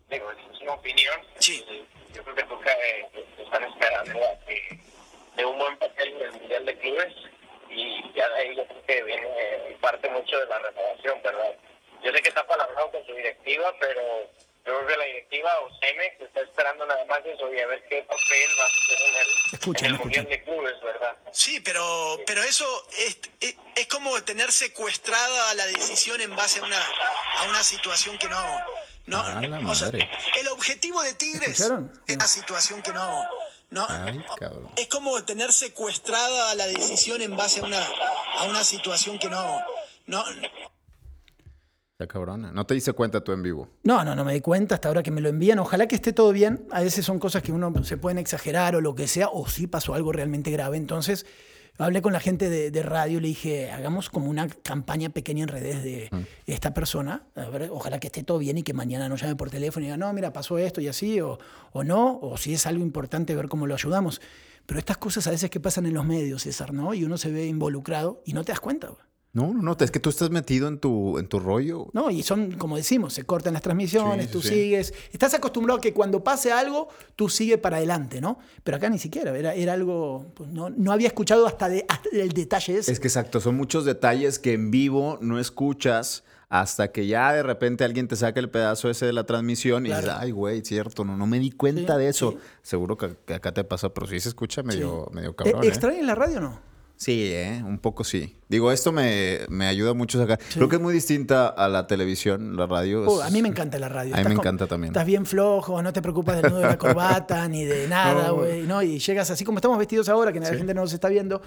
digo, 0.09 0.31
es 0.31 0.61
una 0.61 0.73
opinión. 0.73 1.19
Sí. 1.39 1.65
Yo 2.13 2.23
creo 2.23 2.35
que 2.35 2.43
a 2.43 2.47
Tuca 2.47 2.71
eh, 2.71 3.09
están 3.37 3.63
esperando 3.63 4.19
a 4.19 4.45
que 4.45 4.79
dé 5.35 5.45
un 5.45 5.57
buen 5.57 5.77
papel 5.77 6.13
en 6.13 6.21
el 6.21 6.31
Mundial 6.33 6.65
de 6.65 6.77
Clubes 6.79 7.13
y 7.69 8.13
ya 8.13 8.29
de 8.29 8.35
ahí 8.35 8.55
yo 8.55 8.65
creo 8.67 8.85
que 8.85 9.03
viene 9.03 9.27
eh, 9.37 9.77
parte 9.81 10.09
mucho 10.09 10.39
de 10.39 10.45
la 10.45 10.59
renovación, 10.59 11.21
¿verdad? 11.23 11.55
Yo 12.03 12.11
sé 12.11 12.21
que 12.21 12.29
está 12.29 12.45
palabrado 12.45 12.91
con 12.91 13.05
su 13.05 13.13
directiva, 13.15 13.73
pero 13.79 14.01
yo 14.65 14.73
creo 14.77 14.87
que 14.87 14.97
la 14.97 15.05
directiva 15.05 15.59
o 15.59 15.69
Cemex 15.79 16.21
está 16.21 16.41
esperando 16.41 16.85
nada 16.85 17.03
más 17.05 17.19
eso 17.25 17.53
y 17.53 17.59
a 17.59 17.67
ver 17.67 17.83
qué 17.89 18.01
papel 18.03 18.49
va 18.59 18.63
a 18.63 18.67
hacer 18.67 18.97
en 19.01 19.15
el, 19.15 19.77
en 19.77 19.85
el. 19.85 19.99
Mundial 19.99 20.25
de 20.25 20.43
Clubes, 20.43 20.81
¿verdad? 20.81 21.17
Sí, 21.31 21.59
pero, 21.59 22.19
pero 22.25 22.43
eso 22.43 22.87
es, 22.97 23.19
es, 23.41 23.55
es 23.75 23.87
como 23.87 24.23
tener 24.23 24.51
secuestrada 24.51 25.53
la 25.55 25.65
decisión 25.67 26.21
en 26.21 26.35
base 26.35 26.59
a 26.59 26.63
una, 26.63 26.81
a 26.81 27.43
una 27.49 27.63
situación 27.63 28.17
que 28.17 28.27
no... 28.29 28.37
no 29.07 29.19
A 29.19 29.41
la 29.41 29.59
o 29.69 29.75
sea, 29.75 29.89
el 29.89 30.47
objetivo 30.51 31.01
de 31.03 31.13
Tigres 31.13 31.49
¿Escucharon? 31.49 31.91
es 32.07 32.15
una 32.15 32.27
situación 32.27 32.81
que 32.81 32.91
no... 32.91 33.23
no 33.69 33.85
Ay, 33.87 34.23
cabrón. 34.39 34.69
es 34.75 34.87
como 34.87 35.23
tener 35.23 35.51
secuestrada 35.53 36.55
la 36.55 36.67
decisión 36.67 37.21
en 37.21 37.35
base 37.35 37.59
a 37.59 37.63
una, 37.65 37.83
a 38.39 38.43
una 38.45 38.63
situación 38.63 39.19
que 39.19 39.29
no... 39.29 39.61
no 40.07 40.23
Está 41.97 42.07
cabrona. 42.07 42.51
No 42.51 42.65
te 42.65 42.73
diste 42.73 42.91
cuenta 42.91 43.23
tú 43.23 43.31
en 43.31 43.41
vivo. 43.41 43.69
No, 43.83 44.03
no, 44.03 44.15
no 44.15 44.25
me 44.25 44.33
di 44.33 44.41
cuenta 44.41 44.75
hasta 44.75 44.89
ahora 44.89 45.01
que 45.01 45.11
me 45.11 45.21
lo 45.21 45.29
envían. 45.29 45.59
Ojalá 45.59 45.87
que 45.87 45.95
esté 45.95 46.11
todo 46.11 46.33
bien. 46.33 46.67
A 46.71 46.81
veces 46.81 47.05
son 47.05 47.19
cosas 47.19 47.41
que 47.41 47.53
uno 47.53 47.71
se 47.85 47.95
pueden 47.95 48.17
exagerar 48.17 48.75
o 48.75 48.81
lo 48.81 48.95
que 48.95 49.07
sea, 49.07 49.29
o 49.29 49.47
sí 49.47 49.65
pasó 49.65 49.93
algo 49.93 50.11
realmente 50.11 50.51
grave. 50.51 50.75
Entonces, 50.75 51.25
hablé 51.77 52.01
con 52.01 52.13
la 52.13 52.19
gente 52.19 52.49
de, 52.49 52.71
de 52.71 52.83
radio 52.83 53.17
y 53.17 53.21
le 53.21 53.27
dije, 53.29 53.71
hagamos 53.71 54.09
como 54.09 54.29
una 54.29 54.47
campaña 54.47 55.09
pequeña 55.09 55.43
en 55.43 55.49
redes 55.49 55.83
de 55.83 56.09
esta 56.45 56.73
persona. 56.73 57.27
A 57.35 57.49
ver, 57.49 57.69
ojalá 57.71 57.99
que 57.99 58.07
esté 58.07 58.23
todo 58.23 58.37
bien 58.37 58.57
y 58.57 58.63
que 58.63 58.73
mañana 58.73 59.09
nos 59.09 59.21
llame 59.21 59.35
por 59.35 59.49
teléfono 59.49 59.83
y 59.83 59.87
diga, 59.87 59.97
no, 59.97 60.11
mira, 60.13 60.33
pasó 60.33 60.57
esto 60.57 60.81
y 60.81 60.87
así, 60.87 61.19
o, 61.21 61.39
o 61.71 61.83
no, 61.83 62.19
o 62.21 62.37
si 62.37 62.53
es 62.53 62.65
algo 62.65 62.83
importante, 62.83 63.35
ver 63.35 63.47
cómo 63.47 63.67
lo 63.67 63.73
ayudamos. 63.73 64.21
Pero 64.65 64.79
estas 64.79 64.97
cosas 64.97 65.27
a 65.27 65.31
veces 65.31 65.49
que 65.49 65.59
pasan 65.59 65.85
en 65.85 65.93
los 65.93 66.05
medios, 66.05 66.43
César, 66.43 66.73
¿no? 66.73 66.93
Y 66.93 67.03
uno 67.03 67.17
se 67.17 67.31
ve 67.31 67.45
involucrado 67.45 68.21
y 68.25 68.33
no 68.33 68.43
te 68.43 68.51
das 68.51 68.59
cuenta. 68.59 68.89
No, 69.35 69.53
no, 69.53 69.61
no. 69.61 69.77
Es 69.79 69.91
que 69.91 69.99
tú 69.99 70.09
estás 70.09 70.29
metido 70.31 70.67
en 70.67 70.79
tu, 70.79 71.19
en 71.19 71.27
tu 71.27 71.39
rollo. 71.39 71.87
¿no? 71.93 72.09
Y 72.09 72.23
son, 72.23 72.53
como 72.53 72.77
decimos, 72.77 73.13
se 73.13 73.23
cortan 73.23 73.53
las 73.53 73.61
transmisiones, 73.61 74.25
Sí, 74.27 74.31
tú 74.31 74.41
sí. 74.41 74.47
sigues. 74.49 74.93
Estás 75.11 75.33
acostumbrado 75.35 75.77
a 75.77 75.81
que 75.81 75.93
cuando 75.93 76.23
pase 76.23 76.51
algo, 76.51 76.87
tú 77.15 77.29
sigues 77.29 77.59
para 77.59 77.77
adelante, 77.77 78.21
¿no? 78.21 78.39
Pero 78.63 78.77
acá 78.77 78.89
ni 78.89 78.97
siquiera, 78.97 79.37
era, 79.37 79.53
era 79.53 79.73
algo. 79.73 80.25
pues, 80.35 80.49
no, 80.49 80.69
no 80.71 80.91
había 80.91 81.07
escuchado 81.07 81.45
hasta, 81.45 81.69
de- 81.69 81.85
hasta 81.87 82.09
el 82.13 82.29
detalle 82.31 82.77
ese. 82.79 82.91
Es 82.91 82.99
que 82.99 83.07
exacto, 83.09 83.39
son 83.41 83.55
muchos 83.57 83.85
detalles 83.85 84.39
que 84.39 84.53
en 84.53 84.71
vivo 84.71 85.19
no 85.21 85.37
escuchas 85.37 86.23
hasta 86.47 86.91
que 86.91 87.05
ya 87.07 87.33
de 87.33 87.43
repente 87.43 87.83
alguien 87.83 88.07
te 88.07 88.15
saca 88.15 88.39
el 88.39 88.49
pedazo 88.49 88.89
ese 88.89 89.05
de 89.05 89.11
la 89.13 89.25
transmisión 89.25 89.85
y 89.85 89.89
dices, 89.89 90.09
ay, 90.15 90.31
güey, 90.31 90.63
cierto, 90.63 91.03
no, 91.03 91.17
no 91.17 91.27
me 91.27 91.39
di 91.39 91.51
cuenta 91.51 91.95
Sí, 91.95 91.99
de 91.99 92.07
eso. 92.07 92.35
Seguro 92.61 92.95
que, 92.97 93.17
que 93.25 93.33
acá 93.33 93.51
te 93.53 93.63
pasa, 93.65 93.93
pero 93.93 94.07
sí 94.07 94.19
se 94.19 94.29
escucha 94.29 94.63
medio, 94.63 95.09
medio 95.11 95.31
Eh, 95.31 95.35
cabrón. 95.35 95.63
¿eh? 95.63 95.67
¿Extrañas 95.67 96.05
la 96.05 96.15
radio 96.15 96.37
o 96.37 96.41
no? 96.41 96.74
Sí, 96.97 97.29
¿eh? 97.33 97.61
un 97.65 97.77
poco 97.79 98.03
sí. 98.03 98.37
Digo, 98.47 98.71
esto 98.71 98.91
me, 98.91 99.39
me 99.49 99.67
ayuda 99.67 99.93
mucho 99.93 100.17
a 100.17 100.21
sacar. 100.21 100.39
Creo 100.53 100.69
que 100.69 100.77
es 100.77 100.81
muy 100.81 100.93
distinta 100.93 101.47
a 101.47 101.67
la 101.67 101.87
televisión, 101.87 102.55
la 102.55 102.67
radio. 102.67 103.19
Es- 103.19 103.25
a 103.27 103.29
mí 103.31 103.41
me 103.41 103.49
encanta 103.49 103.77
la 103.79 103.89
radio. 103.89 104.13
A 104.13 104.17
mí 104.17 104.21
Estás 104.21 104.33
me 104.33 104.39
encanta 104.39 104.67
también. 104.67 104.91
Estás 104.91 105.05
bien 105.05 105.25
flojo, 105.25 105.81
no 105.81 105.91
te 105.91 106.01
preocupas 106.01 106.41
del 106.41 106.51
nudo 106.51 106.61
de 106.61 106.67
la 106.67 106.77
corbata 106.77 107.47
ni 107.49 107.65
de 107.65 107.87
nada, 107.89 108.29
güey. 108.29 108.63
¿no? 108.63 108.81
Y 108.81 108.99
llegas 108.99 109.29
así 109.29 109.43
como 109.43 109.57
estamos 109.57 109.77
vestidos 109.77 110.07
ahora, 110.09 110.31
que 110.31 110.39
la 110.39 110.45
Sí. 110.51 110.57
gente 110.57 110.73
no 110.73 110.81
nos 110.81 110.93
está 110.93 111.09
viendo. 111.09 111.41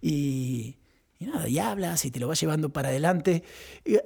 Y, 0.00 0.76
y 1.18 1.26
nada, 1.26 1.48
y 1.48 1.58
hablas 1.58 2.04
y 2.04 2.10
te 2.10 2.20
lo 2.20 2.28
vas 2.28 2.40
llevando 2.40 2.68
para 2.68 2.88
adelante. 2.90 3.42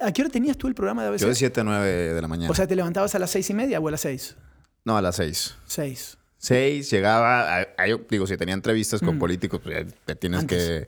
¿A 0.01 0.11
qué 0.11 0.21
hora 0.23 0.31
tenías 0.31 0.57
tú 0.57 0.67
el 0.67 0.73
programa 0.75 1.03
de 1.03 1.09
ABC? 1.09 1.19
Yo 1.21 1.27
de 1.27 1.35
7 1.35 1.61
a 1.61 1.63
9 1.63 2.13
de 2.13 2.21
la 2.21 2.27
mañana. 2.27 2.51
O 2.51 2.55
sea, 2.55 2.65
¿te 2.67 2.75
levantabas 2.75 3.13
a 3.15 3.19
las 3.19 3.29
seis 3.29 3.49
y 3.49 3.53
media 3.53 3.79
o 3.79 3.87
a 3.87 3.91
las 3.91 4.01
seis? 4.01 4.35
No, 4.83 4.97
a 4.97 5.01
las 5.01 5.15
seis. 5.17 5.55
Seis. 5.65 6.17
Seis, 6.37 6.89
llegaba, 6.91 7.57
a- 7.57 7.67
a- 7.77 7.87
yo 7.87 7.99
digo, 8.09 8.27
si 8.27 8.37
tenía 8.37 8.53
entrevistas 8.53 9.01
con 9.01 9.17
políticos, 9.19 9.59
pues 9.63 9.85
ya 9.85 9.95
te 10.05 10.15
tienes 10.15 10.39
Mm. 10.39 10.41
Antes. 10.41 10.63
que 10.67 10.87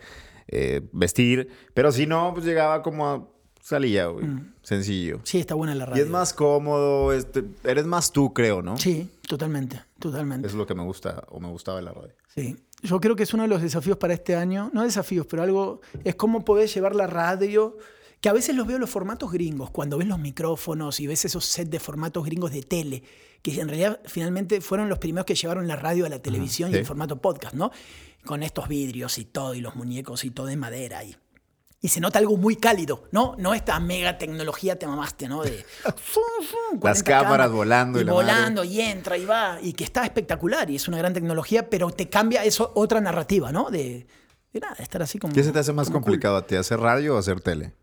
eh, 0.51 0.81
vestir. 0.93 1.47
Pero 1.75 1.91
si 1.91 2.07
no, 2.07 2.33
pues 2.33 2.43
llegaba 2.45 2.81
como 2.81 3.07
a, 3.07 3.27
salía, 3.61 4.07
güey. 4.07 4.25
Sencillo. 4.63 5.19
Sí, 5.23 5.39
está 5.39 5.53
buena 5.55 5.75
la 5.75 5.83
Y 5.83 5.87
Mm. 5.87 5.89
radio. 5.91 6.03
es 6.05 6.09
más 6.09 6.33
cómodo, 6.33 7.13
este, 7.13 7.43
eres 7.63 7.85
más 7.85 8.11
tú, 8.11 8.33
creo, 8.33 8.61
¿no? 8.63 8.75
Sí, 8.77 9.09
totalmente, 9.27 9.79
totalmente. 9.99 10.47
Eso 10.47 10.55
es 10.55 10.57
lo 10.57 10.65
que 10.65 10.73
me 10.75 10.83
gusta 10.83 11.23
o 11.29 11.39
me 11.39 11.47
gustaba 11.49 11.77
de 11.77 11.83
la 11.83 11.91
radio. 11.93 12.13
Sí. 12.33 12.55
Yo 12.81 12.99
creo 12.99 13.15
que 13.15 13.23
es 13.23 13.33
uno 13.35 13.43
de 13.43 13.49
los 13.49 13.61
desafíos 13.61 13.97
para 13.97 14.13
este 14.13 14.35
año, 14.35 14.71
no 14.73 14.83
desafíos, 14.83 15.27
pero 15.27 15.43
algo, 15.43 15.81
es 16.03 16.15
cómo 16.15 16.43
podés 16.45 16.73
llevar 16.73 16.95
la 16.95 17.05
radio, 17.07 17.77
que 18.21 18.29
a 18.29 18.33
veces 18.33 18.55
los 18.55 18.65
veo 18.65 18.77
en 18.77 18.81
los 18.81 18.89
formatos 18.89 19.31
gringos, 19.31 19.69
cuando 19.69 19.97
ves 19.99 20.07
los 20.07 20.17
micrófonos 20.19 20.99
y 20.99 21.05
ves 21.07 21.25
esos 21.25 21.45
sets 21.45 21.69
de 21.69 21.79
formatos 21.79 22.25
gringos 22.25 22.51
de 22.51 22.63
tele, 22.63 23.03
que 23.41 23.59
en 23.59 23.67
realidad 23.67 23.99
finalmente 24.05 24.61
fueron 24.61 24.89
los 24.89 24.99
primeros 24.99 25.25
que 25.25 25.35
llevaron 25.35 25.67
la 25.67 25.75
radio 25.75 26.05
a 26.05 26.09
la 26.09 26.19
televisión 26.19 26.69
y 26.69 26.73
sí. 26.73 26.79
el 26.79 26.85
formato 26.85 27.21
podcast, 27.21 27.55
¿no? 27.55 27.71
Con 28.25 28.43
estos 28.43 28.67
vidrios 28.67 29.17
y 29.17 29.25
todo, 29.25 29.53
y 29.53 29.61
los 29.61 29.75
muñecos 29.75 30.23
y 30.25 30.31
todo 30.31 30.47
de 30.47 30.57
madera. 30.57 31.03
Y, 31.03 31.15
y 31.81 31.87
se 31.87 32.01
nota 32.01 32.19
algo 32.19 32.35
muy 32.35 32.57
cálido, 32.57 33.05
¿no? 33.11 33.35
No 33.37 33.53
esta 33.53 33.79
mega 33.79 34.17
tecnología 34.17 34.77
te 34.77 34.85
mamaste, 34.85 35.29
¿no? 35.29 35.43
De 35.43 35.65
40 36.79 37.03
cámaras 37.03 37.51
volando 37.51 37.99
y 37.99 38.01
y 38.01 38.05
la 38.05 38.11
madre. 38.11 38.25
volando 38.25 38.63
y 38.65 38.81
entra 38.81 39.17
y 39.17 39.25
va 39.25 39.59
y 39.61 39.71
que 39.73 39.85
está 39.85 40.03
espectacular 40.03 40.69
y 40.69 40.75
es 40.75 40.87
una 40.89 40.97
gran 40.97 41.13
tecnología, 41.13 41.69
pero 41.69 41.89
te 41.91 42.09
cambia 42.09 42.43
eso 42.43 42.73
otra 42.75 42.99
narrativa, 42.99 43.53
¿no? 43.53 43.69
De, 43.69 44.07
de 44.51 44.59
nada, 44.59 44.75
estar 44.79 45.01
así 45.01 45.19
como 45.19 45.33
¿Qué 45.33 45.43
se 45.43 45.53
te 45.53 45.59
hace 45.59 45.71
más 45.71 45.87
como 45.87 45.99
cool. 45.99 46.03
complicado 46.05 46.35
a 46.35 46.45
ti, 46.45 46.55
hacer 46.55 46.79
radio 46.79 47.15
o 47.15 47.17
hacer 47.17 47.39
tele? 47.39 47.73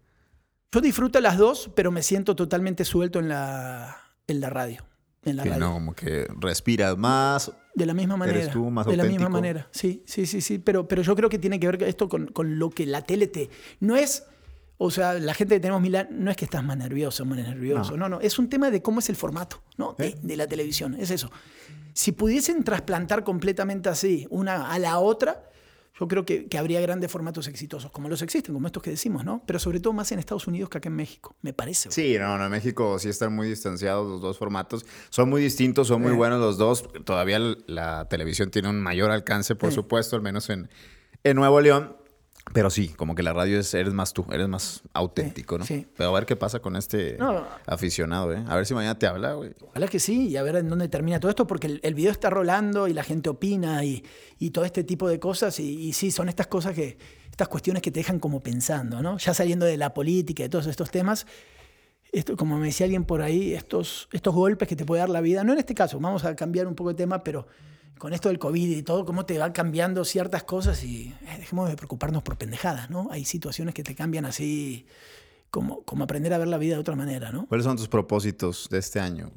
Yo 0.72 0.80
disfruto 0.82 1.18
las 1.20 1.38
dos, 1.38 1.70
pero 1.74 1.90
me 1.90 2.02
siento 2.02 2.36
totalmente 2.36 2.84
suelto 2.84 3.18
en 3.18 3.30
la 3.30 3.96
en 4.26 4.40
la 4.40 4.50
radio, 4.50 4.84
en 5.26 5.36
la 5.36 5.42
Que 5.42 5.50
radio. 5.50 5.64
no, 5.66 5.72
como 5.74 5.94
que 5.94 6.26
respiras 6.38 6.96
más. 6.96 7.52
De 7.74 7.86
la 7.86 7.94
misma 7.94 8.16
manera. 8.16 8.38
Eres 8.38 8.52
tú, 8.52 8.70
más 8.70 8.86
de 8.86 8.96
la 8.96 9.04
misma 9.04 9.28
manera. 9.28 9.68
Sí, 9.70 10.02
sí, 10.06 10.26
sí, 10.26 10.40
sí. 10.40 10.58
Pero, 10.58 10.88
pero 10.88 11.02
yo 11.02 11.14
creo 11.14 11.28
que 11.28 11.38
tiene 11.38 11.60
que 11.60 11.66
ver 11.66 11.82
esto 11.82 12.08
con, 12.08 12.26
con 12.28 12.58
lo 12.58 12.70
que 12.70 12.86
la 12.86 13.02
tele 13.02 13.26
te. 13.26 13.50
No 13.80 13.96
es. 13.96 14.24
O 14.78 14.90
sea, 14.90 15.14
la 15.14 15.32
gente 15.32 15.54
que 15.54 15.60
tenemos 15.60 15.80
Milán, 15.80 16.08
no 16.10 16.30
es 16.30 16.36
que 16.36 16.44
estás 16.44 16.62
más 16.62 16.76
nervioso, 16.76 17.24
más 17.24 17.38
nervioso. 17.38 17.96
No, 17.96 18.08
no. 18.08 18.20
Es 18.20 18.38
un 18.38 18.48
tema 18.48 18.70
de 18.70 18.82
cómo 18.82 19.00
es 19.00 19.08
el 19.08 19.16
formato, 19.16 19.62
¿no? 19.78 19.94
De, 19.98 20.08
¿Eh? 20.08 20.18
de 20.22 20.36
la 20.36 20.46
televisión. 20.46 20.94
Es 20.98 21.10
eso. 21.10 21.30
Si 21.94 22.12
pudiesen 22.12 22.62
trasplantar 22.62 23.24
completamente 23.24 23.88
así, 23.88 24.26
una 24.28 24.70
a 24.70 24.78
la 24.78 24.98
otra, 24.98 25.48
yo 25.98 26.08
creo 26.08 26.24
que, 26.24 26.46
que 26.46 26.58
habría 26.58 26.80
grandes 26.80 27.10
formatos 27.10 27.48
exitosos, 27.48 27.90
como 27.90 28.08
los 28.08 28.20
existen, 28.22 28.54
como 28.54 28.66
estos 28.66 28.82
que 28.82 28.90
decimos, 28.90 29.24
¿no? 29.24 29.42
Pero 29.46 29.58
sobre 29.58 29.80
todo 29.80 29.92
más 29.92 30.12
en 30.12 30.18
Estados 30.18 30.46
Unidos 30.46 30.68
que 30.68 30.78
acá 30.78 30.88
en 30.88 30.96
México, 30.96 31.34
me 31.42 31.52
parece. 31.52 31.90
Sí, 31.90 32.16
no, 32.18 32.36
no, 32.36 32.44
en 32.44 32.50
México 32.50 32.98
sí 32.98 33.08
están 33.08 33.34
muy 33.34 33.48
distanciados 33.48 34.06
los 34.08 34.20
dos 34.20 34.36
formatos. 34.38 34.84
Son 35.10 35.28
muy 35.30 35.40
distintos, 35.42 35.88
son 35.88 36.02
muy 36.02 36.12
Eh. 36.12 36.14
buenos 36.16 36.38
los 36.40 36.58
dos. 36.58 36.84
Todavía 37.04 37.38
la 37.66 38.08
televisión 38.08 38.50
tiene 38.50 38.68
un 38.68 38.80
mayor 38.82 39.10
alcance, 39.10 39.54
por 39.56 39.72
supuesto, 39.72 40.16
al 40.16 40.22
menos 40.22 40.50
en, 40.50 40.68
en 41.24 41.36
Nuevo 41.36 41.60
León. 41.60 41.96
Pero 42.52 42.70
sí, 42.70 42.88
como 42.88 43.14
que 43.14 43.22
la 43.22 43.32
radio 43.32 43.58
es, 43.58 43.74
eres 43.74 43.92
más 43.92 44.12
tú, 44.12 44.24
eres 44.30 44.48
más 44.48 44.82
auténtico, 44.92 45.58
¿no? 45.58 45.64
sí. 45.66 45.86
Pero 45.96 46.10
a 46.10 46.12
ver 46.12 46.26
qué 46.26 46.36
pasa 46.36 46.60
con 46.60 46.76
este 46.76 47.16
No. 47.18 47.44
aficionado, 47.66 48.32
¿eh? 48.32 48.42
A 48.46 48.56
ver 48.56 48.64
si 48.66 48.72
mañana 48.72 48.98
te 48.98 49.06
habla, 49.06 49.34
güey. 49.34 49.50
Ojalá 49.68 49.88
que 49.88 49.98
sí, 49.98 50.28
y 50.28 50.36
a 50.36 50.42
ver 50.42 50.56
en 50.56 50.68
dónde 50.68 50.88
termina 50.88 51.18
todo 51.20 51.28
esto, 51.30 51.46
porque 51.46 51.66
el, 51.66 51.80
el 51.82 51.94
video 51.94 52.12
está 52.12 52.30
rolando 52.30 52.88
y 52.88 52.92
la 52.94 53.02
gente 53.02 53.28
opina 53.28 53.84
y, 53.84 54.04
y 54.38 54.50
todo 54.50 54.64
este 54.64 54.84
tipo 54.84 55.08
de 55.08 55.18
cosas. 55.18 55.58
Y, 55.60 55.88
y 55.88 55.92
sí, 55.92 56.10
son 56.10 56.28
estas 56.28 56.46
cosas 56.46 56.72
que, 56.74 56.96
estas 57.30 57.48
cuestiones 57.48 57.82
que 57.82 57.90
te 57.90 58.00
dejan 58.00 58.18
como 58.20 58.40
pensando, 58.42 59.02
¿no? 59.02 59.18
Ya 59.18 59.34
saliendo 59.34 59.66
de 59.66 59.76
la 59.76 59.92
política 59.92 60.42
y 60.42 60.46
de 60.46 60.48
todos 60.50 60.66
estos 60.68 60.90
temas, 60.90 61.26
esto, 62.12 62.36
como 62.36 62.56
me 62.58 62.66
decía 62.68 62.84
alguien 62.84 63.04
por 63.04 63.20
ahí, 63.22 63.52
estos, 63.54 64.08
estos 64.12 64.32
golpes 64.34 64.66
que 64.68 64.76
te 64.76 64.86
puede 64.86 65.00
dar 65.00 65.10
la 65.10 65.20
vida, 65.20 65.44
no 65.44 65.52
en 65.52 65.58
este 65.58 65.74
caso, 65.74 65.98
vamos 66.00 66.24
a 66.24 66.34
cambiar 66.36 66.66
un 66.68 66.74
poco 66.76 66.90
de 66.90 66.94
tema, 66.96 67.22
pero 67.24 67.46
con 67.98 68.12
esto 68.12 68.28
del 68.28 68.38
COVID 68.38 68.76
y 68.76 68.82
todo, 68.82 69.04
cómo 69.04 69.24
te 69.26 69.38
van 69.38 69.52
cambiando 69.52 70.04
ciertas 70.04 70.44
cosas 70.44 70.82
y 70.84 71.14
eh, 71.22 71.36
dejemos 71.38 71.68
de 71.68 71.76
preocuparnos 71.76 72.22
por 72.22 72.36
pendejadas, 72.36 72.90
¿no? 72.90 73.08
Hay 73.10 73.24
situaciones 73.24 73.74
que 73.74 73.82
te 73.82 73.94
cambian 73.94 74.24
así, 74.24 74.86
como, 75.50 75.82
como 75.82 76.04
aprender 76.04 76.32
a 76.34 76.38
ver 76.38 76.48
la 76.48 76.58
vida 76.58 76.74
de 76.74 76.80
otra 76.80 76.96
manera, 76.96 77.32
¿no? 77.32 77.46
¿Cuáles 77.46 77.64
son 77.64 77.76
tus 77.76 77.88
propósitos 77.88 78.68
de 78.70 78.78
este 78.78 79.00
año? 79.00 79.30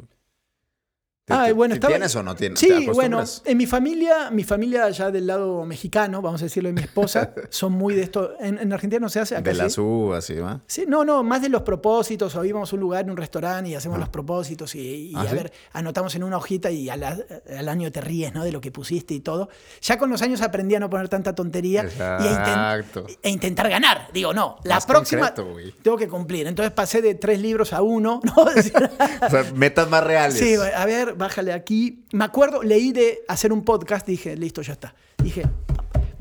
Te- 1.45 1.53
bueno, 1.53 1.73
estaba- 1.75 1.93
¿Tienes 1.93 2.15
o 2.15 2.23
no 2.23 2.35
tienes? 2.35 2.59
¿Te 2.59 2.67
Sí, 2.67 2.87
bueno, 2.93 3.23
en 3.45 3.57
mi 3.57 3.65
familia, 3.65 4.29
mi 4.31 4.43
familia 4.43 4.89
ya 4.89 5.11
del 5.11 5.27
lado 5.27 5.65
mexicano, 5.65 6.21
vamos 6.21 6.41
a 6.41 6.45
decirlo 6.45 6.69
de 6.69 6.73
mi 6.73 6.81
esposa, 6.81 7.31
son 7.49 7.73
muy 7.73 7.93
de 7.95 8.03
esto. 8.03 8.33
En, 8.39 8.57
en 8.57 8.73
Argentina 8.73 8.99
no 8.99 9.09
se 9.09 9.19
hace 9.19 9.35
acá. 9.35 9.49
De 9.49 9.53
las 9.55 9.73
sí. 9.73 9.81
uvas, 9.81 10.25
¿sí, 10.25 10.35
va? 10.35 10.61
Sí, 10.67 10.85
no, 10.87 11.05
no, 11.05 11.23
más 11.23 11.41
de 11.41 11.49
los 11.49 11.61
propósitos, 11.61 12.35
o 12.35 12.43
íbamos 12.45 12.71
a 12.71 12.75
un 12.75 12.79
lugar, 12.81 13.03
en 13.05 13.11
un 13.11 13.17
restaurante 13.17 13.69
y 13.69 13.75
hacemos 13.75 13.99
los 13.99 14.09
propósitos 14.09 14.75
y, 14.75 15.11
y 15.11 15.15
¿Ah, 15.15 15.21
a 15.21 15.27
sí? 15.29 15.35
ver, 15.35 15.51
anotamos 15.73 16.15
en 16.15 16.23
una 16.23 16.37
hojita 16.37 16.71
y 16.71 16.89
al, 16.89 17.03
al 17.03 17.69
año 17.69 17.91
te 17.91 18.01
ríes, 18.01 18.33
¿no? 18.33 18.43
De 18.43 18.51
lo 18.51 18.61
que 18.61 18.71
pusiste 18.71 19.13
y 19.13 19.19
todo. 19.19 19.49
Ya 19.81 19.97
con 19.97 20.09
los 20.09 20.21
años 20.21 20.41
aprendí 20.41 20.75
a 20.75 20.79
no 20.79 20.89
poner 20.89 21.09
tanta 21.09 21.33
tontería 21.35 21.85
y 21.97 22.01
a 22.01 22.83
e 23.21 23.29
intentar 23.29 23.69
ganar. 23.69 24.07
Digo, 24.13 24.33
no, 24.33 24.57
la 24.63 24.75
Más 24.75 24.85
próxima 24.85 25.33
concreto, 25.33 25.79
tengo 25.81 25.97
que 25.97 26.07
cumplir. 26.07 26.47
Entonces 26.47 26.71
pasé 26.71 27.01
de 27.01 27.15
tres 27.15 27.39
libros 27.39 27.73
a 27.73 27.81
uno, 27.81 28.21
¿no? 28.23 28.33
O 29.25 29.29
sea, 29.29 29.43
metas 29.55 29.89
más 29.89 30.03
reales. 30.03 30.37
Sí, 30.39 30.55
a 30.55 30.85
ver, 30.85 31.15
bájale 31.19 31.53
aquí. 31.53 32.03
Me 32.13 32.23
acuerdo, 32.25 32.63
leí 32.63 32.91
de 32.91 33.19
hacer 33.27 33.53
un 33.53 33.63
podcast, 33.63 34.07
dije, 34.07 34.35
listo, 34.35 34.63
ya 34.63 34.73
está. 34.73 34.95
Dije, 35.23 35.43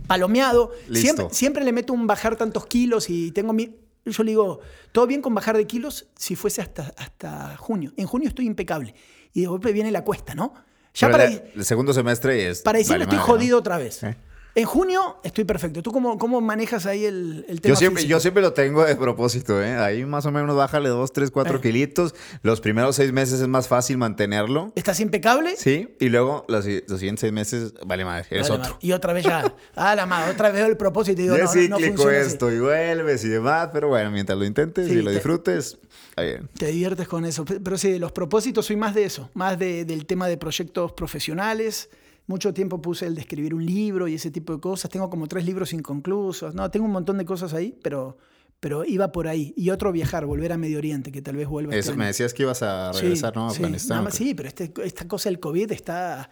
palomeado. 0.06 0.72
Listo. 0.88 1.00
Siempre, 1.00 1.34
siempre 1.34 1.64
le 1.64 1.72
meto 1.72 1.92
un 1.94 2.06
bajar 2.06 2.36
tantos 2.36 2.66
kilos 2.66 3.08
y 3.08 3.30
tengo 3.32 3.52
mi... 3.54 3.74
Yo 4.04 4.22
le 4.22 4.30
digo, 4.32 4.60
todo 4.92 5.06
bien 5.06 5.20
con 5.20 5.34
bajar 5.34 5.56
de 5.56 5.66
kilos 5.66 6.06
si 6.16 6.34
fuese 6.34 6.62
hasta, 6.62 6.94
hasta 6.96 7.56
junio. 7.58 7.92
En 7.96 8.06
junio 8.06 8.28
estoy 8.28 8.46
impecable. 8.46 8.94
Y 9.34 9.42
de 9.42 9.46
golpe 9.48 9.72
viene 9.72 9.90
la 9.90 10.02
cuesta, 10.02 10.34
¿no? 10.34 10.54
Ya 10.94 11.08
Pero 11.08 11.12
para, 11.18 11.30
la- 11.30 11.42
el 11.54 11.64
segundo 11.64 11.92
semestre 11.92 12.48
es. 12.48 12.62
para 12.62 12.78
decirle 12.78 13.04
vale 13.04 13.04
estoy 13.04 13.18
madre, 13.18 13.28
¿no? 13.32 13.34
jodido 13.38 13.58
otra 13.58 13.76
vez. 13.78 14.02
Eh. 14.02 14.16
En 14.58 14.64
junio 14.64 15.18
estoy 15.22 15.44
perfecto. 15.44 15.84
¿Tú 15.84 15.92
cómo, 15.92 16.18
cómo 16.18 16.40
manejas 16.40 16.84
ahí 16.84 17.04
el, 17.04 17.44
el 17.48 17.60
tema 17.60 17.74
Yo 17.74 17.76
siempre, 17.78 18.00
físico? 18.02 18.10
yo 18.16 18.20
siempre 18.20 18.42
lo 18.42 18.54
tengo 18.54 18.84
de 18.84 18.96
propósito, 18.96 19.62
¿eh? 19.62 19.76
Ahí 19.76 20.04
más 20.04 20.26
o 20.26 20.32
menos 20.32 20.56
bájale 20.56 20.88
2, 20.88 21.12
3, 21.12 21.30
4 21.30 21.56
Eh. 21.56 21.60
kilitos. 21.60 22.12
Los 22.42 22.60
primeros 22.60 22.96
seis 22.96 23.12
meses 23.12 23.40
es 23.40 23.46
más 23.46 23.68
fácil 23.68 23.98
mantenerlo. 23.98 24.72
¿Estás 24.74 24.98
impecable? 24.98 25.54
Sí, 25.56 25.94
y 26.00 26.08
luego 26.08 26.44
los, 26.48 26.66
los 26.66 26.98
siguientes 26.98 27.20
seis 27.20 27.32
meses, 27.32 27.72
vale 27.86 28.04
madre, 28.04 28.26
eres 28.30 28.48
Vale, 28.48 28.60
otro. 28.62 28.72
madre. 28.74 28.86
Y 28.88 28.90
otra 28.92 29.12
vez 29.12 29.24
ya, 29.26 29.54
ah, 29.76 29.94
la 29.94 30.06
madre, 30.06 30.32
otra 30.32 30.48
vez 30.48 30.56
veo 30.60 30.66
el 30.66 30.76
propósito 30.76 31.20
y 31.20 31.24
digo, 31.24 31.36
no, 31.38 31.44
no, 31.44 31.68
no 31.68 31.78
funciona 31.78 32.18
así. 32.20 32.28
esto 32.32 32.50
y 32.52 32.58
vuelves 32.58 33.24
y 33.24 33.28
demás, 33.28 33.68
pero 33.72 33.86
bueno, 33.86 34.10
mientras 34.10 34.36
lo 34.36 34.44
intentes 34.44 34.88
Sí, 34.88 34.94
y 34.94 34.96
lo 35.02 35.10
te- 35.10 35.14
disfrutes, 35.14 35.78
está 36.10 36.22
bien. 36.22 36.48
Te 36.58 36.66
diviertes 36.66 37.06
con 37.06 37.24
eso. 37.24 37.44
Pe- 37.44 37.60
Pero 37.60 37.78
sí, 37.78 37.96
los 38.00 38.10
propósitos 38.10 38.66
soy 38.66 38.74
más 38.74 38.92
de 38.92 39.04
eso, 39.04 39.30
más 39.34 39.56
de- 39.56 39.84
del 39.84 40.04
tema 40.04 40.26
de 40.26 40.36
proyectos 40.36 40.90
profesionales. 40.94 41.90
Mucho 42.28 42.54
tiempo 42.54 42.80
puse 42.80 43.06
el 43.06 43.14
de 43.16 43.22
escribir 43.22 43.54
un 43.54 43.66
libro 43.66 44.06
y 44.06 44.14
ese 44.14 44.30
tipo 44.30 44.52
de 44.54 44.60
cosas. 44.60 44.90
Tengo 44.90 45.10
como 45.10 45.26
tres 45.26 45.44
libros 45.44 45.72
inconclusos. 45.72 46.54
No, 46.54 46.70
tengo 46.70 46.86
un 46.86 46.92
montón 46.92 47.18
de 47.18 47.24
cosas 47.24 47.54
ahí, 47.54 47.76
pero, 47.82 48.18
pero 48.60 48.84
iba 48.84 49.10
por 49.10 49.26
ahí. 49.28 49.52
Y 49.56 49.70
otro 49.70 49.90
viajar, 49.92 50.26
volver 50.26 50.52
a 50.52 50.58
Medio 50.58 50.78
Oriente, 50.78 51.10
que 51.10 51.22
tal 51.22 51.34
vez 51.36 51.48
vuelva. 51.48 51.72
este 51.72 51.80
Eso, 51.80 51.90
año. 51.92 51.98
me 52.00 52.06
decías 52.06 52.32
que 52.34 52.42
ibas 52.44 52.62
a 52.62 52.92
Sí, 52.92 53.00
regresar, 53.00 53.34
¿no? 53.34 53.46
A 53.46 53.50
sí, 53.50 53.56
Afganistán. 53.56 54.04
más, 54.04 54.14
sí, 54.14 54.34
pero 54.34 54.48
este- 54.48 54.72
esta 54.84 55.08
cosa 55.08 55.28
del 55.30 55.40
COVID 55.40 55.72
está... 55.72 56.30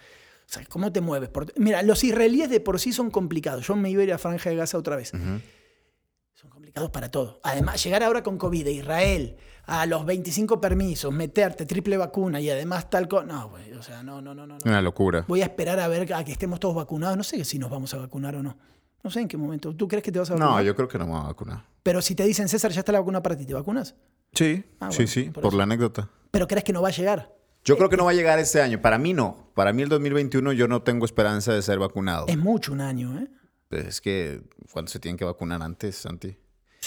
O 0.49 0.49
sea, 0.53 0.65
¿cómo 0.69 0.93
te 0.93 1.01
mueves? 1.01 1.29
Mira, 1.57 1.83
los 1.83 2.05
israelíes 2.05 2.49
de 2.51 2.61
por 2.61 2.79
sí 2.79 2.93
son 2.93 3.11
complicados. 3.11 3.67
Yo 3.67 3.75
me 3.75 3.91
iba 3.91 4.03
a 4.03 4.05
ir 4.05 4.13
a 4.13 4.19
Franja 4.19 4.49
de 4.51 4.55
Gaza 4.55 4.79
otra 4.79 4.95
vez. 4.95 5.09
Son 5.09 5.43
complicados 6.77 6.91
para 6.91 7.11
todo. 7.11 7.41
Además, 7.43 7.83
llegar 7.83 8.03
ahora 8.03 8.23
con 8.23 8.37
COVID 8.39 8.65
de 8.65 8.73
Israel 8.73 9.37
a 9.67 9.87
los 9.87 10.05
25 10.05 10.61
permisos, 10.61 11.13
meterte 11.13 11.67
triple 11.67 11.97
vacuna 11.97 12.41
y 12.41 12.51
además 12.51 12.89
tal 12.91 13.09
cosa. 13.09 13.25
No, 13.27 13.49
güey, 13.51 13.73
o 13.73 13.83
sea, 13.83 14.03
no, 14.03 14.21
no, 14.21 14.35
no, 14.35 14.47
no. 14.47 14.59
Una 14.65 14.83
locura. 14.83 15.25
Voy 15.27 15.43
a 15.43 15.45
esperar 15.45 15.81
a 15.81 15.89
ver 15.89 16.13
a 16.15 16.25
que 16.25 16.33
estemos 16.33 16.61
todos 16.61 16.75
vacunados. 16.75 17.17
No 17.17 17.25
sé 17.25 17.45
si 17.45 17.59
nos 17.59 17.71
vamos 17.71 17.93
a 17.95 17.99
vacunar 17.99 18.37
o 18.37 18.43
no. 18.43 18.57
No 19.03 19.11
sé 19.11 19.21
en 19.21 19.29
qué 19.29 19.37
momento. 19.37 19.75
¿Tú 19.75 19.89
crees 19.89 20.05
que 20.05 20.13
te 20.13 20.19
vas 20.19 20.31
a 20.31 20.35
vacunar? 20.35 20.51
No, 20.57 20.63
yo 20.63 20.75
creo 20.77 20.89
que 20.89 20.99
no 20.99 21.07
me 21.07 21.13
voy 21.13 21.21
a 21.21 21.25
vacunar. 21.25 21.65
Pero 21.83 22.03
si 22.03 22.15
te 22.15 22.25
dicen, 22.25 22.49
César, 22.49 22.71
ya 22.73 22.81
está 22.81 22.93
la 22.93 23.01
vacuna 23.01 23.23
para 23.23 23.37
ti, 23.37 23.47
¿te 23.47 23.55
vacunas? 23.55 23.95
Sí, 24.33 24.65
Ah, 24.81 24.91
sí, 24.91 24.99
bueno, 24.99 25.09
sí, 25.13 25.31
por 25.31 25.55
la 25.55 25.63
anécdota. 25.63 26.11
Pero 26.31 26.47
crees 26.47 26.65
que 26.65 26.73
no 26.73 26.83
va 26.83 26.89
a 26.89 26.93
llegar. 26.93 27.33
Yo 27.65 27.77
creo 27.77 27.89
que 27.89 27.97
no 27.97 28.05
va 28.05 28.11
a 28.11 28.15
llegar 28.15 28.39
este 28.39 28.61
año. 28.61 28.81
Para 28.81 28.99
mí 28.99 29.13
no. 29.13 29.51
Para 29.55 29.73
mí 29.73 29.83
el 29.83 29.89
2021 29.89 30.53
yo 30.53 30.69
no 30.69 30.83
tengo 30.83 31.05
esperanza 31.05 31.53
de 31.53 31.63
ser 31.63 31.79
vacunado. 31.79 32.27
Es 32.29 32.37
mucho 32.39 32.73
un 32.73 32.81
año, 32.81 33.19
¿eh? 33.19 33.29
Es 33.71 34.01
que 34.01 34.43
cuando 34.73 34.91
se 34.91 35.01
tienen 35.01 35.17
que 35.17 35.25
vacunar 35.25 35.63
antes, 35.63 35.97
Santi. 35.97 36.37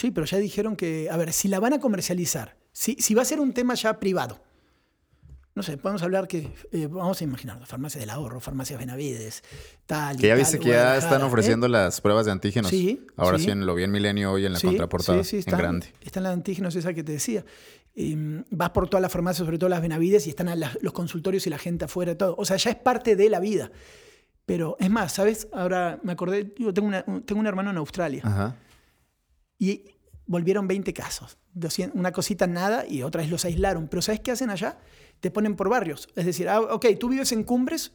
Sí, 0.00 0.10
pero 0.10 0.24
ya 0.26 0.38
dijeron 0.38 0.76
que, 0.76 1.08
a 1.10 1.16
ver, 1.16 1.32
si 1.32 1.48
la 1.48 1.60
van 1.60 1.74
a 1.74 1.78
comercializar, 1.80 2.56
si, 2.72 2.94
si 2.98 3.12
va 3.14 3.22
a 3.22 3.24
ser 3.26 3.38
un 3.40 3.52
tema 3.52 3.74
ya 3.74 3.98
privado, 4.00 4.40
no 5.54 5.62
sé, 5.62 5.76
podemos 5.76 6.02
hablar 6.02 6.26
que, 6.28 6.52
eh, 6.72 6.86
vamos 6.88 7.20
a 7.20 7.24
imaginar, 7.24 7.66
farmacias 7.66 8.00
del 8.00 8.08
ahorro, 8.10 8.40
farmacias 8.40 8.78
Benavides, 8.78 9.42
tal. 9.84 10.16
Que 10.16 10.28
ya 10.28 10.34
viste 10.36 10.58
que 10.58 10.68
ya 10.70 10.96
están 10.96 11.20
¿eh? 11.20 11.24
ofreciendo 11.24 11.68
las 11.68 12.00
pruebas 12.00 12.24
de 12.24 12.32
antígenos. 12.32 12.70
Sí, 12.70 13.04
Ahora 13.16 13.36
sí. 13.36 13.44
sí, 13.44 13.50
en- 13.50 13.66
lo 13.66 13.74
vi 13.74 13.82
en 13.82 13.90
Milenio 13.90 14.32
hoy 14.32 14.46
en 14.46 14.54
la 14.54 14.58
Sí, 14.60 14.68
contraportada, 14.68 15.22
sí, 15.24 15.30
sí, 15.30 15.36
en 15.36 15.40
están, 15.40 15.58
grande. 15.58 15.86
Están 16.02 16.22
las 16.22 16.32
antígenos 16.32 16.74
esa 16.76 16.94
que 16.94 17.02
te 17.02 17.12
decía. 17.12 17.44
Eh, 17.94 18.42
vas 18.50 18.70
por 18.70 18.88
todas 18.88 19.02
las 19.02 19.12
farmacias, 19.12 19.44
sobre 19.44 19.58
todo 19.58 19.68
las 19.68 19.82
Benavides, 19.82 20.26
y 20.28 20.30
están 20.30 20.48
a 20.48 20.54
los 20.56 20.92
consultorios 20.94 21.46
y 21.46 21.50
la 21.50 21.58
gente 21.58 21.84
afuera, 21.84 22.16
todo. 22.16 22.36
O 22.38 22.44
sea, 22.46 22.56
ya 22.56 22.70
es 22.70 22.76
parte 22.76 23.16
de 23.16 23.28
la 23.28 23.40
vida. 23.40 23.70
Pero 24.46 24.76
es 24.80 24.88
más, 24.88 25.12
¿sabes? 25.12 25.48
Ahora 25.52 25.98
me 26.04 26.12
acordé, 26.12 26.54
yo 26.58 26.72
tengo, 26.72 26.88
una- 26.88 27.04
un- 27.06 27.22
tengo 27.22 27.40
un 27.40 27.46
hermano 27.48 27.70
en 27.70 27.76
Australia. 27.76 28.22
Ajá. 28.24 28.56
Y 29.60 29.84
volvieron 30.26 30.66
20 30.66 30.92
casos. 30.92 31.38
200 31.54 31.96
una 31.96 32.10
cosita 32.10 32.48
nada 32.48 32.84
y 32.88 33.02
otra 33.02 33.22
vez 33.22 33.30
los 33.30 33.44
aislaron. 33.44 33.86
Pero 33.86 34.02
¿sabes 34.02 34.18
qué 34.20 34.32
hacen 34.32 34.50
allá? 34.50 34.78
te 35.20 35.30
ponen 35.30 35.54
por 35.54 35.68
barrios. 35.68 36.08
Es 36.16 36.26
decir, 36.26 36.48
ah, 36.48 36.60
ok, 36.60 36.86
tú 36.98 37.08
vives 37.08 37.32
en 37.32 37.44
Cumbres, 37.44 37.92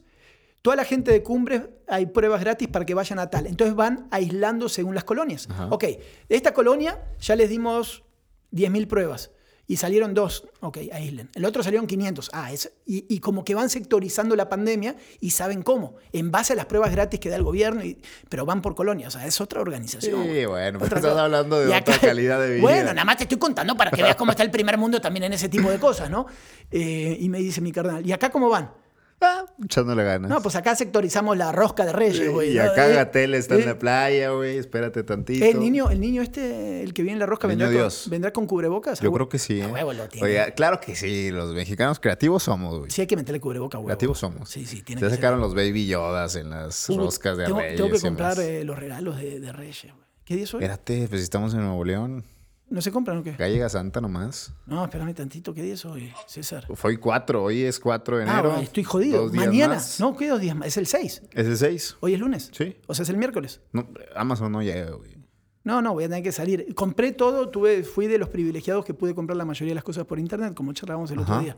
toda 0.62 0.76
la 0.76 0.84
gente 0.84 1.10
de 1.10 1.22
Cumbres 1.22 1.62
hay 1.86 2.06
pruebas 2.06 2.40
gratis 2.40 2.68
para 2.68 2.86
que 2.86 2.94
vayan 2.94 3.18
a 3.18 3.28
tal. 3.28 3.46
Entonces 3.46 3.74
van 3.76 4.06
aislando 4.10 4.68
según 4.68 4.94
las 4.94 5.04
colonias. 5.04 5.48
Ajá. 5.50 5.68
Ok, 5.70 5.84
de 5.84 6.00
esta 6.36 6.54
colonia 6.54 7.00
ya 7.20 7.36
les 7.36 7.50
dimos 7.50 8.04
10.000 8.52 8.86
pruebas. 8.86 9.32
Y 9.68 9.78
salieron 9.78 10.14
dos, 10.14 10.44
ok, 10.60 10.78
aíslen. 10.92 11.28
El 11.34 11.44
otro 11.44 11.62
salieron 11.62 11.88
500. 11.88 12.30
Ah, 12.32 12.52
es, 12.52 12.72
y, 12.86 13.04
y 13.12 13.18
como 13.18 13.44
que 13.44 13.54
van 13.56 13.68
sectorizando 13.68 14.36
la 14.36 14.48
pandemia 14.48 14.94
y 15.20 15.30
saben 15.30 15.62
cómo, 15.62 15.96
en 16.12 16.30
base 16.30 16.52
a 16.52 16.56
las 16.56 16.66
pruebas 16.66 16.92
gratis 16.92 17.18
que 17.18 17.28
da 17.28 17.34
el 17.36 17.42
gobierno, 17.42 17.84
y- 17.84 17.98
pero 18.28 18.46
van 18.46 18.62
por 18.62 18.76
colonia. 18.76 19.08
O 19.08 19.10
sea, 19.10 19.26
es 19.26 19.40
otra 19.40 19.60
organización. 19.60 20.22
Sí, 20.24 20.46
bueno, 20.46 20.78
pero 20.78 20.96
estás 20.96 21.16
hablando 21.18 21.58
de 21.58 21.74
otra 21.76 21.98
calidad 21.98 22.40
de 22.40 22.50
vida. 22.54 22.62
Bueno, 22.62 22.84
nada 22.94 23.04
más 23.04 23.16
te 23.16 23.24
estoy 23.24 23.38
contando 23.38 23.76
para 23.76 23.90
que 23.90 24.02
veas 24.02 24.14
cómo 24.14 24.30
está 24.32 24.44
el 24.44 24.52
primer 24.52 24.78
mundo 24.78 25.00
también 25.00 25.24
en 25.24 25.32
ese 25.32 25.48
tipo 25.48 25.68
de 25.68 25.80
cosas, 25.80 26.10
¿no? 26.10 26.26
Eh, 26.70 27.16
y 27.20 27.28
me 27.28 27.38
dice 27.38 27.60
mi 27.60 27.72
carnal, 27.72 28.06
¿y 28.06 28.12
acá 28.12 28.30
cómo 28.30 28.48
van? 28.48 28.70
Ah, 29.18 29.46
echándole 29.64 30.04
ganas. 30.04 30.30
No, 30.30 30.42
pues 30.42 30.56
acá 30.56 30.76
sectorizamos 30.76 31.36
la 31.38 31.50
rosca 31.50 31.86
de 31.86 31.92
Reyes, 31.92 32.30
güey. 32.30 32.52
y 32.52 32.58
acá 32.58 32.90
Eh, 32.90 32.94
Gatel 32.96 33.34
está 33.34 33.54
en 33.54 33.62
eh, 33.62 33.66
la 33.66 33.78
playa, 33.78 34.30
güey. 34.30 34.58
Espérate 34.58 35.02
tantito. 35.04 35.42
El 35.44 35.58
niño, 35.58 35.88
el 35.90 36.00
niño 36.00 36.20
este, 36.20 36.82
el 36.82 36.92
que 36.92 37.02
viene 37.02 37.14
en 37.14 37.20
la 37.20 37.26
rosca, 37.26 37.46
vendrá 37.48 37.68
con, 37.72 37.88
vendrá 38.10 38.32
con 38.32 38.46
cubrebocas. 38.46 39.00
Yo 39.00 39.08
A 39.08 39.12
creo 39.14 39.28
que 39.30 39.38
sí. 39.38 39.60
a 39.62 39.68
¿eh? 39.68 39.72
huevo 39.72 39.92
lo 39.94 40.06
tiene. 40.08 40.26
Oye, 40.28 40.52
claro 40.54 40.80
que 40.80 40.94
sí. 40.94 41.30
Los 41.30 41.54
mexicanos 41.54 41.98
creativos 41.98 42.42
somos, 42.42 42.78
güey. 42.78 42.90
Sí 42.90 43.00
hay 43.00 43.06
que 43.06 43.16
meterle 43.16 43.40
cubrebocas, 43.40 43.78
güey. 43.80 43.86
Creativos 43.86 44.18
somos. 44.18 44.50
Sí, 44.50 44.66
sí, 44.66 44.82
tiene 44.82 45.00
Ya 45.00 45.06
que 45.06 45.10
ser. 45.12 45.18
sacaron 45.18 45.40
los 45.40 45.54
baby 45.54 45.86
yodas 45.86 46.36
en 46.36 46.50
las 46.50 46.86
roscas 46.88 47.38
de 47.38 47.46
tengo, 47.46 47.58
Reyes. 47.60 47.76
tengo 47.76 47.90
que 47.90 48.00
comprar 48.00 48.38
eh, 48.40 48.64
los 48.64 48.78
regalos 48.78 49.16
de, 49.18 49.40
de 49.40 49.52
Reyes, 49.52 49.82
güey. 49.84 50.06
¿Qué 50.26 50.34
día 50.34 50.44
es 50.44 50.52
hoy? 50.52 50.60
Espérate, 50.62 51.06
pues 51.08 51.22
estamos 51.22 51.54
en 51.54 51.60
Nuevo 51.60 51.84
León. 51.84 52.24
¿No 52.68 52.80
se 52.80 52.90
compran 52.90 53.18
o 53.18 53.22
qué? 53.22 53.30
Acá 53.30 53.48
llega 53.48 53.68
Santa 53.68 54.00
nomás. 54.00 54.52
No, 54.66 54.82
espérame 54.84 55.14
tantito. 55.14 55.54
¿Qué 55.54 55.62
día 55.62 55.74
es 55.74 55.84
hoy, 55.84 56.12
César? 56.26 56.66
Fue 56.74 56.90
hoy 56.90 56.96
4, 56.96 57.42
hoy 57.44 57.62
es 57.62 57.78
4 57.78 58.18
de 58.18 58.24
Ah, 58.24 58.32
enero. 58.32 58.50
güey, 58.52 58.64
estoy 58.64 58.82
jodido. 58.82 59.22
Dos 59.22 59.32
días 59.32 59.46
Mañana. 59.46 59.74
más. 59.74 60.00
No, 60.00 60.16
¿qué 60.16 60.28
dos 60.28 60.40
días 60.40 60.56
más? 60.56 60.66
Es 60.68 60.76
el 60.76 60.86
6. 60.88 61.22
Es 61.32 61.46
el 61.46 61.56
6. 61.56 61.96
Hoy 62.00 62.14
es 62.14 62.20
lunes. 62.20 62.50
Sí. 62.52 62.76
O 62.88 62.94
sea, 62.94 63.04
es 63.04 63.08
el 63.08 63.18
miércoles. 63.18 63.60
No, 63.72 63.88
Amazon 64.16 64.50
no 64.50 64.62
llega, 64.62 64.90
güey. 64.90 65.16
No, 65.62 65.80
no, 65.80 65.92
voy 65.94 66.04
a 66.04 66.08
tener 66.08 66.24
que 66.24 66.32
salir. 66.32 66.74
Compré 66.74 67.12
todo, 67.12 67.48
tuve, 67.50 67.84
fui 67.84 68.08
de 68.08 68.18
los 68.18 68.28
privilegiados 68.28 68.84
que 68.84 68.94
pude 68.94 69.14
comprar 69.14 69.36
la 69.36 69.44
mayoría 69.44 69.70
de 69.70 69.76
las 69.76 69.84
cosas 69.84 70.04
por 70.04 70.18
internet, 70.18 70.54
como 70.54 70.72
charlábamos 70.72 71.10
el 71.12 71.20
otro 71.20 71.40
día. 71.40 71.56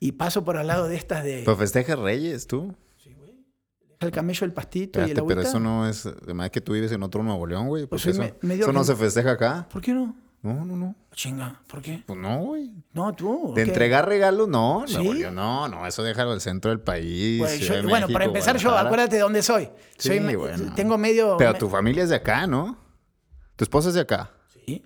Y 0.00 0.12
paso 0.12 0.44
por 0.44 0.56
al 0.56 0.66
lado 0.68 0.88
de 0.88 0.96
estas 0.96 1.22
de 1.24 1.42
Pero 1.44 1.56
festejas 1.56 1.98
Reyes, 1.98 2.46
tú. 2.46 2.74
El 4.00 4.10
camello, 4.12 4.44
el 4.44 4.52
pastito 4.52 5.00
y 5.06 5.10
el 5.10 5.24
pero 5.26 5.40
eso 5.40 5.58
no 5.58 5.86
es. 5.88 6.06
Además 6.06 6.50
que 6.50 6.60
tú 6.60 6.72
vives 6.72 6.92
en 6.92 7.02
otro 7.02 7.22
Nuevo 7.22 7.46
León, 7.46 7.66
güey. 7.68 7.86
Pues 7.86 8.06
eso, 8.06 8.20
me- 8.20 8.34
medio 8.42 8.62
eso 8.64 8.72
no 8.72 8.84
se 8.84 8.94
festeja 8.94 9.32
acá. 9.32 9.66
¿Por 9.70 9.82
qué 9.82 9.92
no? 9.92 10.14
No, 10.40 10.64
no, 10.64 10.76
no. 10.76 10.94
Chinga, 11.12 11.60
¿por 11.66 11.82
qué? 11.82 12.04
Pues 12.06 12.16
no, 12.16 12.38
güey. 12.44 12.70
No, 12.92 13.12
tú. 13.12 13.52
De 13.56 13.62
entregar 13.62 14.06
regalos, 14.06 14.46
no. 14.46 14.84
¿Sí? 14.86 14.94
Nuevo 14.94 15.14
León, 15.14 15.34
no, 15.34 15.66
no. 15.66 15.84
Eso 15.84 16.04
déjalo 16.04 16.30
al 16.30 16.40
centro 16.40 16.70
del 16.70 16.78
país. 16.80 17.38
Ciudad 17.50 17.58
yo- 17.58 17.74
de 17.74 17.82
bueno, 17.82 18.06
México, 18.06 18.12
para 18.12 18.24
empezar, 18.26 18.56
yo, 18.56 18.70
acuérdate 18.76 19.16
de 19.16 19.22
dónde 19.22 19.42
soy. 19.42 19.68
Sí, 19.98 20.08
soy 20.16 20.36
bueno. 20.36 20.72
Tengo 20.76 20.96
medio. 20.96 21.36
Pero 21.36 21.52
me- 21.54 21.58
tu 21.58 21.68
familia 21.68 22.04
es 22.04 22.10
de 22.10 22.16
acá, 22.16 22.46
¿no? 22.46 22.78
Tu 23.56 23.64
esposa 23.64 23.88
es 23.88 23.94
de 23.96 24.02
acá. 24.02 24.30
Sí. 24.64 24.84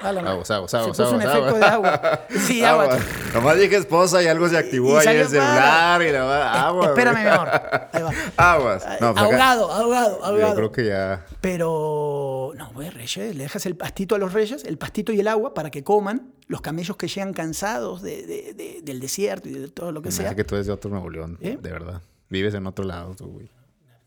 Aguas, 0.00 0.14
madre. 0.14 0.28
aguas, 0.30 0.46
Se 0.48 0.54
aguas, 0.54 0.96
puso 0.96 1.10
un 1.14 1.20
aguas, 1.22 1.24
efecto 1.24 1.46
aguas. 1.46 1.60
de 1.60 1.66
agua. 1.66 2.20
Sí, 2.46 2.64
agua. 2.64 2.98
Nomás 3.34 3.58
dije 3.58 3.76
esposa 3.76 4.22
y 4.22 4.26
algo 4.26 4.48
se 4.48 4.56
activó 4.58 4.98
ahí 4.98 5.06
en 5.08 5.16
el 5.20 5.28
celular 5.28 6.02
y 6.02 6.10
la 6.12 6.18
Eh, 6.18 6.58
Agua. 6.58 6.86
Espérame, 6.86 7.22
mi 7.22 7.28
amor. 7.28 7.48
Ahí 7.92 8.02
va. 8.02 8.10
Aguas. 8.52 8.84
No, 9.00 9.12
pues 9.14 9.24
ahogado, 9.24 9.70
ahogado, 9.70 10.24
ahogado. 10.24 10.48
Yo 10.50 10.54
creo 10.54 10.72
que 10.72 10.86
ya. 10.86 11.24
Pero, 11.40 12.52
no, 12.56 12.70
güey, 12.72 12.90
Reyes, 12.90 13.36
le 13.36 13.42
dejas 13.44 13.66
el 13.66 13.76
pastito 13.76 14.14
a 14.14 14.18
los 14.18 14.32
Reyes, 14.32 14.64
el 14.64 14.78
pastito 14.78 15.12
y 15.12 15.20
el 15.20 15.28
agua 15.28 15.54
para 15.54 15.70
que 15.70 15.84
coman 15.84 16.32
los 16.46 16.60
camellos 16.62 16.96
que 16.96 17.06
llegan 17.06 17.32
cansados 17.32 18.02
de- 18.02 18.26
de- 18.26 18.54
de- 18.54 18.80
del 18.82 18.98
desierto 19.00 19.48
y 19.48 19.52
de 19.52 19.68
todo 19.68 19.92
lo 19.92 20.02
que 20.02 20.08
Me 20.08 20.12
sea. 20.12 20.26
hace 20.28 20.36
que 20.36 20.44
tú 20.44 20.54
eres 20.56 20.66
de 20.66 20.72
otro 20.72 20.90
Nuevo 20.90 21.08
León, 21.10 21.38
¿Eh? 21.40 21.58
de 21.60 21.70
verdad. 21.70 22.02
Vives 22.28 22.54
en 22.54 22.66
otro 22.66 22.84
lado, 22.84 23.14
tú, 23.14 23.26
güey. 23.26 23.50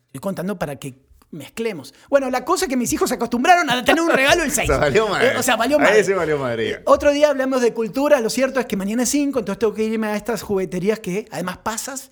Estoy 0.07 0.19
contando 0.21 0.57
para 0.59 0.75
que 0.75 0.95
mezclemos. 1.33 1.93
Bueno, 2.09 2.29
la 2.29 2.45
cosa 2.45 2.65
es 2.65 2.69
que 2.69 2.77
mis 2.77 2.91
hijos 2.93 3.09
se 3.09 3.15
acostumbraron 3.15 3.69
a 3.69 3.83
tener 3.83 4.01
un 4.01 4.09
regalo 4.11 4.43
el 4.43 4.51
6. 4.53 4.67
Se 4.67 4.77
valió 4.77 5.07
madre. 5.07 5.37
o 5.37 5.43
sea, 5.43 5.55
valió 5.55 5.77
Ahí 5.79 5.83
madre. 5.83 6.03
sí 6.03 6.13
valió 6.13 6.37
madre. 6.37 6.69
Eh, 6.71 6.81
Otro 6.85 7.11
día 7.11 7.29
hablamos 7.29 7.61
de 7.61 7.73
cultura, 7.73 8.21
lo 8.21 8.29
cierto 8.29 8.59
es 8.59 8.65
que 8.65 8.77
mañana 8.77 9.03
es 9.03 9.09
5, 9.09 9.39
entonces 9.39 9.59
tengo 9.59 9.73
que 9.73 9.83
irme 9.83 10.07
a 10.07 10.15
estas 10.15 10.41
jugueterías 10.41 10.99
que 10.99 11.27
además 11.31 11.57
pasas 11.57 12.11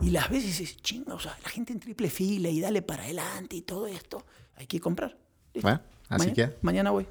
y 0.00 0.10
las 0.10 0.28
ves 0.30 0.42
y 0.44 0.46
dices, 0.48 0.76
chinga, 0.82 1.14
o 1.14 1.20
sea, 1.20 1.36
la 1.44 1.48
gente 1.50 1.72
en 1.72 1.78
triple 1.80 2.10
fila 2.10 2.48
y 2.48 2.60
dale 2.60 2.82
para 2.82 3.04
adelante 3.04 3.54
y 3.56 3.62
todo 3.62 3.86
esto, 3.86 4.24
hay 4.56 4.66
que 4.66 4.80
comprar. 4.80 5.16
Listo. 5.52 5.68
Bueno, 5.68 5.80
así 6.08 6.28
mañana, 6.30 6.34
que. 6.52 6.58
Mañana 6.62 6.90
voy 6.90 7.06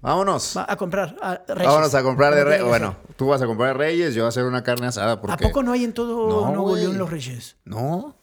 Vámonos. 0.00 0.56
Va 0.56 0.66
a 0.68 0.76
comprar 0.76 1.16
a 1.22 1.40
Reyes. 1.46 1.66
Vámonos 1.68 1.94
a 1.94 2.02
comprar 2.02 2.34
de 2.34 2.42
Reyes. 2.44 2.64
Bueno, 2.64 2.96
tú 3.16 3.28
vas 3.28 3.40
a 3.40 3.46
comprar 3.46 3.76
Reyes, 3.76 4.14
yo 4.14 4.22
voy 4.22 4.26
a 4.26 4.28
hacer 4.30 4.44
una 4.44 4.64
carne 4.64 4.88
asada. 4.88 5.20
Porque... 5.20 5.34
¿A 5.34 5.48
poco 5.48 5.62
no 5.62 5.70
hay 5.70 5.84
en 5.84 5.92
todo 5.92 6.28
No, 6.28 6.46
Nuevo. 6.50 6.74
León 6.74 6.98
los 6.98 7.08
Reyes? 7.08 7.56
No. 7.64 8.16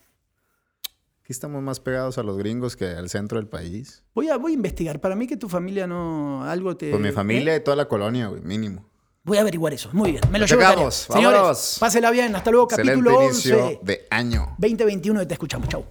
Aquí 1.29 1.33
estamos 1.33 1.61
más 1.61 1.79
pegados 1.79 2.17
a 2.17 2.23
los 2.23 2.39
gringos 2.39 2.75
que 2.75 2.87
al 2.87 3.07
centro 3.07 3.37
del 3.37 3.47
país. 3.47 4.01
Voy 4.15 4.29
a, 4.29 4.37
voy 4.37 4.53
a 4.53 4.55
investigar. 4.55 4.99
Para 4.99 5.15
mí 5.15 5.27
que 5.27 5.37
tu 5.37 5.47
familia 5.47 5.85
no... 5.85 6.43
Algo 6.43 6.75
te... 6.75 6.89
Pues 6.89 6.99
mi 6.99 7.11
familia 7.11 7.53
¿eh? 7.53 7.57
y 7.57 7.63
toda 7.63 7.77
la 7.77 7.87
colonia, 7.87 8.29
güey, 8.29 8.41
mínimo. 8.41 8.89
Voy 9.25 9.37
a 9.37 9.41
averiguar 9.41 9.71
eso. 9.71 9.91
Muy 9.93 10.09
bien. 10.09 10.23
Me 10.31 10.39
lo 10.39 10.47
Lo 10.47 10.55
llevo. 10.57 10.89
Señores, 10.89 11.07
Vámonos. 11.07 11.77
pásela 11.79 12.09
bien. 12.09 12.35
Hasta 12.35 12.49
luego. 12.49 12.65
Excelente 12.65 12.93
Capítulo 12.93 13.23
inicio 13.25 13.63
11. 13.63 13.79
de 13.83 14.07
año. 14.09 14.55
2021 14.57 15.21
y 15.21 15.25
te 15.27 15.33
escuchamos. 15.35 15.69
Chau. 15.69 15.85